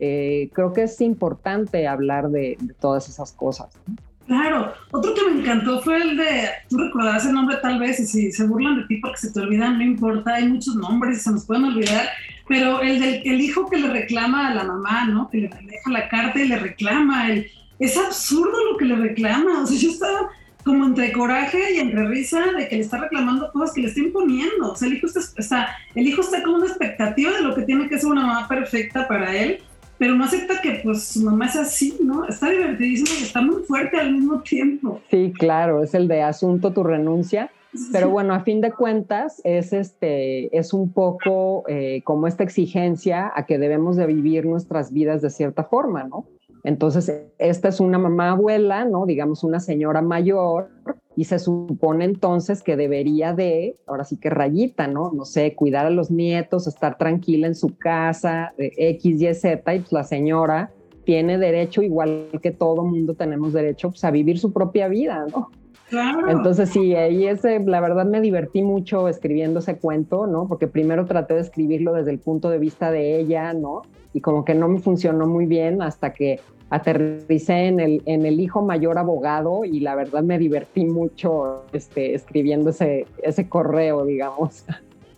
eh, 0.00 0.50
creo 0.52 0.72
que 0.72 0.82
es 0.82 1.00
importante 1.00 1.86
hablar 1.86 2.30
de, 2.30 2.56
de 2.60 2.74
todas 2.74 3.08
esas 3.08 3.32
cosas. 3.32 3.68
¿no? 3.86 3.94
Claro, 4.26 4.72
otro 4.90 5.12
que 5.12 5.30
me 5.30 5.40
encantó 5.40 5.82
fue 5.82 6.00
el 6.00 6.16
de, 6.16 6.48
tú 6.70 6.78
recordarás 6.78 7.26
el 7.26 7.34
nombre 7.34 7.58
tal 7.60 7.78
vez, 7.78 8.00
y 8.00 8.06
si 8.06 8.32
se 8.32 8.46
burlan 8.46 8.80
de 8.80 8.86
ti 8.86 8.96
porque 8.96 9.18
se 9.18 9.32
te 9.32 9.40
olvidan, 9.40 9.76
no 9.76 9.84
importa, 9.84 10.36
hay 10.36 10.48
muchos 10.48 10.76
nombres, 10.76 11.22
se 11.22 11.30
nos 11.30 11.44
pueden 11.44 11.64
olvidar, 11.64 12.08
pero 12.48 12.80
el 12.80 13.00
del 13.00 13.22
el 13.24 13.40
hijo 13.40 13.68
que 13.68 13.78
le 13.78 13.88
reclama 13.88 14.48
a 14.48 14.54
la 14.54 14.64
mamá, 14.64 15.06
¿no? 15.06 15.28
Que 15.28 15.38
le 15.38 15.48
deja 15.48 15.90
la 15.90 16.08
carta 16.08 16.40
y 16.40 16.48
le 16.48 16.58
reclama, 16.58 17.30
el, 17.30 17.46
es 17.78 17.98
absurdo 17.98 18.72
lo 18.72 18.78
que 18.78 18.86
le 18.86 18.96
reclama, 18.96 19.62
o 19.62 19.66
sea, 19.66 19.78
yo 19.78 19.90
estaba 19.90 20.30
como 20.64 20.86
entre 20.86 21.12
coraje 21.12 21.74
y 21.74 21.78
entre 21.78 22.08
risa 22.08 22.40
de 22.56 22.66
que 22.68 22.76
le 22.76 22.82
está 22.82 22.96
reclamando 22.96 23.52
cosas 23.52 23.74
que 23.74 23.82
le 23.82 23.88
está 23.88 24.00
imponiendo, 24.00 24.72
o 24.72 24.76
sea, 24.76 24.88
el 24.88 24.94
hijo 24.94 25.06
está, 25.06 25.20
está, 25.36 25.76
el 25.94 26.08
hijo 26.08 26.22
está 26.22 26.42
con 26.42 26.54
una 26.54 26.66
expectativa 26.66 27.32
de 27.32 27.42
lo 27.42 27.54
que 27.54 27.62
tiene 27.62 27.88
que 27.90 27.98
ser 27.98 28.10
una 28.10 28.26
mamá 28.26 28.48
perfecta 28.48 29.06
para 29.06 29.36
él, 29.36 29.60
pero 29.98 30.14
no 30.14 30.24
acepta 30.24 30.60
que 30.60 30.80
pues 30.82 31.04
su 31.04 31.22
mamá 31.22 31.46
es 31.46 31.56
así, 31.56 31.96
¿no? 32.02 32.26
Está 32.26 32.50
divertidísimo 32.50 33.10
y 33.20 33.22
está 33.24 33.40
muy 33.40 33.62
fuerte 33.62 33.98
al 33.98 34.12
mismo 34.12 34.40
tiempo. 34.40 35.00
Sí, 35.10 35.32
claro, 35.36 35.82
es 35.82 35.94
el 35.94 36.08
de 36.08 36.22
asunto 36.22 36.72
tu 36.72 36.82
renuncia. 36.82 37.50
Pero 37.90 38.08
bueno, 38.08 38.34
a 38.34 38.40
fin 38.40 38.60
de 38.60 38.70
cuentas 38.70 39.40
es 39.42 39.72
este 39.72 40.56
es 40.56 40.72
un 40.72 40.92
poco 40.92 41.64
eh, 41.66 42.02
como 42.04 42.28
esta 42.28 42.44
exigencia 42.44 43.32
a 43.34 43.46
que 43.46 43.58
debemos 43.58 43.96
de 43.96 44.06
vivir 44.06 44.46
nuestras 44.46 44.92
vidas 44.92 45.22
de 45.22 45.30
cierta 45.30 45.64
forma, 45.64 46.04
¿no? 46.04 46.24
Entonces, 46.62 47.26
esta 47.38 47.68
es 47.68 47.80
una 47.80 47.98
mamá 47.98 48.30
abuela, 48.30 48.84
¿no? 48.84 49.06
Digamos 49.06 49.44
una 49.44 49.60
señora 49.60 50.02
mayor 50.02 50.70
y 51.16 51.24
se 51.24 51.38
supone 51.38 52.04
entonces 52.04 52.62
que 52.62 52.76
debería 52.76 53.32
de, 53.32 53.76
ahora 53.86 54.04
sí 54.04 54.16
que 54.16 54.30
rayita, 54.30 54.88
¿no? 54.88 55.12
No 55.12 55.24
sé, 55.24 55.54
cuidar 55.54 55.86
a 55.86 55.90
los 55.90 56.10
nietos, 56.10 56.66
estar 56.66 56.98
tranquila 56.98 57.46
en 57.46 57.54
su 57.54 57.76
casa, 57.76 58.52
X, 58.58 59.22
Y, 59.22 59.34
Z, 59.34 59.74
y 59.74 59.78
pues 59.80 59.92
la 59.92 60.04
señora 60.04 60.72
tiene 61.04 61.38
derecho, 61.38 61.82
igual 61.82 62.28
que 62.42 62.50
todo 62.50 62.84
mundo 62.84 63.14
tenemos 63.14 63.52
derecho, 63.52 63.90
pues 63.90 64.04
a 64.04 64.10
vivir 64.10 64.38
su 64.38 64.52
propia 64.52 64.88
vida, 64.88 65.26
¿no? 65.30 65.50
Claro. 65.90 66.30
Entonces 66.30 66.70
sí, 66.70 66.94
ahí 66.96 67.26
ese, 67.26 67.60
la 67.60 67.80
verdad 67.80 68.06
me 68.06 68.20
divertí 68.20 68.62
mucho 68.62 69.06
escribiendo 69.06 69.60
ese 69.60 69.76
cuento, 69.76 70.26
¿no? 70.26 70.48
Porque 70.48 70.66
primero 70.66 71.04
traté 71.04 71.34
de 71.34 71.40
escribirlo 71.40 71.92
desde 71.92 72.10
el 72.10 72.18
punto 72.18 72.50
de 72.50 72.58
vista 72.58 72.90
de 72.90 73.20
ella, 73.20 73.52
¿no? 73.52 73.82
Y 74.14 74.20
como 74.20 74.44
que 74.44 74.54
no 74.54 74.68
me 74.68 74.80
funcionó 74.80 75.26
muy 75.26 75.44
bien 75.44 75.82
hasta 75.82 76.12
que 76.12 76.40
aterricé 76.70 77.66
en 77.66 77.80
el, 77.80 78.02
en 78.06 78.24
el 78.24 78.40
hijo 78.40 78.62
mayor 78.62 78.98
abogado 78.98 79.64
y 79.64 79.80
la 79.80 79.94
verdad 79.94 80.22
me 80.22 80.38
divertí 80.38 80.84
mucho 80.86 81.64
este, 81.72 82.14
escribiendo 82.14 82.70
ese, 82.70 83.06
ese 83.22 83.48
correo, 83.48 84.04
digamos. 84.06 84.64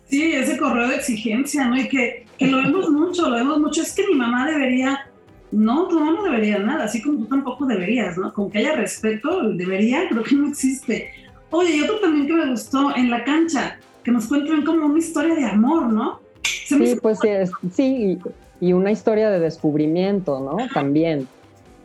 Sí, 0.05 0.33
ese 0.33 0.57
correo 0.57 0.87
de 0.87 0.95
exigencia, 0.95 1.67
¿no? 1.67 1.77
Y 1.77 1.87
que, 1.89 2.25
que 2.37 2.47
lo 2.47 2.57
vemos 2.57 2.89
mucho, 2.89 3.29
lo 3.29 3.35
vemos 3.35 3.59
mucho. 3.59 3.81
Es 3.81 3.93
que 3.93 4.07
mi 4.07 4.15
mamá 4.15 4.49
debería, 4.49 5.09
no, 5.51 5.87
tu 5.87 5.99
mamá 5.99 6.11
no 6.11 6.23
debería 6.23 6.59
nada, 6.59 6.85
así 6.85 7.01
como 7.01 7.19
tú 7.19 7.25
tampoco 7.25 7.65
deberías, 7.65 8.17
¿no? 8.17 8.33
Con 8.33 8.49
que 8.49 8.59
haya 8.59 8.75
respeto, 8.75 9.51
debería, 9.53 10.07
creo 10.09 10.23
que 10.23 10.35
no 10.35 10.47
existe. 10.47 11.09
Oye, 11.49 11.77
y 11.77 11.81
otro 11.81 11.99
también 11.99 12.27
que 12.27 12.33
me 12.33 12.51
gustó 12.51 12.95
en 12.95 13.09
la 13.09 13.23
cancha, 13.23 13.79
que 14.03 14.11
nos 14.11 14.27
cuentan 14.27 14.63
como 14.63 14.85
una 14.85 14.99
historia 14.99 15.35
de 15.35 15.45
amor, 15.45 15.91
¿no? 15.91 16.21
Se 16.43 16.77
sí, 16.77 16.97
pues 17.01 17.19
es, 17.23 17.51
sí, 17.73 18.17
y, 18.59 18.73
una 18.73 18.91
historia 18.91 19.29
de 19.29 19.39
descubrimiento, 19.39 20.39
¿no? 20.39 20.57
También 20.73 21.27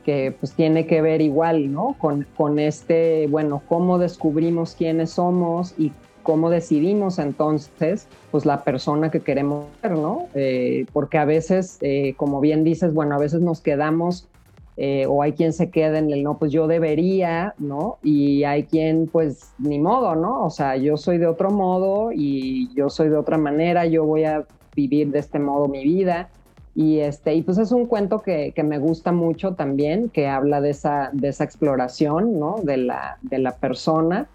que 0.05 0.35
pues 0.39 0.53
tiene 0.53 0.87
que 0.87 1.01
ver 1.01 1.21
igual, 1.21 1.73
¿no? 1.73 1.95
Con, 1.99 2.27
con 2.37 2.59
este, 2.59 3.27
bueno, 3.29 3.63
cómo 3.69 3.99
descubrimos 3.99 4.75
quiénes 4.75 5.11
somos 5.11 5.75
y 5.79 5.93
cómo 6.23 6.51
decidimos 6.51 7.19
entonces, 7.19 8.09
pues 8.31 8.47
la 8.47 8.65
persona 8.65 9.11
que 9.11 9.21
queremos 9.21 9.67
ser, 9.81 9.93
¿no? 9.93 10.27
Eh, 10.35 10.87
porque 10.93 11.19
a 11.19 11.25
veces, 11.25 11.79
eh, 11.81 12.15
como 12.17 12.41
bien 12.41 12.65
dices, 12.65 12.95
bueno, 12.95 13.15
a 13.15 13.19
veces 13.19 13.41
nos 13.41 13.61
quedamos 13.61 14.29
eh, 14.77 15.05
o 15.07 15.23
hay 15.23 15.33
quien 15.33 15.53
se 15.53 15.71
queda 15.71 15.99
en 15.99 16.11
el 16.11 16.23
no, 16.23 16.39
pues 16.39 16.51
yo 16.51 16.67
debería, 16.67 17.55
¿no? 17.59 17.99
Y 18.03 18.45
hay 18.45 18.65
quien, 18.65 19.07
pues 19.07 19.53
ni 19.59 19.79
modo, 19.79 20.15
¿no? 20.17 20.45
O 20.45 20.51
sea, 20.51 20.77
yo 20.77 20.97
soy 20.97 21.19
de 21.19 21.27
otro 21.27 21.51
modo 21.51 22.11
y 22.13 22.73
yo 22.75 22.89
soy 22.89 23.09
de 23.11 23.17
otra 23.17 23.37
manera, 23.37 23.85
yo 23.87 24.05
voy 24.05 24.25
a 24.25 24.47
vivir 24.75 25.11
de 25.11 25.19
este 25.19 25.39
modo 25.39 25.69
mi 25.69 25.85
vida. 25.85 26.31
Y, 26.75 27.01
este, 27.01 27.35
y 27.35 27.43
pues 27.43 27.59
es 27.59 27.71
un 27.71 27.87
cuento 27.87 28.23
que, 28.23 28.53
que, 28.55 28.63
me 28.63 28.79
gusta 28.79 29.13
mucho 29.13 29.53
también, 29.55 30.09
que 30.09 30.27
habla 30.27 30.61
de 30.61 30.71
esa, 30.71 31.11
de 31.13 31.29
esa 31.29 31.45
exploración, 31.45 32.39
¿no? 32.39 32.57
De 32.63 32.79
la, 32.79 33.19
de 33.21 33.39
la 33.39 33.57
persona. 33.57 34.27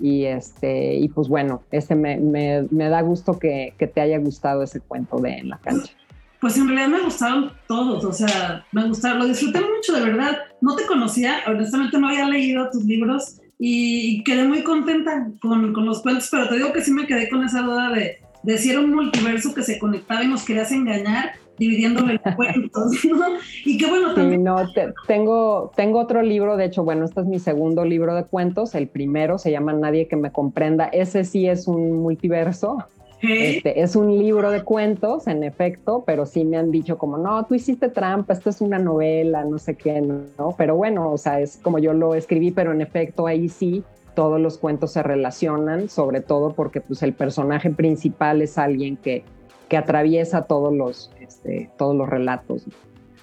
Y, 0.00 0.24
este, 0.24 0.96
y 0.96 1.08
pues 1.08 1.28
bueno, 1.28 1.62
este 1.70 1.94
me, 1.94 2.16
me, 2.16 2.66
me 2.70 2.88
da 2.88 3.00
gusto 3.02 3.38
que, 3.38 3.74
que, 3.78 3.86
te 3.86 4.00
haya 4.00 4.18
gustado 4.18 4.64
ese 4.64 4.80
cuento 4.80 5.18
de 5.18 5.38
En 5.38 5.50
la 5.50 5.58
cancha. 5.58 5.92
Pues 6.40 6.58
en 6.58 6.66
realidad 6.66 6.88
me 6.88 7.04
gustaron 7.04 7.52
todos, 7.68 8.04
o 8.04 8.12
sea, 8.12 8.66
me 8.72 8.86
gustaron, 8.88 9.20
lo 9.20 9.26
disfruté 9.26 9.60
mucho, 9.60 9.94
de 9.94 10.04
verdad. 10.04 10.36
No 10.60 10.74
te 10.74 10.84
conocía, 10.84 11.38
honestamente 11.46 11.96
no 11.96 12.08
había 12.08 12.26
leído 12.26 12.68
tus 12.70 12.84
libros 12.84 13.40
y 13.58 14.22
quedé 14.24 14.44
muy 14.44 14.62
contenta 14.62 15.28
con, 15.40 15.72
con 15.72 15.86
los 15.86 16.02
cuentos, 16.02 16.28
pero 16.30 16.48
te 16.48 16.56
digo 16.56 16.72
que 16.72 16.82
sí 16.82 16.90
me 16.90 17.06
quedé 17.06 17.30
con 17.30 17.44
esa 17.44 17.62
duda 17.62 17.90
de, 17.90 18.18
de 18.42 18.58
si 18.58 18.70
era 18.70 18.80
un 18.80 18.92
multiverso 18.92 19.54
que 19.54 19.62
se 19.62 19.78
conectaba 19.78 20.22
y 20.22 20.28
nos 20.28 20.44
querías 20.44 20.70
engañar 20.72 21.32
dividiéndole 21.58 22.20
cuentos, 22.36 23.04
¿no? 23.04 23.26
Y 23.64 23.78
qué 23.78 23.86
bueno 23.86 24.14
también. 24.14 24.40
Sí, 24.40 24.44
no, 24.44 24.72
te, 24.72 24.92
tengo, 25.06 25.72
tengo 25.76 26.00
otro 26.00 26.22
libro, 26.22 26.56
de 26.56 26.66
hecho, 26.66 26.84
bueno, 26.84 27.04
este 27.04 27.20
es 27.20 27.26
mi 27.26 27.38
segundo 27.38 27.84
libro 27.84 28.14
de 28.14 28.24
cuentos, 28.24 28.74
el 28.74 28.88
primero 28.88 29.38
se 29.38 29.50
llama 29.50 29.72
Nadie 29.72 30.08
que 30.08 30.16
me 30.16 30.32
comprenda, 30.32 30.86
ese 30.86 31.24
sí 31.24 31.48
es 31.48 31.66
un 31.66 31.92
multiverso. 31.92 32.84
Este, 33.26 33.80
es 33.80 33.96
un 33.96 34.18
libro 34.18 34.50
de 34.50 34.62
cuentos, 34.64 35.26
en 35.28 35.44
efecto, 35.44 36.04
pero 36.06 36.26
sí 36.26 36.44
me 36.44 36.58
han 36.58 36.70
dicho 36.70 36.98
como, 36.98 37.16
no, 37.16 37.44
tú 37.46 37.54
hiciste 37.54 37.88
trampa, 37.88 38.34
esto 38.34 38.50
es 38.50 38.60
una 38.60 38.78
novela, 38.78 39.44
no 39.44 39.58
sé 39.58 39.76
qué, 39.76 40.02
¿no? 40.02 40.54
Pero 40.58 40.76
bueno, 40.76 41.10
o 41.10 41.16
sea, 41.16 41.40
es 41.40 41.58
como 41.62 41.78
yo 41.78 41.94
lo 41.94 42.14
escribí, 42.14 42.50
pero 42.50 42.72
en 42.72 42.82
efecto 42.82 43.26
ahí 43.26 43.48
sí 43.48 43.82
todos 44.14 44.40
los 44.40 44.58
cuentos 44.58 44.92
se 44.92 45.02
relacionan, 45.02 45.88
sobre 45.88 46.20
todo 46.20 46.52
porque 46.52 46.80
pues 46.80 47.02
el 47.02 47.14
personaje 47.14 47.70
principal 47.70 48.42
es 48.42 48.58
alguien 48.58 48.96
que 48.96 49.24
que 49.68 49.76
atraviesa 49.76 50.42
todos 50.42 50.74
los, 50.74 51.10
este, 51.20 51.70
todos 51.78 51.96
los 51.96 52.08
relatos. 52.08 52.62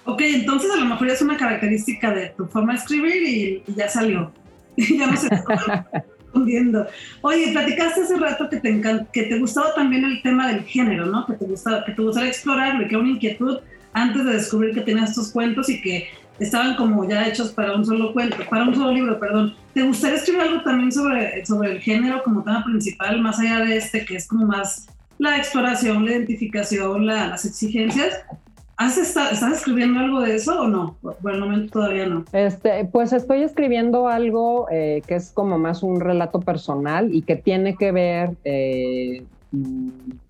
Ok, 0.04 0.20
entonces 0.22 0.70
a 0.70 0.76
lo 0.76 0.86
mejor 0.86 1.08
es 1.08 1.22
una 1.22 1.36
característica 1.36 2.12
de 2.12 2.30
tu 2.30 2.46
forma 2.46 2.72
de 2.72 2.78
escribir 2.78 3.22
y, 3.22 3.62
y 3.66 3.74
ya 3.74 3.88
salió. 3.88 4.32
ya 4.76 5.06
no 5.06 5.16
se 5.16 5.26
está 5.26 5.86
confundiendo. 6.32 6.86
Oye, 7.20 7.52
platicaste 7.52 8.02
hace 8.02 8.16
rato 8.16 8.48
que 8.48 8.56
te, 8.58 8.80
que 9.12 9.22
te 9.24 9.38
gustaba 9.38 9.74
también 9.74 10.04
el 10.04 10.22
tema 10.22 10.48
del 10.48 10.64
género, 10.64 11.06
¿no? 11.06 11.26
Que 11.26 11.34
te 11.34 11.44
gustaba, 11.44 11.84
que 11.84 11.92
te 11.92 12.02
gustaba 12.02 12.26
explorarlo 12.26 12.82
y 12.82 12.88
que 12.88 12.94
era 12.94 13.02
una 13.02 13.12
inquietud 13.12 13.58
antes 13.92 14.24
de 14.24 14.32
descubrir 14.32 14.74
que 14.74 14.80
tenías 14.80 15.10
estos 15.10 15.30
cuentos 15.30 15.68
y 15.68 15.80
que 15.80 16.08
estaban 16.38 16.74
como 16.76 17.08
ya 17.08 17.28
hechos 17.28 17.52
para 17.52 17.76
un 17.76 17.84
solo 17.84 18.12
cuento, 18.12 18.38
para 18.48 18.64
un 18.64 18.74
solo 18.74 18.92
libro, 18.92 19.20
perdón. 19.20 19.54
¿Te 19.74 19.82
gustaría 19.82 20.16
escribir 20.16 20.42
algo 20.42 20.62
también 20.62 20.90
sobre, 20.90 21.44
sobre 21.44 21.72
el 21.72 21.80
género 21.80 22.22
como 22.22 22.42
tema 22.42 22.64
principal, 22.64 23.20
más 23.20 23.38
allá 23.38 23.60
de 23.60 23.76
este, 23.76 24.04
que 24.04 24.16
es 24.16 24.26
como 24.26 24.46
más 24.46 24.86
la 25.22 25.36
exploración, 25.36 26.04
la 26.04 26.12
identificación, 26.12 27.06
las 27.06 27.44
exigencias? 27.44 28.24
¿Has 28.76 28.98
¿Estás 28.98 29.40
escribiendo 29.40 30.00
algo 30.00 30.20
de 30.20 30.34
eso 30.34 30.62
o 30.62 30.66
no? 30.66 30.96
Por 31.00 31.32
el 31.32 31.38
momento 31.38 31.74
todavía 31.74 32.06
no. 32.06 32.24
Este, 32.32 32.84
pues 32.86 33.12
estoy 33.12 33.44
escribiendo 33.44 34.08
algo 34.08 34.66
eh, 34.72 35.02
que 35.06 35.14
es 35.14 35.30
como 35.30 35.58
más 35.58 35.84
un 35.84 36.00
relato 36.00 36.40
personal 36.40 37.14
y 37.14 37.22
que 37.22 37.36
tiene 37.36 37.76
que 37.76 37.92
ver 37.92 38.30
eh, 38.42 39.24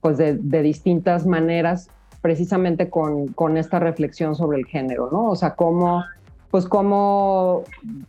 pues 0.02 0.18
de, 0.18 0.34
distintas 0.62 1.26
maneras 1.26 1.88
precisamente 2.20 2.90
con, 2.90 3.28
con, 3.28 3.56
esta 3.56 3.78
reflexión 3.78 4.34
sobre 4.36 4.58
el 4.58 4.66
género, 4.66 5.08
¿no? 5.10 5.30
O 5.30 5.36
sea, 5.36 5.54
cómo, 5.54 6.04
pues 6.50 6.66
cómo 6.66 7.64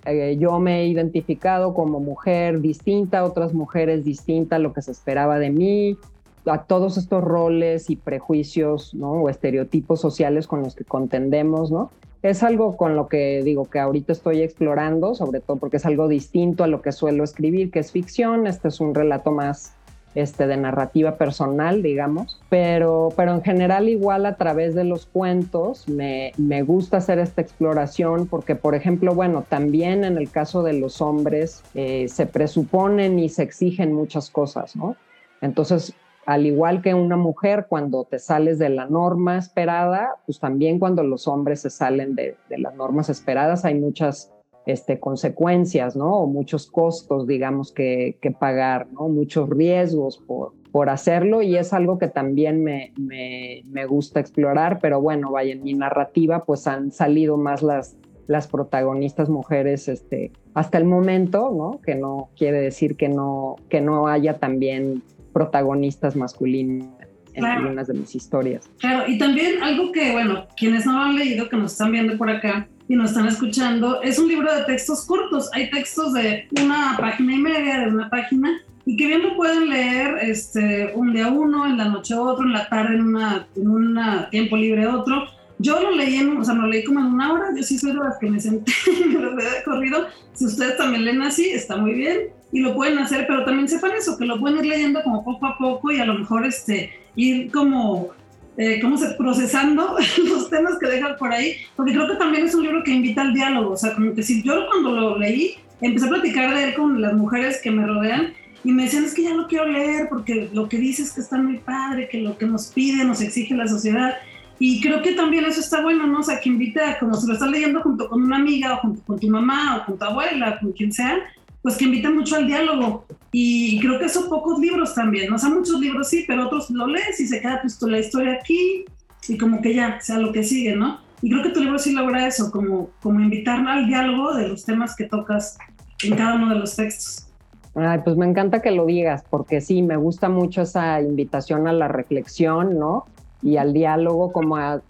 eh, 0.06 0.36
yo 0.38 0.60
me 0.60 0.82
he 0.82 0.88
identificado 0.88 1.74
como 1.74 2.02
mujer 2.02 2.60
distinta 2.60 3.24
otras 3.24 3.54
mujeres 3.54 4.04
distintas 4.04 4.60
lo 4.60 4.74
que 4.74 4.82
se 4.82 4.92
esperaba 4.92 5.40
de 5.40 5.50
mí, 5.50 5.98
a 6.46 6.64
todos 6.64 6.98
estos 6.98 7.24
roles 7.24 7.90
y 7.90 7.96
prejuicios. 7.96 8.94
O 9.00 9.30
estereotipos 9.30 10.02
sociales 10.02 10.48
con 10.48 10.64
los 10.64 10.76
que 10.76 10.84
contendemos, 10.84 11.72
¿no? 11.72 11.92
Es 12.22 12.42
algo 12.42 12.78
con 12.78 12.96
lo 12.96 13.08
que 13.08 13.44
digo 13.44 13.66
que 13.66 13.80
ahorita 13.80 14.14
estoy 14.14 14.42
explorando, 14.42 15.14
sobre 15.14 15.42
todo 15.42 15.58
porque 15.58 15.78
es 15.78 15.86
algo 15.86 16.08
distinto 16.08 16.64
a 16.64 16.68
lo 16.68 16.82
que 16.82 16.94
suelo 16.94 17.24
escribir, 17.24 17.70
que 17.70 17.80
es 17.80 17.92
ficción. 17.92 18.48
Este 18.48 18.70
es 18.70 18.80
un 18.80 18.96
relato 18.96 19.32
más 19.32 19.76
este, 20.16 20.48
de 20.48 20.58
narrativa 20.58 21.18
personal, 21.18 21.82
digamos, 21.82 22.40
pero, 22.50 23.10
pero 23.18 23.34
en 23.34 23.42
general 23.42 23.90
igual 23.90 24.26
a 24.26 24.36
través 24.36 24.76
de 24.76 24.84
los 24.84 25.08
cuentos 25.08 25.90
me, 25.90 26.34
me 26.38 26.62
gusta 26.62 26.98
hacer 26.98 27.20
esta 27.20 27.42
exploración 27.42 28.28
porque, 28.28 28.56
por 28.56 28.76
ejemplo, 28.76 29.16
bueno, 29.16 29.44
también 29.50 30.04
en 30.04 30.18
el 30.18 30.30
caso 30.30 30.64
de 30.64 30.74
los 30.74 31.02
hombres 31.02 31.64
eh, 31.74 32.08
se 32.10 32.26
presuponen 32.26 33.18
y 33.18 33.28
se 33.28 33.44
exigen 33.44 33.92
muchas 33.92 34.30
cosas, 34.30 34.76
¿no? 34.76 34.96
Entonces, 35.42 35.94
al 36.26 36.46
igual 36.46 36.82
que 36.82 36.94
una 36.94 37.18
mujer, 37.18 37.66
cuando 37.68 38.06
te 38.06 38.20
sales 38.20 38.60
de 38.60 38.70
la 38.70 38.86
norma 38.86 39.38
esperada, 39.38 40.16
pues 40.26 40.40
también 40.40 40.80
cuando 40.80 41.04
los 41.04 41.28
hombres 41.28 41.62
se 41.62 41.70
salen 41.70 42.16
de, 42.16 42.38
las 42.58 42.76
normas 42.76 43.10
esperadas 43.10 43.66
hay 43.66 43.76
muchas 43.76 44.32
este, 44.66 45.00
consecuencias, 45.00 45.96
¿no? 45.96 46.26
Muchos 46.26 46.68
costos, 46.68 47.28
digamos, 47.28 47.74
que, 47.74 48.18
pagar, 48.40 48.88
¿no? 48.94 49.10
Muchos 49.10 49.50
riesgos 49.50 50.18
por, 50.18 50.54
por 50.72 50.90
hacerlo 50.90 51.42
y 51.42 51.58
es 51.58 51.74
algo 51.74 51.98
que 51.98 52.08
también 52.08 52.64
me, 52.64 52.94
me, 52.98 53.86
gusta 53.86 54.22
explorar, 54.22 54.80
pero 54.82 55.02
bueno, 55.02 55.32
vaya, 55.32 55.52
en 55.52 55.64
mi 55.64 55.74
narrativa 55.74 56.46
pues 56.46 56.68
han 56.68 56.92
salido 56.92 57.36
más 57.36 57.62
las, 57.62 57.98
las 58.28 58.48
protagonistas 58.48 59.30
mujeres 59.30 59.90
este, 59.90 60.32
hasta 60.54 60.78
el 60.78 60.86
momento, 60.86 61.52
¿no? 61.52 61.82
Que 61.82 61.96
no 61.96 62.30
quiere 62.38 62.62
decir 62.62 62.96
que 62.96 63.10
no, 63.10 63.58
que 63.68 63.82
no 63.82 64.08
haya 64.08 64.40
también 64.40 65.04
protagonistas 65.34 66.16
masculinos 66.16 66.88
en 67.34 67.46
algunas 67.46 67.88
de 67.88 67.94
mis 67.94 68.16
historias. 68.16 68.70
Claro, 68.80 69.06
y 69.08 69.18
también 69.18 69.62
algo 69.64 69.92
que, 69.92 70.12
bueno, 70.12 70.48
quienes 70.56 70.86
no 70.86 70.94
lo 70.94 71.00
han 71.00 71.16
leído, 71.16 71.50
que 71.50 71.58
nos 71.58 71.72
están 71.72 71.92
viendo 71.92 72.18
por 72.18 72.30
acá 72.30 72.68
y 72.88 72.96
nos 72.96 73.12
están 73.12 73.28
escuchando, 73.28 74.02
es 74.02 74.20
un 74.20 74.28
libro 74.28 74.54
de 74.54 74.64
textos 74.64 75.06
cortos. 75.06 75.50
Hay 75.54 75.70
textos 75.70 76.14
de 76.14 76.48
una 76.62 76.96
página 77.00 77.34
y 77.34 77.38
media, 77.38 77.80
de 77.80 77.88
una 77.88 78.10
página, 78.10 78.62
y 78.86 78.98
que 78.98 79.08
bien 79.08 79.24
lo 79.24 79.36
pueden 79.36 79.70
leer 79.70 80.18
este, 80.22 80.92
un 80.94 81.14
día 81.14 81.30
uno, 81.30 81.66
en 81.66 81.78
la 81.78 81.86
noche 81.86 82.16
otro, 82.16 82.46
en 82.46 82.54
la 82.54 82.68
tarde 82.70 82.96
en 82.96 83.02
una, 83.02 83.48
en 83.56 83.70
un 83.70 84.00
tiempo 84.30 84.58
libre 84.58 84.88
otro. 84.88 85.24
Yo 85.60 85.80
lo 85.80 85.92
leí, 85.92 86.18
en, 86.18 86.36
o 86.36 86.44
sea, 86.44 86.56
lo 86.56 86.68
leí 86.68 86.84
como 86.84 87.00
en 87.00 87.06
una 87.06 87.32
hora, 87.32 87.46
yo 87.56 87.64
sí 87.64 87.78
soy 87.78 87.94
de 87.94 88.00
las 88.00 88.18
que 88.20 88.30
me 88.30 88.40
senté 88.40 88.74
me 89.08 89.20
lo 89.20 89.40
he 89.40 89.64
corrido. 89.64 90.08
Si 90.34 90.46
ustedes 90.46 90.78
también 90.78 91.06
leen 91.06 91.22
así, 91.22 91.50
está 91.50 91.78
muy 91.78 91.94
bien 91.94 92.43
y 92.54 92.60
lo 92.60 92.76
pueden 92.76 93.00
hacer, 93.00 93.26
pero 93.28 93.44
también 93.44 93.68
sepan 93.68 93.92
eso, 93.98 94.16
que 94.16 94.26
lo 94.26 94.40
pueden 94.40 94.60
ir 94.60 94.68
leyendo 94.68 95.02
como 95.04 95.26
poco 95.26 95.48
a 95.48 95.58
poco 95.58 95.92
y 95.92 96.00
a 96.00 96.06
lo 96.06 96.14
mejor 96.14 96.46
este, 96.46 96.92
ir 97.16 97.52
como, 97.52 98.10
eh, 98.58 98.80
¿cómo 98.80 98.96
se? 98.96 99.10
Procesando 99.16 99.98
los 100.26 100.50
temas 100.52 100.78
que 100.80 100.86
dejan 100.88 101.18
por 101.18 101.34
ahí, 101.34 101.56
porque 101.76 101.94
creo 101.94 102.08
que 102.08 102.16
también 102.16 102.46
es 102.46 102.54
un 102.54 102.64
libro 102.64 102.84
que 102.84 102.92
invita 102.92 103.24
al 103.24 103.34
diálogo, 103.34 103.72
o 103.72 103.78
sea, 103.78 103.96
como 103.96 104.14
que 104.14 104.22
si 104.22 104.44
yo 104.44 104.68
cuando 104.70 104.92
lo 104.92 105.18
leí, 105.18 105.56
empecé 105.82 106.06
a 106.06 106.10
platicar 106.10 106.54
de 106.54 106.66
él 106.66 106.74
con 106.76 107.02
las 107.02 107.14
mujeres 107.14 107.60
que 107.62 107.72
me 107.72 107.88
rodean 107.88 108.34
y 108.64 108.72
me 108.72 108.84
decían, 108.84 109.04
es 109.04 109.16
que 109.16 109.24
ya 109.24 109.34
lo 109.34 109.48
quiero 109.48 109.66
leer 109.66 110.08
porque 110.08 110.50
lo 110.54 110.70
que 110.70 110.78
dices 110.78 111.08
es 111.08 111.14
que 111.14 111.22
está 111.22 111.38
muy 111.38 111.58
padre, 111.58 112.08
que 112.08 112.22
lo 112.22 112.38
que 112.38 112.46
nos 112.46 112.68
pide, 112.68 113.04
nos 113.04 113.20
exige 113.20 113.56
la 113.56 113.68
sociedad. 113.68 114.14
Y 114.58 114.80
creo 114.80 115.02
que 115.02 115.14
también 115.14 115.44
eso 115.44 115.60
está 115.60 115.82
bueno, 115.82 116.08
¿no? 116.08 116.20
O 116.20 116.24
sea, 116.24 116.40
que 116.40 116.48
invita, 116.48 116.98
como 117.00 117.16
si 117.16 117.28
lo 117.28 117.34
estás 117.34 117.50
leyendo 117.50 117.82
junto 117.82 118.08
con 118.08 118.24
una 118.24 118.38
amiga 118.38 118.76
o 118.76 118.78
junto 118.78 119.02
con 119.02 119.20
tu 119.20 119.28
mamá 119.28 119.78
o 119.78 119.86
con 119.86 119.98
tu 119.98 120.06
abuela, 120.06 120.60
con 120.62 120.72
quien 120.72 120.94
sea, 120.94 121.18
pues 121.64 121.78
que 121.78 121.86
invita 121.86 122.12
mucho 122.12 122.36
al 122.36 122.46
diálogo. 122.46 123.06
Y 123.32 123.80
creo 123.80 123.98
que 123.98 124.10
son 124.10 124.30
pocos 124.30 124.60
libros 124.60 124.94
también, 124.94 125.30
¿no? 125.30 125.38
o 125.38 125.40
sea, 125.40 125.50
muchos 125.50 125.80
libros 125.80 126.10
sí, 126.10 126.26
pero 126.28 126.46
otros 126.46 126.70
lo 126.70 126.86
lees 126.86 127.20
y 127.20 127.26
se 127.26 127.42
queda 127.42 127.62
pues 127.62 127.82
la 127.82 128.00
historia 128.00 128.34
aquí 128.34 128.86
y 129.28 129.38
como 129.38 129.62
que 129.62 129.74
ya, 129.74 130.00
sea 130.02 130.20
lo 130.20 130.32
que 130.32 130.44
sigue, 130.44 130.76
¿no? 130.76 131.00
Y 131.22 131.30
creo 131.30 131.42
que 131.42 131.50
tu 131.50 131.62
libro 131.62 131.80
sí 131.80 131.94
logra 131.94 132.28
eso, 132.28 132.52
como, 132.52 132.90
como 133.02 133.22
invitar 133.22 133.66
al 133.66 133.88
diálogo 133.88 134.34
de 134.34 134.50
los 134.50 134.66
temas 134.66 134.96
que 134.96 135.06
tocas 135.06 135.58
en 136.04 136.16
cada 136.16 136.36
uno 136.36 136.50
de 136.50 136.60
los 136.60 136.76
textos. 136.76 137.28
Ay, 137.76 138.02
pues 138.04 138.18
me 138.18 138.28
encanta 138.28 138.62
que 138.62 138.72
lo 138.72 138.86
digas, 138.86 139.24
porque 139.30 139.62
sí, 139.62 139.82
me 139.82 139.96
gusta 139.96 140.28
mucho 140.28 140.64
esa 140.64 141.02
invitación 141.02 141.68
a 141.68 141.74
la 141.74 141.88
reflexión, 141.88 142.78
¿no? 142.78 143.06
Y 143.44 143.58
al 143.58 143.74
diálogo, 143.74 144.32
como 144.32 144.56
a, 144.56 144.82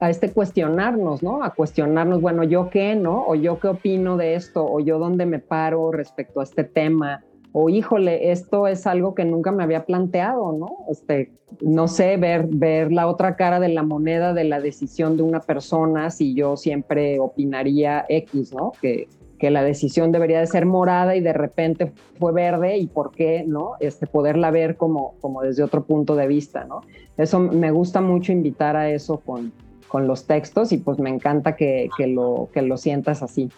este 0.00 0.32
cuestionarnos, 0.32 1.22
¿no? 1.22 1.44
A 1.44 1.50
cuestionarnos, 1.50 2.22
bueno, 2.22 2.42
yo 2.42 2.70
qué, 2.70 2.96
¿no? 2.96 3.24
O 3.26 3.34
yo 3.34 3.60
qué 3.60 3.68
opino 3.68 4.16
de 4.16 4.34
esto, 4.34 4.64
o 4.64 4.80
yo 4.80 4.98
dónde 4.98 5.26
me 5.26 5.38
paro 5.38 5.92
respecto 5.92 6.40
a 6.40 6.44
este 6.44 6.64
tema, 6.64 7.22
o 7.52 7.68
híjole, 7.68 8.32
esto 8.32 8.66
es 8.66 8.86
algo 8.86 9.14
que 9.14 9.24
nunca 9.24 9.50
me 9.50 9.62
había 9.62 9.84
planteado, 9.84 10.52
¿no? 10.52 10.84
Este, 10.90 11.32
no 11.60 11.88
sé, 11.88 12.16
ver, 12.16 12.46
ver 12.48 12.92
la 12.92 13.06
otra 13.06 13.36
cara 13.36 13.60
de 13.60 13.68
la 13.68 13.82
moneda 13.82 14.34
de 14.34 14.44
la 14.44 14.60
decisión 14.60 15.16
de 15.16 15.22
una 15.22 15.40
persona, 15.40 16.10
si 16.10 16.34
yo 16.34 16.56
siempre 16.56 17.18
opinaría 17.18 18.04
X, 18.08 18.52
¿no? 18.54 18.72
Que, 18.80 19.08
que 19.38 19.50
la 19.50 19.62
decisión 19.62 20.12
debería 20.12 20.40
de 20.40 20.46
ser 20.46 20.66
morada 20.66 21.16
y 21.16 21.20
de 21.20 21.32
repente 21.32 21.92
fue 22.18 22.32
verde 22.32 22.78
y 22.78 22.86
por 22.86 23.12
qué, 23.12 23.44
¿no? 23.46 23.72
Este, 23.80 24.06
poderla 24.06 24.50
ver 24.50 24.76
como, 24.76 25.14
como 25.20 25.42
desde 25.42 25.62
otro 25.62 25.84
punto 25.84 26.16
de 26.16 26.26
vista, 26.26 26.64
¿no? 26.64 26.82
Eso 27.16 27.40
me 27.40 27.70
gusta 27.70 28.00
mucho 28.00 28.32
invitar 28.32 28.76
a 28.76 28.90
eso 28.90 29.20
con, 29.20 29.52
con 29.88 30.06
los 30.06 30.26
textos 30.26 30.72
y 30.72 30.78
pues 30.78 30.98
me 30.98 31.10
encanta 31.10 31.56
que, 31.56 31.88
que, 31.96 32.06
lo, 32.06 32.48
que 32.52 32.62
lo 32.62 32.76
sientas 32.76 33.22
así. 33.22 33.50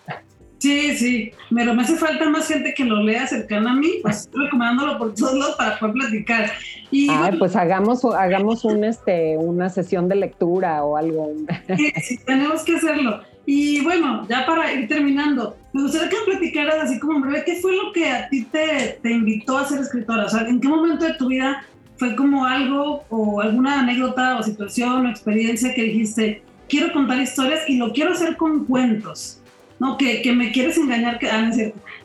Sí, 0.58 0.96
sí, 0.96 1.30
pero 1.54 1.72
me 1.72 1.82
hace 1.82 1.94
falta 1.94 2.28
más 2.28 2.48
gente 2.48 2.74
que 2.74 2.84
lo 2.84 3.00
lea 3.00 3.28
cercana 3.28 3.72
a 3.72 3.74
mí, 3.74 4.00
pues 4.02 4.22
estoy 4.22 4.46
recomendándolo 4.46 4.98
por 4.98 5.14
todos 5.14 5.34
lados 5.34 5.54
para 5.56 5.78
poder 5.78 5.94
platicar. 5.94 6.50
Y 6.90 7.08
pues 7.38 7.54
hagamos, 7.54 8.04
hagamos 8.04 8.64
un, 8.64 8.82
este, 8.82 9.36
una 9.36 9.68
sesión 9.68 10.08
de 10.08 10.16
lectura 10.16 10.82
o 10.84 10.96
algo. 10.96 11.30
Sí, 11.76 11.92
sí, 12.02 12.18
tenemos 12.24 12.64
que 12.64 12.74
hacerlo. 12.74 13.20
Y 13.50 13.80
bueno, 13.80 14.26
ya 14.28 14.44
para 14.44 14.70
ir 14.74 14.86
terminando, 14.88 15.56
me 15.72 15.80
gustaría 15.80 16.10
que 16.10 16.16
me 16.18 16.36
platicaras 16.36 16.84
así 16.84 16.98
como 16.98 17.14
en 17.14 17.22
breve, 17.22 17.44
¿qué 17.46 17.56
fue 17.62 17.74
lo 17.74 17.94
que 17.94 18.10
a 18.10 18.28
ti 18.28 18.44
te, 18.44 18.98
te 19.02 19.10
invitó 19.10 19.56
a 19.56 19.64
ser 19.64 19.80
escritora? 19.80 20.26
O 20.26 20.28
sea, 20.28 20.46
¿en 20.46 20.60
qué 20.60 20.68
momento 20.68 21.06
de 21.06 21.14
tu 21.14 21.28
vida 21.28 21.64
fue 21.96 22.14
como 22.14 22.44
algo 22.44 23.04
o 23.08 23.40
alguna 23.40 23.80
anécdota 23.80 24.36
o 24.38 24.42
situación 24.42 25.06
o 25.06 25.08
experiencia 25.08 25.72
que 25.72 25.84
dijiste, 25.84 26.42
quiero 26.68 26.92
contar 26.92 27.22
historias 27.22 27.66
y 27.66 27.78
lo 27.78 27.90
quiero 27.94 28.12
hacer 28.12 28.36
con 28.36 28.66
cuentos? 28.66 29.40
No, 29.78 29.96
que, 29.96 30.20
que 30.20 30.34
me 30.34 30.52
quieres 30.52 30.76
engañar, 30.76 31.18
que, 31.18 31.30
ah, 31.30 31.50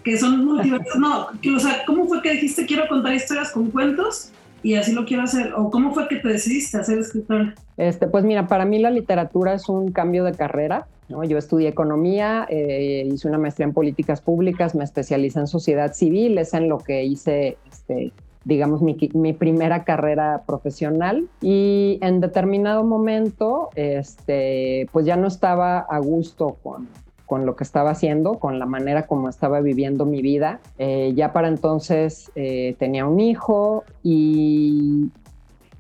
que 0.02 0.18
son 0.18 0.46
multiversos. 0.46 0.96
No, 0.96 1.28
que, 1.41 1.54
o 1.54 1.60
sea, 1.60 1.84
¿cómo 1.86 2.08
fue 2.08 2.22
que 2.22 2.32
dijiste 2.32 2.66
quiero 2.66 2.88
contar 2.88 3.16
historias 3.16 3.52
con 3.52 3.70
cuentos? 3.70 4.32
y 4.64 4.76
así 4.76 4.94
lo 4.94 5.06
quiero 5.06 5.24
hacer? 5.24 5.54
¿O 5.56 5.70
cómo 5.70 5.94
fue 5.94 6.08
que 6.08 6.16
te 6.16 6.30
decidiste 6.30 6.78
a 6.78 6.84
ser 6.84 6.98
escritora? 6.98 7.54
Este, 7.78 8.08
pues 8.08 8.24
mira, 8.24 8.48
para 8.48 8.66
mí 8.66 8.80
la 8.80 8.89
literatura 8.89 9.54
es 9.54 9.68
un 9.68 9.91
cambio 9.91 10.24
de 10.24 10.32
carrera. 10.32 10.88
Yo 11.24 11.38
estudié 11.38 11.70
economía, 11.70 12.47
eh, 12.49 13.07
hice 13.11 13.28
una 13.28 13.38
maestría 13.38 13.68
en 13.68 13.74
políticas 13.74 14.22
públicas, 14.22 14.74
me 14.74 14.84
especialicé 14.84 15.39
en 15.39 15.47
sociedad 15.47 15.93
civil, 15.93 16.38
es 16.38 16.53
en 16.53 16.70
lo 16.70 16.80
que 16.80 17.03
hice, 17.03 17.57
este, 17.70 18.11
digamos, 18.45 18.82
mi, 18.82 18.97
mi, 19.14 19.34
primera 19.34 19.84
carrera 19.84 20.43
profesional. 20.45 21.28
Y 21.41 21.99
en 22.01 22.22
determinado 22.22 22.84
momento, 22.84 23.70
este, 23.76 24.88
pues 24.91 25.05
ya 25.05 25.16
no 25.16 25.28
estaba 25.28 25.80
a 25.80 25.99
gusto 25.99 26.57
con, 26.64 26.88
con 27.26 27.45
lo 27.45 27.55
que 27.55 27.64
estaba 27.64 27.91
haciendo, 27.91 28.36
con 28.36 28.59
la 28.59 28.66
manera 28.66 29.07
como 29.07 29.30
estaba 29.30 29.59
viviendo 29.61 30.05
mi 30.05 30.22
vida. 30.22 30.59
Eh, 30.78 31.14
ya 31.16 31.34
para 31.34 31.47
entonces 31.47 32.32
eh, 32.36 32.76
tenía 32.78 33.05
un 33.05 33.20
hijo 33.20 33.84
y 34.03 35.09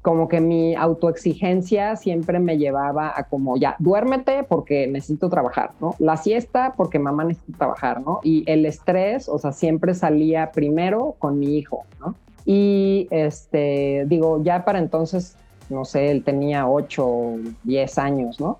como 0.03 0.27
que 0.27 0.41
mi 0.41 0.75
autoexigencia 0.75 1.95
siempre 1.95 2.37
me 2.37 2.57
llevaba 2.57 3.13
a 3.15 3.23
como 3.23 3.55
ya, 3.55 3.77
duérmete 3.79 4.43
porque 4.43 4.85
necesito 4.85 5.29
trabajar, 5.29 5.71
¿no? 5.79 5.95
La 5.97 6.17
siesta 6.17 6.73
porque 6.75 6.99
mamá 6.99 7.23
necesita 7.23 7.57
trabajar, 7.59 8.01
¿no? 8.01 8.19
Y 8.21 8.43
el 8.51 8.65
estrés, 8.65 9.29
o 9.29 9.39
sea, 9.39 9.53
siempre 9.53 9.95
salía 9.95 10.51
primero 10.51 11.15
con 11.19 11.39
mi 11.39 11.57
hijo, 11.57 11.85
¿no? 12.01 12.15
Y 12.45 13.07
este, 13.11 14.03
digo, 14.07 14.43
ya 14.43 14.65
para 14.65 14.79
entonces, 14.79 15.37
no 15.69 15.85
sé, 15.85 16.11
él 16.11 16.25
tenía 16.25 16.67
8 16.67 17.07
o 17.07 17.37
10 17.63 17.97
años, 17.97 18.41
¿no? 18.41 18.59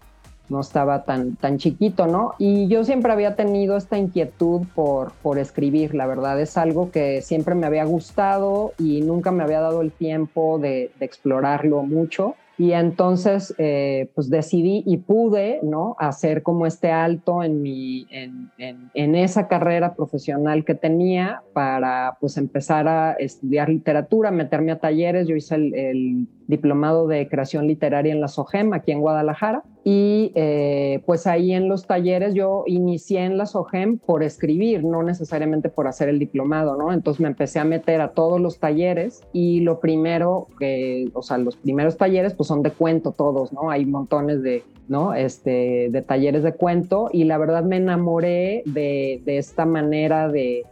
No 0.50 0.60
estaba 0.60 1.04
tan, 1.04 1.36
tan 1.36 1.58
chiquito, 1.58 2.08
¿no? 2.08 2.34
Y 2.38 2.68
yo 2.68 2.84
siempre 2.84 3.12
había 3.12 3.36
tenido 3.36 3.78
esta 3.78 3.98
inquietud 3.98 4.62
por, 4.76 5.12
por 5.22 5.39
escribir, 5.39 5.96
la 5.96 6.06
verdad 6.06 6.39
es 6.39 6.58
algo 6.58 6.91
que 6.91 7.22
siempre 7.22 7.56
me 7.56 7.66
había 7.66 7.86
gustado 7.86 8.74
y 8.78 9.02
nunca 9.02 9.32
me 9.32 9.44
había 9.44 9.62
dado 9.62 9.82
el 9.82 9.91
tiempo 9.91 10.60
de, 10.60 10.91
explorarlo 11.00 11.84
mucho. 11.84 12.36
Y 12.56 12.74
entonces, 12.74 13.56
eh, 13.58 14.12
pues 14.14 14.30
decidí 14.30 14.84
y 14.86 14.98
pude, 14.98 15.60
¿no? 15.64 15.96
Hacer 15.98 16.44
como 16.44 16.68
este 16.68 16.91
alto 16.91 17.41
en, 17.41 17.64
mi, 17.64 18.08
en, 18.12 19.16
esa 19.16 19.48
carrera 19.48 19.96
profesional 19.96 20.64
que 20.64 20.76
tenía 20.76 21.41
para, 21.54 22.16
pues, 22.22 22.38
empezar 22.38 22.88
a 22.88 23.14
estudiar 23.14 23.70
literatura, 23.70 24.30
meterme 24.30 24.72
a 24.72 24.80
talleres. 24.80 25.28
Yo 25.28 25.36
hice 25.36 25.56
el 25.56 26.28
diplomado 26.48 27.08
de 27.08 27.28
creación 27.28 27.68
literaria 27.68 28.14
en 28.14 28.22
la 28.22 28.28
SOGEM, 28.28 28.74
aquí 28.74 28.91
en 28.91 29.02
Guadalajara. 29.02 29.64
Y 29.84 30.32
eh, 30.36 31.02
pues 31.06 31.28
ahí 31.28 31.54
en 31.54 31.68
los 31.68 31.86
talleres 31.88 32.34
yo 32.34 32.64
inicié 32.68 33.26
en 33.26 33.38
la 33.38 33.46
SOGEM 33.46 34.00
por 34.00 34.24
escribir, 34.24 34.84
no 34.84 35.04
necesariamente 35.04 35.70
por 35.70 35.88
hacer 35.88 36.10
el 36.10 36.20
diplomado, 36.20 36.78
¿no? 36.78 36.94
Entonces 36.94 37.20
me 37.20 37.28
empecé 37.28 37.60
a 37.60 37.66
meter 37.66 38.00
a 38.00 38.10
todos 38.12 38.39
los 38.39 38.60
talleres 38.60 39.22
y 39.34 39.60
lo 39.60 39.80
primero 39.80 40.48
que, 40.58 41.10
o 41.14 41.22
sea, 41.22 41.38
los 41.38 41.58
primeros 41.58 41.98
talleres 41.98 42.34
pues 42.34 42.48
son 42.48 42.64
de 42.64 42.72
cuento 42.72 43.12
todos, 43.12 43.52
¿no? 43.52 43.70
Hay 43.70 43.86
montones 43.86 44.41
de, 44.41 44.64
¿no? 44.88 45.14
Este, 45.14 45.89
de 45.91 46.02
talleres 46.02 46.44
de 46.44 46.54
cuento 46.54 47.10
y 47.12 47.26
la 47.26 47.38
verdad 47.38 47.64
me 47.64 47.78
enamoré 47.78 48.64
de, 48.66 49.22
de 49.26 49.38
esta 49.38 49.66
manera 49.66 50.30
de, 50.30 50.64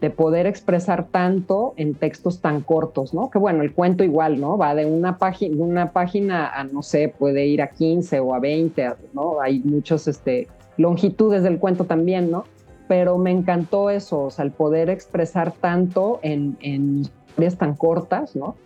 de 0.00 0.10
poder 0.10 0.46
expresar 0.46 1.08
tanto 1.08 1.74
en 1.76 1.94
textos 1.94 2.40
tan 2.40 2.62
cortos, 2.62 3.12
¿no? 3.12 3.30
Que 3.30 3.38
bueno, 3.38 3.62
el 3.62 3.72
cuento 3.74 4.02
igual, 4.02 4.40
¿no? 4.40 4.56
Va 4.56 4.74
de 4.74 4.86
una 4.86 5.18
página, 5.18 6.48
a, 6.48 6.64
no 6.64 6.82
sé, 6.82 7.14
puede 7.16 7.46
ir 7.46 7.60
a 7.60 7.68
15 7.68 8.20
o 8.20 8.34
a 8.34 8.38
20, 8.38 8.90
¿no? 9.12 9.40
Hay 9.40 9.60
muchos, 9.60 10.08
este, 10.08 10.48
longitudes 10.78 11.42
del 11.42 11.58
cuento 11.58 11.84
también, 11.84 12.30
¿no? 12.30 12.44
Pero 12.88 13.18
me 13.18 13.30
encantó 13.30 13.90
eso, 13.90 14.22
o 14.22 14.30
sea, 14.30 14.44
el 14.44 14.52
poder 14.52 14.88
expresar 14.88 15.52
tanto 15.52 16.18
en, 16.22 16.56
en 16.60 17.02
historias 17.28 17.58
tan 17.58 17.74
cortas, 17.74 18.34
¿no? 18.34 18.56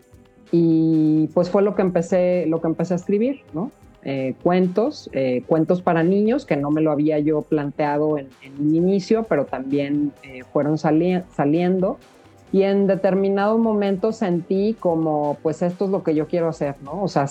Y 0.52 1.28
pues 1.34 1.50
fue 1.50 1.62
lo 1.62 1.74
que 1.74 1.82
empecé, 1.82 2.46
lo 2.46 2.60
que 2.60 2.68
empecé 2.68 2.94
a 2.94 2.96
escribir, 2.96 3.40
¿no? 3.52 3.72
Eh, 4.06 4.34
cuentos, 4.42 5.08
eh, 5.14 5.42
cuentos 5.46 5.80
para 5.80 6.02
niños, 6.02 6.44
que 6.44 6.56
no 6.56 6.70
me 6.70 6.82
lo 6.82 6.92
había 6.92 7.18
yo 7.20 7.40
planteado 7.40 8.18
en, 8.18 8.28
en 8.42 8.52
un 8.60 8.74
inicio, 8.74 9.24
pero 9.24 9.46
también 9.46 10.12
eh, 10.22 10.42
fueron 10.52 10.76
sali 10.76 11.22
saliendo. 11.34 11.98
Y 12.52 12.62
en 12.64 12.86
determinado 12.86 13.56
momento 13.56 14.12
sentí 14.12 14.76
como, 14.78 15.38
pues 15.42 15.62
esto 15.62 15.86
es 15.86 15.90
lo 15.90 16.02
que 16.02 16.14
yo 16.14 16.26
quiero 16.26 16.48
hacer, 16.48 16.76
¿no? 16.82 17.02
O 17.02 17.08
sea, 17.08 17.26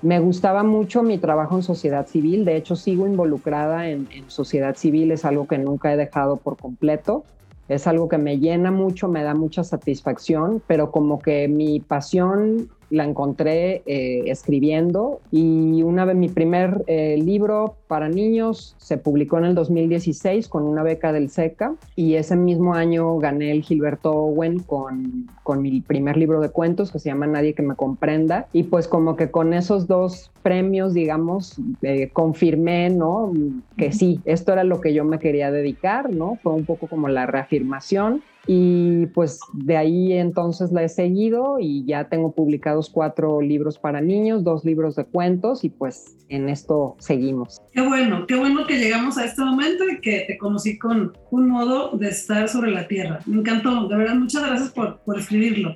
me 0.00 0.18
gustaba 0.18 0.62
mucho 0.62 1.02
mi 1.02 1.18
trabajo 1.18 1.56
en 1.56 1.62
sociedad 1.62 2.06
civil, 2.06 2.46
de 2.46 2.56
hecho 2.56 2.76
sigo 2.76 3.06
involucrada 3.06 3.88
en 3.88 4.08
sociedad 4.28 4.74
civil, 4.74 5.12
es 5.12 5.24
algo 5.24 5.46
que 5.46 5.58
nunca 5.58 5.92
he 5.92 5.96
dejado 5.96 6.36
por 6.36 6.56
completo. 6.56 7.24
Es 7.68 7.86
algo 7.88 8.08
que 8.08 8.18
me 8.18 8.38
llena 8.38 8.70
mucho, 8.70 9.08
me 9.08 9.24
da 9.24 9.34
mucha 9.34 9.64
satisfacción, 9.64 10.62
pero 10.66 10.92
como 10.92 11.18
que 11.18 11.48
mi 11.48 11.80
pasión 11.80 12.68
la 12.90 13.04
encontré 13.04 13.82
eh, 13.86 14.24
escribiendo 14.26 15.20
y 15.30 15.82
una 15.82 16.04
vez 16.04 16.16
mi 16.16 16.28
primer 16.28 16.84
eh, 16.86 17.16
libro 17.18 17.76
para 17.88 18.08
niños 18.08 18.74
se 18.78 18.98
publicó 18.98 19.38
en 19.38 19.46
el 19.46 19.54
2016 19.54 20.48
con 20.48 20.64
una 20.64 20.82
beca 20.82 21.12
del 21.12 21.30
SECA 21.30 21.74
y 21.96 22.14
ese 22.14 22.36
mismo 22.36 22.74
año 22.74 23.18
gané 23.18 23.50
el 23.50 23.62
Gilberto 23.62 24.12
Owen 24.12 24.60
con, 24.60 25.28
con 25.42 25.62
mi 25.62 25.80
primer 25.80 26.16
libro 26.16 26.40
de 26.40 26.50
cuentos 26.50 26.92
que 26.92 26.98
se 26.98 27.08
llama 27.08 27.26
Nadie 27.26 27.54
que 27.54 27.62
me 27.62 27.74
comprenda 27.74 28.46
y 28.52 28.64
pues 28.64 28.86
como 28.88 29.16
que 29.16 29.30
con 29.30 29.52
esos 29.52 29.86
dos 29.86 30.30
premios 30.42 30.94
digamos 30.94 31.56
eh, 31.82 32.10
confirmé 32.12 32.90
no 32.90 33.32
que 33.76 33.92
sí 33.92 34.20
esto 34.24 34.52
era 34.52 34.64
lo 34.64 34.80
que 34.80 34.94
yo 34.94 35.04
me 35.04 35.18
quería 35.18 35.50
dedicar 35.50 36.14
no 36.14 36.38
fue 36.42 36.52
un 36.52 36.64
poco 36.64 36.86
como 36.86 37.08
la 37.08 37.26
reafirmación 37.26 38.22
y 38.46 39.06
pues 39.06 39.40
de 39.52 39.76
ahí 39.76 40.12
entonces 40.12 40.70
la 40.70 40.84
he 40.84 40.88
seguido 40.88 41.58
y 41.58 41.84
ya 41.84 42.08
tengo 42.08 42.32
publicados 42.32 42.90
cuatro 42.90 43.40
libros 43.40 43.78
para 43.78 44.00
niños, 44.00 44.44
dos 44.44 44.64
libros 44.64 44.94
de 44.94 45.04
cuentos 45.04 45.64
y 45.64 45.68
pues 45.68 46.16
en 46.28 46.48
esto 46.48 46.96
seguimos. 46.98 47.60
Qué 47.72 47.80
bueno, 47.80 48.26
qué 48.26 48.36
bueno 48.36 48.66
que 48.66 48.78
llegamos 48.78 49.18
a 49.18 49.24
este 49.24 49.42
momento 49.42 49.84
y 49.88 50.00
que 50.00 50.24
te 50.28 50.38
conocí 50.38 50.78
con 50.78 51.12
un 51.30 51.48
modo 51.48 51.96
de 51.96 52.08
estar 52.08 52.48
sobre 52.48 52.70
la 52.70 52.86
tierra. 52.86 53.18
Me 53.26 53.40
encantó, 53.40 53.88
de 53.88 53.96
verdad, 53.96 54.14
muchas 54.14 54.46
gracias 54.46 54.70
por, 54.70 55.00
por 55.00 55.18
escribirlo. 55.18 55.74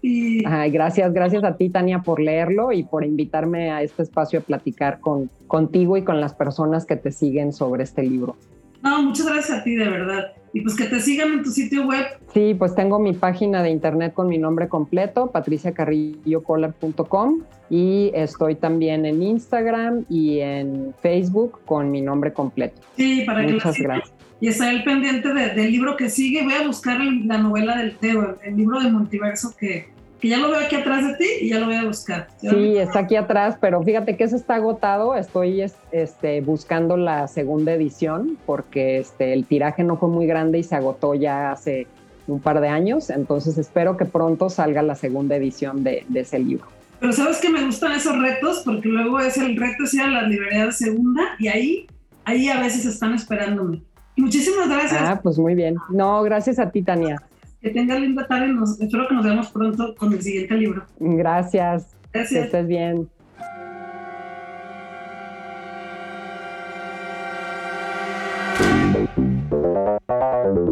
Y... 0.00 0.44
Ay, 0.46 0.70
gracias, 0.70 1.12
gracias 1.12 1.44
a 1.44 1.56
ti 1.56 1.70
Tania 1.70 2.00
por 2.00 2.20
leerlo 2.20 2.72
y 2.72 2.82
por 2.84 3.04
invitarme 3.04 3.70
a 3.70 3.82
este 3.82 4.02
espacio 4.02 4.40
a 4.40 4.42
platicar 4.42 5.00
con, 5.00 5.30
contigo 5.46 5.96
y 5.96 6.02
con 6.02 6.20
las 6.20 6.34
personas 6.34 6.86
que 6.86 6.96
te 6.96 7.10
siguen 7.10 7.52
sobre 7.52 7.84
este 7.84 8.02
libro. 8.02 8.36
No, 8.82 9.02
muchas 9.02 9.26
gracias 9.26 9.58
a 9.58 9.62
ti, 9.62 9.76
de 9.76 9.88
verdad. 9.88 10.32
Y 10.54 10.60
pues 10.60 10.76
que 10.76 10.84
te 10.84 11.00
sigan 11.00 11.32
en 11.32 11.42
tu 11.42 11.50
sitio 11.50 11.86
web. 11.86 12.04
Sí, 12.34 12.54
pues 12.58 12.74
tengo 12.74 12.98
mi 12.98 13.14
página 13.14 13.62
de 13.62 13.70
internet 13.70 14.12
con 14.12 14.28
mi 14.28 14.36
nombre 14.38 14.68
completo, 14.68 15.30
patriciacarrillocolar.com 15.30 17.40
y 17.70 18.10
estoy 18.14 18.56
también 18.56 19.06
en 19.06 19.22
Instagram 19.22 20.04
y 20.10 20.40
en 20.40 20.94
Facebook 21.00 21.60
con 21.64 21.90
mi 21.90 22.02
nombre 22.02 22.34
completo. 22.34 22.82
Sí, 22.96 23.22
para 23.24 23.42
Muchas 23.42 23.76
que 23.76 23.84
gracias. 23.84 24.12
Y 24.40 24.48
está 24.48 24.70
el 24.70 24.82
pendiente 24.82 25.32
de, 25.32 25.50
del 25.50 25.70
libro 25.70 25.96
que 25.96 26.10
sigue. 26.10 26.42
Voy 26.42 26.54
a 26.54 26.66
buscar 26.66 27.00
la 27.00 27.38
novela 27.38 27.78
del 27.78 27.96
Teo, 27.96 28.36
el 28.42 28.56
libro 28.56 28.80
de 28.80 28.90
multiverso 28.90 29.54
que, 29.56 29.92
que 30.22 30.28
ya 30.28 30.38
lo 30.38 30.50
veo 30.50 30.60
aquí 30.60 30.76
atrás 30.76 31.04
de 31.04 31.14
ti 31.14 31.26
y 31.40 31.48
ya 31.48 31.58
lo 31.58 31.66
voy 31.66 31.74
a 31.74 31.84
buscar. 31.84 32.28
Sí, 32.38 32.78
está 32.78 33.00
aquí 33.00 33.16
atrás, 33.16 33.56
pero 33.60 33.82
fíjate 33.82 34.16
que 34.16 34.22
ese 34.22 34.36
está 34.36 34.54
agotado. 34.54 35.16
Estoy 35.16 35.64
este, 35.90 36.40
buscando 36.42 36.96
la 36.96 37.26
segunda 37.26 37.72
edición 37.72 38.38
porque 38.46 38.98
este, 38.98 39.32
el 39.32 39.46
tiraje 39.46 39.82
no 39.82 39.96
fue 39.96 40.08
muy 40.08 40.28
grande 40.28 40.60
y 40.60 40.62
se 40.62 40.76
agotó 40.76 41.16
ya 41.16 41.50
hace 41.50 41.88
un 42.28 42.38
par 42.38 42.60
de 42.60 42.68
años. 42.68 43.10
Entonces 43.10 43.58
espero 43.58 43.96
que 43.96 44.04
pronto 44.04 44.48
salga 44.48 44.80
la 44.82 44.94
segunda 44.94 45.34
edición 45.34 45.82
de, 45.82 46.06
de 46.08 46.20
ese 46.20 46.38
libro. 46.38 46.68
Pero 47.00 47.12
sabes 47.12 47.40
que 47.40 47.50
me 47.50 47.64
gustan 47.64 47.90
esos 47.90 48.16
retos 48.16 48.62
porque 48.64 48.88
luego 48.88 49.18
es 49.18 49.36
el 49.38 49.56
reto 49.56 49.82
es 49.82 49.94
ir 49.94 50.02
a 50.02 50.06
la 50.06 50.22
librería 50.22 50.66
de 50.66 50.72
segunda 50.72 51.22
y 51.40 51.48
ahí, 51.48 51.86
ahí 52.24 52.48
a 52.48 52.60
veces 52.60 52.86
están 52.86 53.12
esperándome. 53.14 53.82
Muchísimas 54.16 54.68
gracias. 54.68 55.02
Ah, 55.02 55.18
pues 55.20 55.36
muy 55.36 55.56
bien. 55.56 55.74
No, 55.90 56.22
gracias 56.22 56.60
a 56.60 56.70
ti, 56.70 56.80
Tania. 56.82 57.20
Que 57.62 57.70
tengas 57.70 58.00
linda 58.00 58.26
tarde. 58.26 58.48
Nos, 58.48 58.80
espero 58.80 59.06
que 59.08 59.14
nos 59.14 59.24
veamos 59.24 59.50
pronto 59.50 59.94
con 59.94 60.12
el 60.12 60.20
siguiente 60.20 60.54
libro. 60.54 60.84
Gracias. 60.98 61.94
Gracias. 62.12 62.40
Que 62.40 62.46
estés 62.46 62.66
bien. 62.66 63.08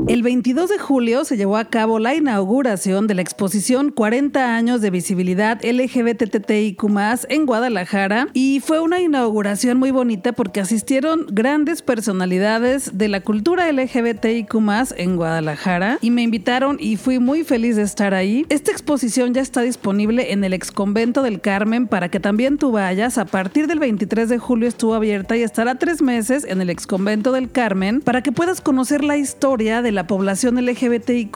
El 0.08 0.22
22 0.22 0.68
de 0.68 0.78
julio 0.78 1.24
se 1.24 1.36
llevó 1.36 1.56
a 1.56 1.66
cabo 1.66 1.98
la 1.98 2.14
inauguración 2.14 3.06
de 3.06 3.14
la 3.14 3.22
exposición 3.22 3.90
40 3.90 4.56
años 4.56 4.80
de 4.80 4.90
visibilidad 4.90 5.60
LGBTTIQ 5.62 6.84
en 7.28 7.46
Guadalajara 7.46 8.28
y 8.32 8.60
fue 8.60 8.80
una 8.80 9.00
inauguración 9.00 9.78
muy 9.78 9.92
bonita 9.92 10.32
porque 10.32 10.60
asistieron 10.60 11.26
grandes 11.30 11.82
personalidades 11.82 12.98
de 12.98 13.08
la 13.08 13.20
cultura 13.20 13.70
LGBTIQ 13.70 14.54
en 14.96 15.16
Guadalajara 15.16 15.98
y 16.00 16.10
me 16.10 16.22
invitaron 16.22 16.76
y 16.80 16.96
fui 16.96 17.18
muy 17.18 17.44
feliz 17.44 17.76
de 17.76 17.82
estar 17.82 18.14
ahí. 18.14 18.44
Esta 18.48 18.72
exposición 18.72 19.32
ya 19.32 19.42
está 19.42 19.62
disponible 19.62 20.32
en 20.32 20.42
el 20.42 20.52
ex 20.52 20.72
convento 20.72 21.22
del 21.22 21.40
Carmen 21.40 21.86
para 21.86 22.08
que 22.08 22.20
también 22.20 22.58
tú 22.58 22.72
vayas. 22.72 23.16
A 23.16 23.26
partir 23.26 23.68
del 23.68 23.78
23 23.78 24.28
de 24.28 24.38
julio 24.38 24.68
estuvo 24.68 24.94
abierta 24.94 25.36
y 25.36 25.42
estará 25.42 25.76
tres 25.76 26.02
meses 26.02 26.44
en 26.44 26.60
el 26.60 26.70
ex 26.70 26.86
convento 26.86 27.32
del 27.32 27.50
Carmen 27.50 28.00
para 28.00 28.22
que 28.22 28.32
puedas 28.32 28.60
conocer 28.60 29.04
la 29.04 29.19
historia 29.20 29.82
de 29.82 29.92
la 29.92 30.06
población 30.06 30.56
LGBTIQ 30.56 31.30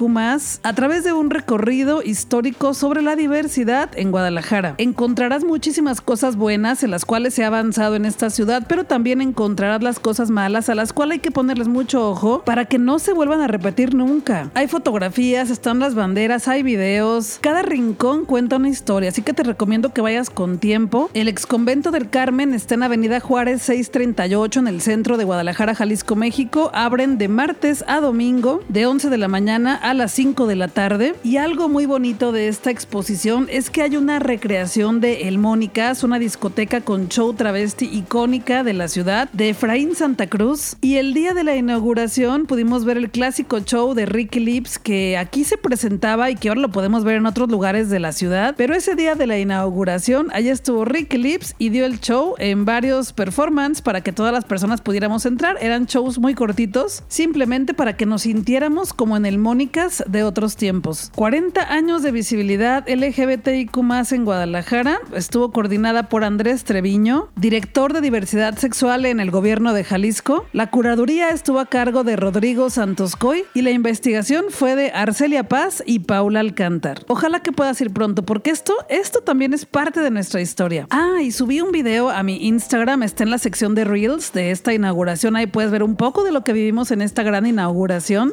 a 0.62 0.72
través 0.74 1.05
de 1.05 1.12
un 1.12 1.30
recorrido 1.30 2.03
histórico 2.03 2.74
sobre 2.74 3.03
la 3.03 3.16
diversidad 3.16 3.91
en 3.95 4.11
Guadalajara. 4.11 4.74
Encontrarás 4.78 5.45
muchísimas 5.45 6.01
cosas 6.01 6.37
buenas 6.37 6.82
en 6.82 6.91
las 6.91 7.05
cuales 7.05 7.35
se 7.35 7.45
ha 7.45 7.49
avanzado 7.49 7.97
en 7.97 8.05
esta 8.05 8.30
ciudad, 8.30 8.64
pero 8.68 8.85
también 8.85 9.20
encontrarás 9.20 9.82
las 9.82 10.01
cosas 10.01 10.30
malas 10.30 10.68
a 10.68 10.74
las 10.74 10.93
cuales 10.93 11.16
hay 11.16 11.18
que 11.20 11.30
ponerles 11.30 11.68
mucho 11.68 12.09
ojo 12.09 12.43
para 12.45 12.64
que 12.64 12.78
no 12.78 12.99
se 12.99 13.12
vuelvan 13.12 13.41
a 13.41 13.47
repetir 13.47 13.95
nunca. 13.95 14.51
Hay 14.55 14.66
fotografías, 14.66 15.51
están 15.51 15.78
las 15.78 15.95
banderas, 15.95 16.49
hay 16.49 16.62
videos. 16.62 17.39
Cada 17.41 17.62
rincón 17.62 18.24
cuenta 18.24 18.57
una 18.57 18.68
historia, 18.68 19.11
así 19.11 19.22
que 19.22 19.32
te 19.32 19.43
recomiendo 19.43 19.93
que 19.93 20.01
vayas 20.01 20.30
con 20.30 20.59
tiempo. 20.59 21.11
El 21.14 21.28
ex 21.28 21.47
convento 21.47 21.91
del 21.91 22.09
Carmen 22.09 22.55
está 22.55 22.74
en 22.74 22.82
Avenida 22.85 23.20
Juárez 23.20 23.62
638 23.62 24.61
en 24.61 24.68
el 24.68 24.80
centro 24.80 25.16
de 25.16 25.24
Guadalajara, 25.24 25.74
Jalisco, 25.74 26.16
México. 26.16 26.70
Abren 26.72 27.18
de 27.18 27.28
martes 27.28 27.73
a 27.88 28.00
domingo, 28.00 28.60
de 28.68 28.86
11 28.86 29.08
de 29.10 29.18
la 29.18 29.28
mañana 29.28 29.74
a 29.74 29.94
las 29.94 30.12
5 30.12 30.46
de 30.46 30.56
la 30.56 30.68
tarde. 30.68 31.14
Y 31.24 31.38
algo 31.38 31.68
muy 31.68 31.86
bonito 31.86 32.30
de 32.30 32.48
esta 32.48 32.70
exposición 32.70 33.48
es 33.50 33.70
que 33.70 33.82
hay 33.82 33.96
una 33.96 34.18
recreación 34.18 35.00
de 35.00 35.28
El 35.28 35.38
Mónicas, 35.38 36.04
una 36.04 36.18
discoteca 36.18 36.82
con 36.82 37.08
show 37.08 37.32
travesti 37.32 37.86
icónica 37.86 38.62
de 38.62 38.74
la 38.74 38.88
ciudad 38.88 39.28
de 39.32 39.50
Efraín 39.50 39.94
Santa 39.94 40.26
Cruz. 40.26 40.76
Y 40.80 40.96
el 40.96 41.14
día 41.14 41.34
de 41.34 41.44
la 41.44 41.56
inauguración 41.56 42.46
pudimos 42.46 42.84
ver 42.84 42.98
el 42.98 43.10
clásico 43.10 43.58
show 43.60 43.94
de 43.94 44.06
Ricky 44.06 44.40
Lips 44.40 44.78
que 44.78 45.16
aquí 45.16 45.44
se 45.44 45.56
presentaba 45.56 46.30
y 46.30 46.36
que 46.36 46.48
ahora 46.48 46.60
lo 46.60 46.70
podemos 46.70 47.04
ver 47.04 47.16
en 47.16 47.26
otros 47.26 47.50
lugares 47.50 47.90
de 47.90 48.00
la 48.00 48.12
ciudad. 48.12 48.54
Pero 48.56 48.74
ese 48.74 48.94
día 48.94 49.14
de 49.14 49.26
la 49.26 49.38
inauguración, 49.38 50.28
allá 50.32 50.52
estuvo 50.52 50.84
Ricky 50.84 51.18
Lips 51.18 51.54
y 51.58 51.70
dio 51.70 51.86
el 51.86 52.00
show 52.00 52.34
en 52.38 52.64
varios 52.64 53.12
performances 53.12 53.80
para 53.80 54.02
que 54.02 54.12
todas 54.12 54.32
las 54.32 54.44
personas 54.44 54.80
pudiéramos 54.80 55.24
entrar. 55.24 55.56
Eran 55.60 55.86
shows 55.86 56.18
muy 56.18 56.34
cortitos, 56.34 57.02
simplemente 57.08 57.63
para 57.72 57.96
que 57.96 58.04
nos 58.04 58.22
sintiéramos 58.22 58.92
como 58.92 59.16
en 59.16 59.24
el 59.24 59.38
Mónicas 59.38 60.04
de 60.06 60.24
otros 60.24 60.56
tiempos. 60.56 61.10
40 61.14 61.72
años 61.72 62.02
de 62.02 62.10
visibilidad 62.10 62.86
LGBTIQ 62.86 63.78
en 64.10 64.24
Guadalajara. 64.24 65.00
Estuvo 65.14 65.52
coordinada 65.52 66.08
por 66.08 66.24
Andrés 66.24 66.64
Treviño, 66.64 67.28
director 67.36 67.92
de 67.92 68.00
diversidad 68.00 68.58
sexual 68.58 69.06
en 69.06 69.20
el 69.20 69.30
gobierno 69.30 69.72
de 69.72 69.84
Jalisco. 69.84 70.46
La 70.52 70.70
curaduría 70.70 71.30
estuvo 71.30 71.60
a 71.60 71.66
cargo 71.66 72.02
de 72.02 72.16
Rodrigo 72.16 72.70
Santos 72.70 73.16
Coy 73.16 73.44
y 73.54 73.62
la 73.62 73.70
investigación 73.70 74.46
fue 74.50 74.74
de 74.74 74.90
Arcelia 74.90 75.48
Paz 75.48 75.82
y 75.86 76.00
Paula 76.00 76.40
Alcántar. 76.40 77.04
Ojalá 77.06 77.40
que 77.40 77.52
puedas 77.52 77.80
ir 77.80 77.92
pronto 77.92 78.24
porque 78.24 78.50
esto, 78.50 78.74
esto 78.88 79.20
también 79.20 79.54
es 79.54 79.64
parte 79.64 80.00
de 80.00 80.10
nuestra 80.10 80.40
historia. 80.40 80.86
Ah, 80.90 81.22
y 81.22 81.30
subí 81.30 81.60
un 81.60 81.70
video 81.70 82.10
a 82.10 82.22
mi 82.22 82.46
Instagram, 82.46 83.02
está 83.02 83.22
en 83.22 83.30
la 83.30 83.38
sección 83.38 83.74
de 83.74 83.84
Reels 83.84 84.32
de 84.32 84.50
esta 84.50 84.74
inauguración. 84.74 85.36
Ahí 85.36 85.46
puedes 85.46 85.70
ver 85.70 85.82
un 85.82 85.96
poco 85.96 86.24
de 86.24 86.32
lo 86.32 86.42
que 86.42 86.52
vivimos 86.52 86.90
en 86.90 87.02
esta 87.02 87.22
gran 87.22 87.46
inauguración. 87.46 87.53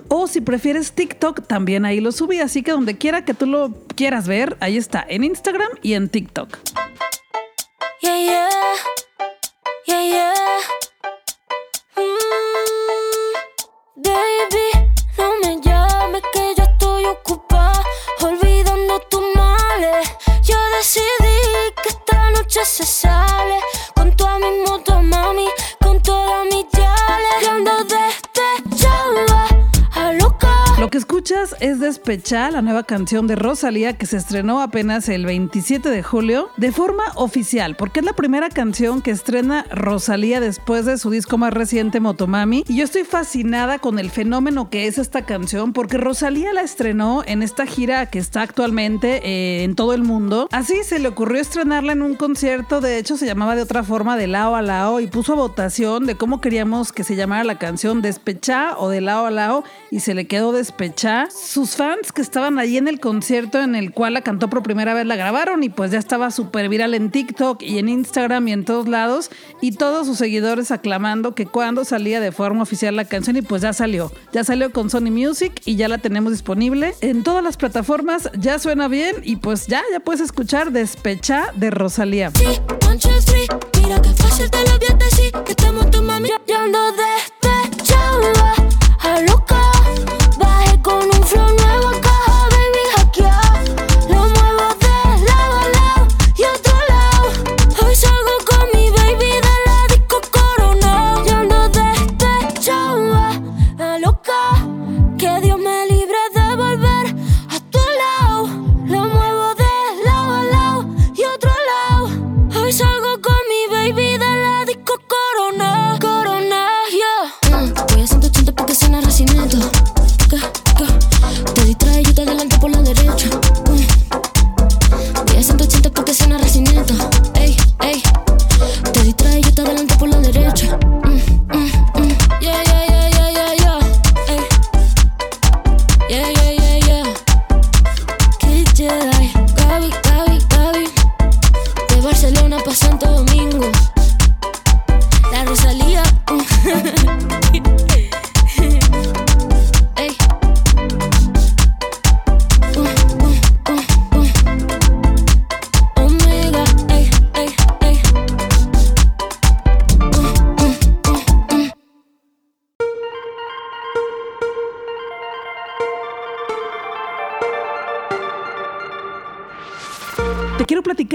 O 0.07 0.28
si 0.28 0.41
prefieres 0.41 0.93
TikTok, 0.93 1.45
también 1.47 1.86
ahí 1.86 1.99
lo 1.99 2.11
subí. 2.11 2.39
Así 2.39 2.63
que 2.63 2.72
donde 2.72 2.97
quiera 2.97 3.24
que 3.26 3.34
tú 3.34 3.45
lo 3.45 3.74
quieras 3.95 4.28
ver, 4.28 4.57
ahí 4.59 4.78
está, 4.78 5.05
en 5.07 5.24
Instagram 5.24 5.69
y 5.82 5.93
en 5.93 6.09
TikTok. 6.09 6.57
Yeah. 8.01 8.49
Yeah, 9.86 10.03
yeah. 10.03 10.34
Mm, 11.95 13.34
baby, 13.95 14.67
no 15.17 15.32
me 15.41 15.61
llames 15.61 16.24
que 16.34 16.53
yo 16.57 16.63
estoy 16.63 17.05
ocupada 17.05 17.84
olvidando 18.22 18.99
tus 19.09 19.22
males. 19.36 20.07
Yo 20.43 20.57
decidí 20.78 21.39
que 21.84 21.89
esta 21.89 22.32
noche 22.32 22.61
se 22.65 22.86
sale 22.86 23.59
que 30.91 30.97
escuchas 30.97 31.55
es 31.61 31.79
Despecha, 31.79 32.51
la 32.51 32.61
nueva 32.61 32.83
canción 32.83 33.25
de 33.25 33.37
Rosalía 33.37 33.97
que 33.97 34.05
se 34.05 34.17
estrenó 34.17 34.61
apenas 34.61 35.07
el 35.07 35.25
27 35.25 35.89
de 35.89 36.03
julio 36.03 36.49
de 36.57 36.73
forma 36.73 37.03
oficial, 37.15 37.77
porque 37.77 38.01
es 38.01 38.05
la 38.05 38.11
primera 38.11 38.49
canción 38.49 39.01
que 39.01 39.11
estrena 39.11 39.65
Rosalía 39.71 40.41
después 40.41 40.85
de 40.85 40.97
su 40.97 41.09
disco 41.09 41.37
más 41.37 41.53
reciente 41.53 42.01
Motomami. 42.01 42.65
Y 42.67 42.75
yo 42.75 42.83
estoy 42.83 43.05
fascinada 43.05 43.79
con 43.79 43.99
el 43.99 44.11
fenómeno 44.11 44.69
que 44.69 44.87
es 44.87 44.97
esta 44.97 45.21
canción, 45.21 45.71
porque 45.71 45.97
Rosalía 45.97 46.51
la 46.51 46.61
estrenó 46.61 47.23
en 47.25 47.41
esta 47.41 47.65
gira 47.65 48.07
que 48.07 48.19
está 48.19 48.41
actualmente 48.41 49.21
eh, 49.23 49.63
en 49.63 49.75
todo 49.75 49.93
el 49.93 50.03
mundo. 50.03 50.49
Así 50.51 50.83
se 50.83 50.99
le 50.99 51.07
ocurrió 51.07 51.39
estrenarla 51.39 51.93
en 51.93 52.01
un 52.01 52.15
concierto, 52.15 52.81
de 52.81 52.97
hecho 52.97 53.15
se 53.15 53.25
llamaba 53.25 53.55
de 53.55 53.61
otra 53.61 53.83
forma, 53.83 54.17
de 54.17 54.27
lao 54.27 54.57
a 54.57 54.61
lao, 54.61 54.99
y 54.99 55.07
puso 55.07 55.33
a 55.33 55.37
votación 55.37 56.05
de 56.05 56.15
cómo 56.15 56.41
queríamos 56.41 56.91
que 56.91 57.05
se 57.05 57.15
llamara 57.15 57.45
la 57.45 57.57
canción 57.57 58.01
Despecha 58.01 58.77
o 58.77 58.89
de 58.89 58.99
lao 58.99 59.25
a 59.25 59.31
lao, 59.31 59.63
y 59.89 60.01
se 60.01 60.13
le 60.13 60.27
quedó 60.27 60.51
Despecha. 60.82 61.27
Sus 61.29 61.75
fans 61.75 62.11
que 62.11 62.23
estaban 62.23 62.57
allí 62.57 62.77
en 62.77 62.88
el 62.88 62.99
concierto 62.99 63.61
en 63.61 63.75
el 63.75 63.91
cual 63.91 64.15
la 64.15 64.21
cantó 64.21 64.49
por 64.49 64.63
primera 64.63 64.95
vez 64.95 65.05
la 65.05 65.15
grabaron 65.15 65.61
y 65.61 65.69
pues 65.69 65.91
ya 65.91 65.99
estaba 65.99 66.32
súper 66.32 66.69
viral 66.69 66.95
en 66.95 67.11
TikTok 67.11 67.61
y 67.61 67.77
en 67.77 67.88
Instagram 67.88 68.47
y 68.47 68.53
en 68.53 68.65
todos 68.65 68.88
lados 68.88 69.29
y 69.61 69.73
todos 69.73 70.07
sus 70.07 70.17
seguidores 70.17 70.71
aclamando 70.71 71.36
que 71.36 71.45
cuando 71.45 71.86
salía 71.86 72.19
de 72.19 72.32
forma 72.32 72.63
oficial 72.63 72.95
la 72.95 73.05
canción 73.05 73.38
y 73.38 73.43
pues 73.43 73.61
ya 73.61 73.73
salió. 73.73 74.11
Ya 74.34 74.43
salió 74.43 74.71
con 74.71 74.89
Sony 74.89 75.11
Music 75.11 75.61
y 75.65 75.75
ya 75.75 75.88
la 75.88 75.99
tenemos 75.99 76.32
disponible 76.32 76.95
en 77.01 77.21
todas 77.21 77.43
las 77.43 77.57
plataformas, 77.57 78.32
ya 78.39 78.57
suena 78.57 78.88
bien 78.88 79.17
y 79.21 79.36
pues 79.36 79.67
ya, 79.67 79.84
ya 79.91 79.99
puedes 79.99 80.21
escuchar 80.21 80.71
Despecha 80.71 81.51
de 81.53 81.69
Rosalía. 81.69 82.32
Sí, 82.32 82.59
one, 82.88 82.97
two, 82.97 83.11
three. 83.23 83.45
Mira 83.84 84.01
que 84.01 84.09
fácil 84.09 84.49
te 84.49 84.57
lo 84.63 84.71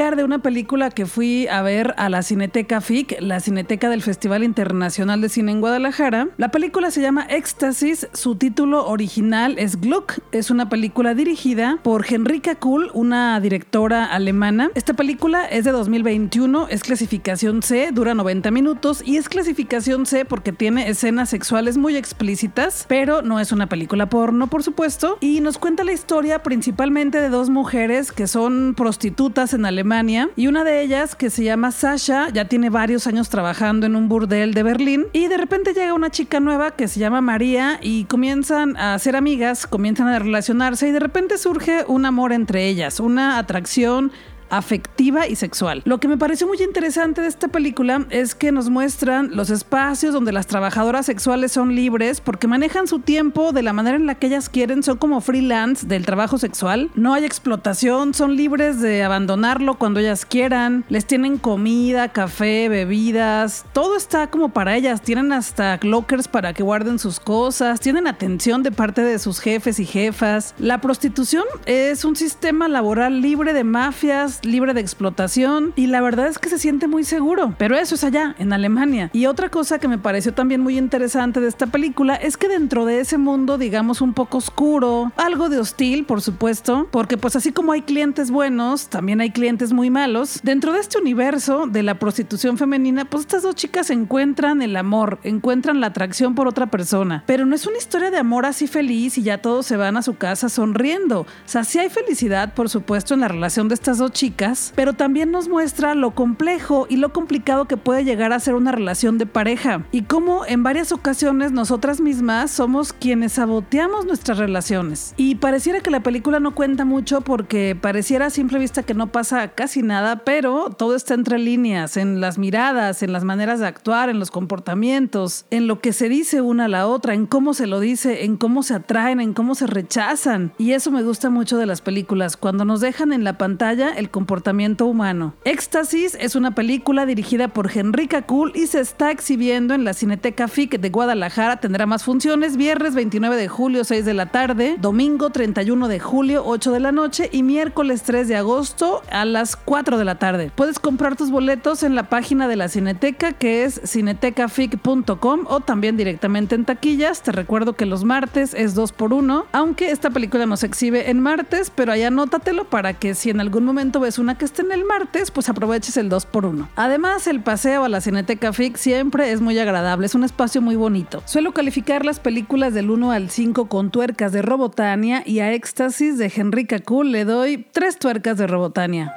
platicar 0.06 0.16
de 0.16 0.24
una 0.24 0.38
película 0.38 0.90
que 0.90 1.04
fui 1.04 1.48
a 1.48 1.62
ver 1.62 1.94
a 1.96 2.08
la 2.08 2.22
Cineteca 2.22 2.80
FIC, 2.80 3.16
la 3.20 3.40
Cineteca 3.40 3.88
del 3.88 4.02
Festival 4.02 4.44
Internacional 4.44 5.20
de 5.20 5.28
Cine 5.28 5.50
en 5.50 5.60
Guadalajara. 5.60 6.28
La 6.36 6.50
película 6.50 6.92
se 6.92 7.00
llama 7.00 7.26
Éxtasis, 7.28 8.06
su 8.12 8.36
título 8.36 8.86
original 8.86 9.56
es 9.58 9.80
Gluck. 9.80 10.20
Es 10.30 10.50
una 10.50 10.68
película 10.68 11.14
dirigida 11.14 11.80
por 11.82 12.04
Henrika 12.08 12.54
Kuhl, 12.54 12.90
una 12.94 13.40
directora 13.40 14.04
alemana. 14.04 14.70
Esta 14.74 14.94
película 14.94 15.44
es 15.46 15.64
de 15.64 15.72
2021, 15.72 16.68
es 16.68 16.82
clasificación 16.82 17.62
C, 17.62 17.90
dura 17.90 18.14
90 18.14 18.52
minutos 18.52 19.02
y 19.04 19.16
es 19.16 19.28
clasificación 19.28 20.06
C 20.06 20.24
porque 20.24 20.52
tiene 20.52 20.88
escenas 20.88 21.30
sexuales 21.30 21.78
muy 21.78 21.96
explícitas, 21.96 22.86
pero 22.88 23.22
no 23.22 23.40
es 23.40 23.50
una 23.50 23.68
película 23.68 24.08
porno, 24.08 24.46
por 24.46 24.62
supuesto, 24.62 25.18
y 25.20 25.40
nos 25.40 25.58
cuenta 25.58 25.82
la 25.82 25.92
historia 25.92 26.44
principalmente 26.44 27.20
de 27.20 27.28
dos 27.28 27.50
mujeres 27.50 28.12
que 28.12 28.28
son 28.28 28.74
prostitutas 28.76 29.52
en 29.52 29.66
Alemania 29.66 29.95
y 30.36 30.46
una 30.46 30.62
de 30.62 30.82
ellas 30.82 31.14
que 31.14 31.30
se 31.30 31.42
llama 31.42 31.72
Sasha 31.72 32.28
ya 32.28 32.44
tiene 32.44 32.68
varios 32.68 33.06
años 33.06 33.30
trabajando 33.30 33.86
en 33.86 33.96
un 33.96 34.10
burdel 34.10 34.52
de 34.52 34.62
Berlín 34.62 35.06
y 35.14 35.28
de 35.28 35.38
repente 35.38 35.72
llega 35.72 35.94
una 35.94 36.10
chica 36.10 36.38
nueva 36.38 36.72
que 36.72 36.86
se 36.86 37.00
llama 37.00 37.22
María 37.22 37.78
y 37.80 38.04
comienzan 38.04 38.76
a 38.76 38.98
ser 38.98 39.16
amigas, 39.16 39.66
comienzan 39.66 40.08
a 40.08 40.18
relacionarse 40.18 40.88
y 40.88 40.90
de 40.90 41.00
repente 41.00 41.38
surge 41.38 41.86
un 41.88 42.04
amor 42.04 42.34
entre 42.34 42.68
ellas, 42.68 43.00
una 43.00 43.38
atracción 43.38 44.12
afectiva 44.50 45.26
y 45.26 45.36
sexual. 45.36 45.82
Lo 45.84 45.98
que 45.98 46.08
me 46.08 46.16
pareció 46.16 46.46
muy 46.46 46.60
interesante 46.62 47.20
de 47.20 47.28
esta 47.28 47.48
película 47.48 48.06
es 48.10 48.34
que 48.34 48.52
nos 48.52 48.70
muestran 48.70 49.30
los 49.34 49.50
espacios 49.50 50.12
donde 50.12 50.32
las 50.32 50.46
trabajadoras 50.46 51.06
sexuales 51.06 51.52
son 51.52 51.74
libres 51.74 52.20
porque 52.20 52.48
manejan 52.48 52.86
su 52.86 53.00
tiempo 53.00 53.52
de 53.52 53.62
la 53.62 53.72
manera 53.72 53.96
en 53.96 54.06
la 54.06 54.16
que 54.16 54.26
ellas 54.26 54.48
quieren, 54.48 54.82
son 54.82 54.98
como 54.98 55.20
freelance 55.20 55.86
del 55.86 56.06
trabajo 56.06 56.38
sexual, 56.38 56.90
no 56.94 57.14
hay 57.14 57.24
explotación, 57.24 58.14
son 58.14 58.36
libres 58.36 58.80
de 58.80 59.02
abandonarlo 59.02 59.78
cuando 59.78 60.00
ellas 60.00 60.24
quieran, 60.24 60.84
les 60.88 61.06
tienen 61.06 61.38
comida, 61.38 62.08
café, 62.08 62.68
bebidas, 62.68 63.64
todo 63.72 63.96
está 63.96 64.28
como 64.28 64.50
para 64.50 64.76
ellas, 64.76 65.02
tienen 65.02 65.32
hasta 65.32 65.78
lockers 65.82 66.28
para 66.28 66.52
que 66.52 66.62
guarden 66.62 66.98
sus 66.98 67.20
cosas, 67.20 67.80
tienen 67.80 68.06
atención 68.06 68.62
de 68.62 68.72
parte 68.72 69.02
de 69.02 69.18
sus 69.18 69.40
jefes 69.40 69.78
y 69.78 69.86
jefas. 69.86 70.54
La 70.58 70.80
prostitución 70.80 71.44
es 71.66 72.04
un 72.04 72.16
sistema 72.16 72.68
laboral 72.68 73.20
libre 73.20 73.52
de 73.52 73.64
mafias, 73.64 74.35
libre 74.44 74.74
de 74.74 74.80
explotación 74.80 75.72
y 75.76 75.86
la 75.86 76.00
verdad 76.00 76.26
es 76.26 76.38
que 76.38 76.48
se 76.48 76.58
siente 76.58 76.88
muy 76.88 77.04
seguro, 77.04 77.54
pero 77.58 77.76
eso 77.76 77.94
es 77.94 78.04
allá, 78.04 78.34
en 78.38 78.52
Alemania. 78.52 79.10
Y 79.12 79.26
otra 79.26 79.48
cosa 79.48 79.78
que 79.78 79.88
me 79.88 79.98
pareció 79.98 80.34
también 80.34 80.60
muy 80.60 80.78
interesante 80.78 81.40
de 81.40 81.48
esta 81.48 81.66
película 81.66 82.14
es 82.14 82.36
que 82.36 82.48
dentro 82.48 82.84
de 82.84 83.00
ese 83.00 83.18
mundo, 83.18 83.58
digamos, 83.58 84.00
un 84.00 84.14
poco 84.14 84.38
oscuro, 84.38 85.12
algo 85.16 85.48
de 85.48 85.58
hostil, 85.58 86.04
por 86.04 86.22
supuesto, 86.22 86.88
porque 86.90 87.16
pues 87.16 87.36
así 87.36 87.52
como 87.52 87.72
hay 87.72 87.82
clientes 87.82 88.30
buenos, 88.30 88.88
también 88.88 89.20
hay 89.20 89.30
clientes 89.30 89.72
muy 89.72 89.90
malos, 89.90 90.40
dentro 90.42 90.72
de 90.72 90.80
este 90.80 90.98
universo 90.98 91.66
de 91.66 91.82
la 91.82 91.98
prostitución 91.98 92.58
femenina, 92.58 93.04
pues 93.04 93.22
estas 93.22 93.42
dos 93.42 93.54
chicas 93.54 93.90
encuentran 93.90 94.62
el 94.62 94.76
amor, 94.76 95.18
encuentran 95.22 95.80
la 95.80 95.88
atracción 95.88 96.34
por 96.34 96.48
otra 96.48 96.66
persona, 96.66 97.24
pero 97.26 97.46
no 97.46 97.54
es 97.54 97.66
una 97.66 97.78
historia 97.78 98.10
de 98.10 98.18
amor 98.18 98.46
así 98.46 98.66
feliz 98.66 99.18
y 99.18 99.22
ya 99.22 99.38
todos 99.38 99.66
se 99.66 99.76
van 99.76 99.96
a 99.96 100.02
su 100.02 100.16
casa 100.16 100.48
sonriendo. 100.48 101.20
O 101.20 101.26
sea, 101.44 101.64
sí 101.64 101.78
hay 101.78 101.90
felicidad, 101.90 102.54
por 102.54 102.68
supuesto, 102.68 103.14
en 103.14 103.20
la 103.20 103.28
relación 103.28 103.68
de 103.68 103.74
estas 103.74 103.98
dos 103.98 104.12
chicas, 104.12 104.25
pero 104.74 104.94
también 104.94 105.30
nos 105.30 105.48
muestra 105.48 105.94
lo 105.94 106.12
complejo 106.12 106.86
y 106.88 106.96
lo 106.96 107.12
complicado 107.12 107.66
que 107.66 107.76
puede 107.76 108.04
llegar 108.04 108.32
a 108.32 108.40
ser 108.40 108.54
una 108.54 108.72
relación 108.72 109.18
de 109.18 109.26
pareja 109.26 109.84
y 109.92 110.02
cómo 110.02 110.44
en 110.46 110.62
varias 110.62 110.92
ocasiones 110.92 111.52
nosotras 111.52 112.00
mismas 112.00 112.50
somos 112.50 112.92
quienes 112.92 113.34
saboteamos 113.34 114.06
nuestras 114.06 114.38
relaciones. 114.38 115.14
Y 115.16 115.36
pareciera 115.36 115.80
que 115.80 115.90
la 115.90 116.02
película 116.02 116.40
no 116.40 116.54
cuenta 116.54 116.84
mucho 116.84 117.20
porque 117.20 117.76
pareciera 117.80 118.26
a 118.26 118.30
simple 118.30 118.58
vista 118.58 118.82
que 118.82 118.94
no 118.94 119.12
pasa 119.12 119.48
casi 119.48 119.82
nada, 119.82 120.24
pero 120.24 120.70
todo 120.70 120.96
está 120.96 121.14
entre 121.14 121.38
líneas, 121.38 121.96
en 121.96 122.20
las 122.20 122.38
miradas, 122.38 123.02
en 123.02 123.12
las 123.12 123.24
maneras 123.24 123.60
de 123.60 123.66
actuar, 123.66 124.08
en 124.08 124.18
los 124.18 124.30
comportamientos, 124.30 125.46
en 125.50 125.66
lo 125.66 125.80
que 125.80 125.92
se 125.92 126.08
dice 126.08 126.40
una 126.40 126.64
a 126.64 126.68
la 126.68 126.86
otra, 126.86 127.14
en 127.14 127.26
cómo 127.26 127.54
se 127.54 127.66
lo 127.66 127.80
dice, 127.80 128.24
en 128.24 128.36
cómo 128.36 128.62
se 128.62 128.74
atraen, 128.74 129.20
en 129.20 129.34
cómo 129.34 129.54
se 129.54 129.66
rechazan. 129.66 130.52
Y 130.58 130.72
eso 130.72 130.90
me 130.90 131.02
gusta 131.02 131.30
mucho 131.30 131.58
de 131.58 131.66
las 131.66 131.80
películas, 131.80 132.36
cuando 132.36 132.64
nos 132.64 132.80
dejan 132.80 133.12
en 133.12 133.24
la 133.24 133.38
pantalla 133.38 133.90
el 133.90 134.10
comportamiento 134.16 134.86
humano. 134.86 135.34
Éxtasis 135.44 136.16
es 136.18 136.36
una 136.36 136.54
película 136.54 137.04
dirigida 137.04 137.48
por 137.48 137.70
Henrika 137.70 138.22
Cool 138.22 138.50
y 138.54 138.66
se 138.66 138.80
está 138.80 139.10
exhibiendo 139.10 139.74
en 139.74 139.84
la 139.84 139.92
Cineteca 139.92 140.48
FIC 140.48 140.80
de 140.80 140.88
Guadalajara. 140.88 141.58
Tendrá 141.58 141.84
más 141.84 142.02
funciones 142.02 142.56
viernes 142.56 142.94
29 142.94 143.36
de 143.36 143.46
julio 143.48 143.84
6 143.84 144.06
de 144.06 144.14
la 144.14 144.24
tarde, 144.24 144.76
domingo 144.80 145.28
31 145.28 145.88
de 145.88 146.00
julio 146.00 146.44
8 146.46 146.72
de 146.72 146.80
la 146.80 146.92
noche 146.92 147.28
y 147.30 147.42
miércoles 147.42 148.04
3 148.04 148.26
de 148.26 148.36
agosto 148.36 149.02
a 149.10 149.26
las 149.26 149.54
4 149.54 149.98
de 149.98 150.06
la 150.06 150.14
tarde. 150.14 150.50
Puedes 150.54 150.78
comprar 150.78 151.16
tus 151.16 151.30
boletos 151.30 151.82
en 151.82 151.94
la 151.94 152.08
página 152.08 152.48
de 152.48 152.56
la 152.56 152.70
Cineteca 152.70 153.32
que 153.32 153.64
es 153.64 153.82
cinetecafic.com 153.84 155.40
o 155.46 155.60
también 155.60 155.98
directamente 155.98 156.54
en 156.54 156.64
taquillas. 156.64 157.20
Te 157.20 157.32
recuerdo 157.32 157.74
que 157.74 157.84
los 157.84 158.04
martes 158.04 158.54
es 158.54 158.74
2 158.74 158.92
por 158.92 159.12
1 159.12 159.44
aunque 159.52 159.90
esta 159.90 160.08
película 160.08 160.46
no 160.46 160.56
se 160.56 160.64
exhibe 160.64 161.10
en 161.10 161.20
martes, 161.20 161.68
pero 161.68 161.92
ahí 161.92 162.02
anótatelo 162.02 162.64
para 162.64 162.94
que 162.94 163.14
si 163.14 163.28
en 163.28 163.40
algún 163.40 163.66
momento 163.66 164.00
ves 164.06 164.20
una 164.20 164.38
que 164.38 164.44
esté 164.44 164.62
en 164.62 164.70
el 164.70 164.84
martes, 164.84 165.32
pues 165.32 165.48
aproveches 165.48 165.96
el 165.96 166.08
2 166.08 166.26
por 166.26 166.46
1 166.46 166.68
Además, 166.76 167.26
el 167.26 167.40
paseo 167.40 167.82
a 167.82 167.88
la 167.88 168.00
Cineteca 168.00 168.52
FIC 168.52 168.76
siempre 168.76 169.32
es 169.32 169.40
muy 169.40 169.58
agradable, 169.58 170.06
es 170.06 170.14
un 170.14 170.22
espacio 170.22 170.62
muy 170.62 170.76
bonito. 170.76 171.24
Suelo 171.24 171.52
calificar 171.52 172.04
las 172.04 172.20
películas 172.20 172.72
del 172.72 172.90
1 172.90 173.10
al 173.10 173.30
5 173.30 173.68
con 173.68 173.90
tuercas 173.90 174.30
de 174.30 174.42
Robotania 174.42 175.24
y 175.26 175.40
a 175.40 175.52
Éxtasis 175.52 176.18
de 176.18 176.32
Henrika 176.34 176.78
Cool 176.78 177.10
le 177.10 177.24
doy 177.24 177.66
3 177.72 177.98
tuercas 177.98 178.38
de 178.38 178.46
Robotania. 178.46 179.12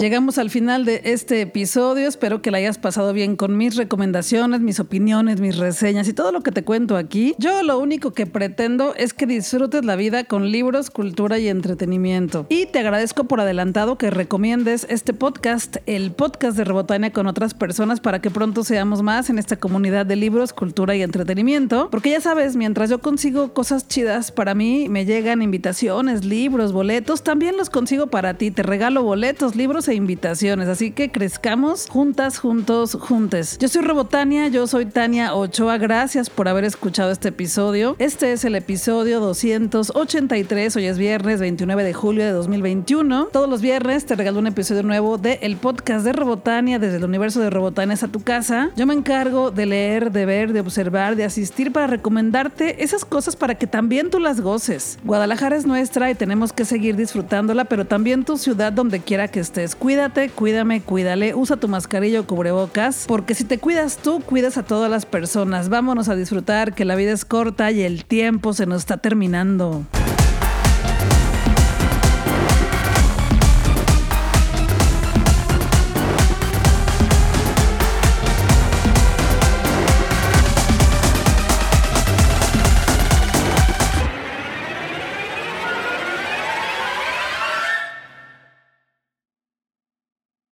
Llegamos 0.00 0.38
al 0.38 0.48
final 0.48 0.86
de 0.86 1.02
este 1.04 1.42
episodio. 1.42 2.08
Espero 2.08 2.40
que 2.40 2.50
la 2.50 2.56
hayas 2.56 2.78
pasado 2.78 3.12
bien 3.12 3.36
con 3.36 3.58
mis 3.58 3.76
recomendaciones, 3.76 4.62
mis 4.62 4.80
opiniones, 4.80 5.42
mis 5.42 5.58
reseñas 5.58 6.08
y 6.08 6.14
todo 6.14 6.32
lo 6.32 6.40
que 6.40 6.52
te 6.52 6.64
cuento 6.64 6.96
aquí. 6.96 7.34
Yo 7.36 7.62
lo 7.62 7.78
único 7.78 8.14
que 8.14 8.24
pretendo 8.24 8.94
es 8.94 9.12
que 9.12 9.26
disfrutes 9.26 9.84
la 9.84 9.96
vida 9.96 10.24
con 10.24 10.50
libros, 10.50 10.88
cultura 10.88 11.38
y 11.38 11.48
entretenimiento. 11.48 12.46
Y 12.48 12.64
te 12.64 12.78
agradezco 12.78 13.24
por 13.24 13.42
adelantado 13.42 13.98
que 13.98 14.08
recomiendes 14.08 14.86
este 14.88 15.12
podcast, 15.12 15.76
el 15.84 16.12
podcast 16.12 16.56
de 16.56 16.64
Robotania 16.64 17.12
con 17.12 17.26
otras 17.26 17.52
personas 17.52 18.00
para 18.00 18.22
que 18.22 18.30
pronto 18.30 18.64
seamos 18.64 19.02
más 19.02 19.28
en 19.28 19.38
esta 19.38 19.56
comunidad 19.56 20.06
de 20.06 20.16
libros, 20.16 20.54
cultura 20.54 20.96
y 20.96 21.02
entretenimiento. 21.02 21.90
Porque 21.90 22.08
ya 22.08 22.22
sabes, 22.22 22.56
mientras 22.56 22.88
yo 22.88 23.00
consigo 23.00 23.52
cosas 23.52 23.86
chidas 23.86 24.32
para 24.32 24.54
mí, 24.54 24.88
me 24.88 25.04
llegan 25.04 25.42
invitaciones, 25.42 26.24
libros, 26.24 26.72
boletos, 26.72 27.22
también 27.22 27.58
los 27.58 27.68
consigo 27.68 28.06
para 28.06 28.32
ti. 28.32 28.50
Te 28.50 28.62
regalo 28.62 29.02
boletos, 29.02 29.56
libros 29.56 29.89
e 29.90 29.94
invitaciones. 29.94 30.68
Así 30.68 30.90
que 30.90 31.10
crezcamos 31.10 31.88
juntas, 31.88 32.38
juntos, 32.38 32.96
juntes. 32.98 33.58
Yo 33.58 33.68
soy 33.68 33.82
Robotania, 33.82 34.48
yo 34.48 34.66
soy 34.66 34.86
Tania 34.86 35.34
Ochoa. 35.34 35.76
Gracias 35.76 36.30
por 36.30 36.48
haber 36.48 36.64
escuchado 36.64 37.10
este 37.10 37.28
episodio. 37.28 37.96
Este 37.98 38.32
es 38.32 38.44
el 38.46 38.54
episodio 38.54 39.20
283. 39.20 40.76
Hoy 40.76 40.86
es 40.86 40.96
viernes 40.96 41.40
29 41.40 41.84
de 41.84 41.92
julio 41.92 42.24
de 42.24 42.30
2021. 42.32 43.26
Todos 43.26 43.48
los 43.48 43.60
viernes 43.60 44.06
te 44.06 44.14
regalo 44.14 44.38
un 44.38 44.46
episodio 44.46 44.82
nuevo 44.82 45.18
de 45.18 45.38
el 45.42 45.56
podcast 45.56 46.04
de 46.04 46.12
Robotania 46.12 46.78
desde 46.78 46.96
el 46.96 47.04
universo 47.04 47.40
de 47.40 47.50
Robotania 47.50 47.90
a 47.90 48.08
tu 48.08 48.20
casa. 48.20 48.70
Yo 48.76 48.86
me 48.86 48.94
encargo 48.94 49.50
de 49.50 49.66
leer, 49.66 50.12
de 50.12 50.24
ver, 50.26 50.52
de 50.52 50.60
observar, 50.60 51.16
de 51.16 51.24
asistir 51.24 51.72
para 51.72 51.88
recomendarte 51.88 52.84
esas 52.84 53.04
cosas 53.04 53.34
para 53.34 53.56
que 53.56 53.66
también 53.66 54.10
tú 54.10 54.20
las 54.20 54.40
goces. 54.40 54.98
Guadalajara 55.04 55.56
es 55.56 55.66
nuestra 55.66 56.08
y 56.08 56.14
tenemos 56.14 56.52
que 56.52 56.64
seguir 56.64 56.94
disfrutándola, 56.94 57.64
pero 57.64 57.84
también 57.84 58.24
tu 58.24 58.38
ciudad 58.38 58.72
donde 58.72 59.00
quiera 59.00 59.26
que 59.26 59.40
estés. 59.40 59.74
Cuídate, 59.80 60.28
cuídame, 60.28 60.82
cuídale, 60.82 61.34
usa 61.34 61.56
tu 61.56 61.66
mascarilla 61.66 62.20
o 62.20 62.26
cubrebocas, 62.26 63.06
porque 63.08 63.34
si 63.34 63.44
te 63.44 63.56
cuidas 63.56 63.96
tú, 63.96 64.20
cuidas 64.20 64.58
a 64.58 64.62
todas 64.62 64.90
las 64.90 65.06
personas. 65.06 65.70
Vámonos 65.70 66.10
a 66.10 66.16
disfrutar 66.16 66.74
que 66.74 66.84
la 66.84 66.96
vida 66.96 67.12
es 67.12 67.24
corta 67.24 67.70
y 67.70 67.80
el 67.80 68.04
tiempo 68.04 68.52
se 68.52 68.66
nos 68.66 68.82
está 68.82 68.98
terminando. 68.98 69.86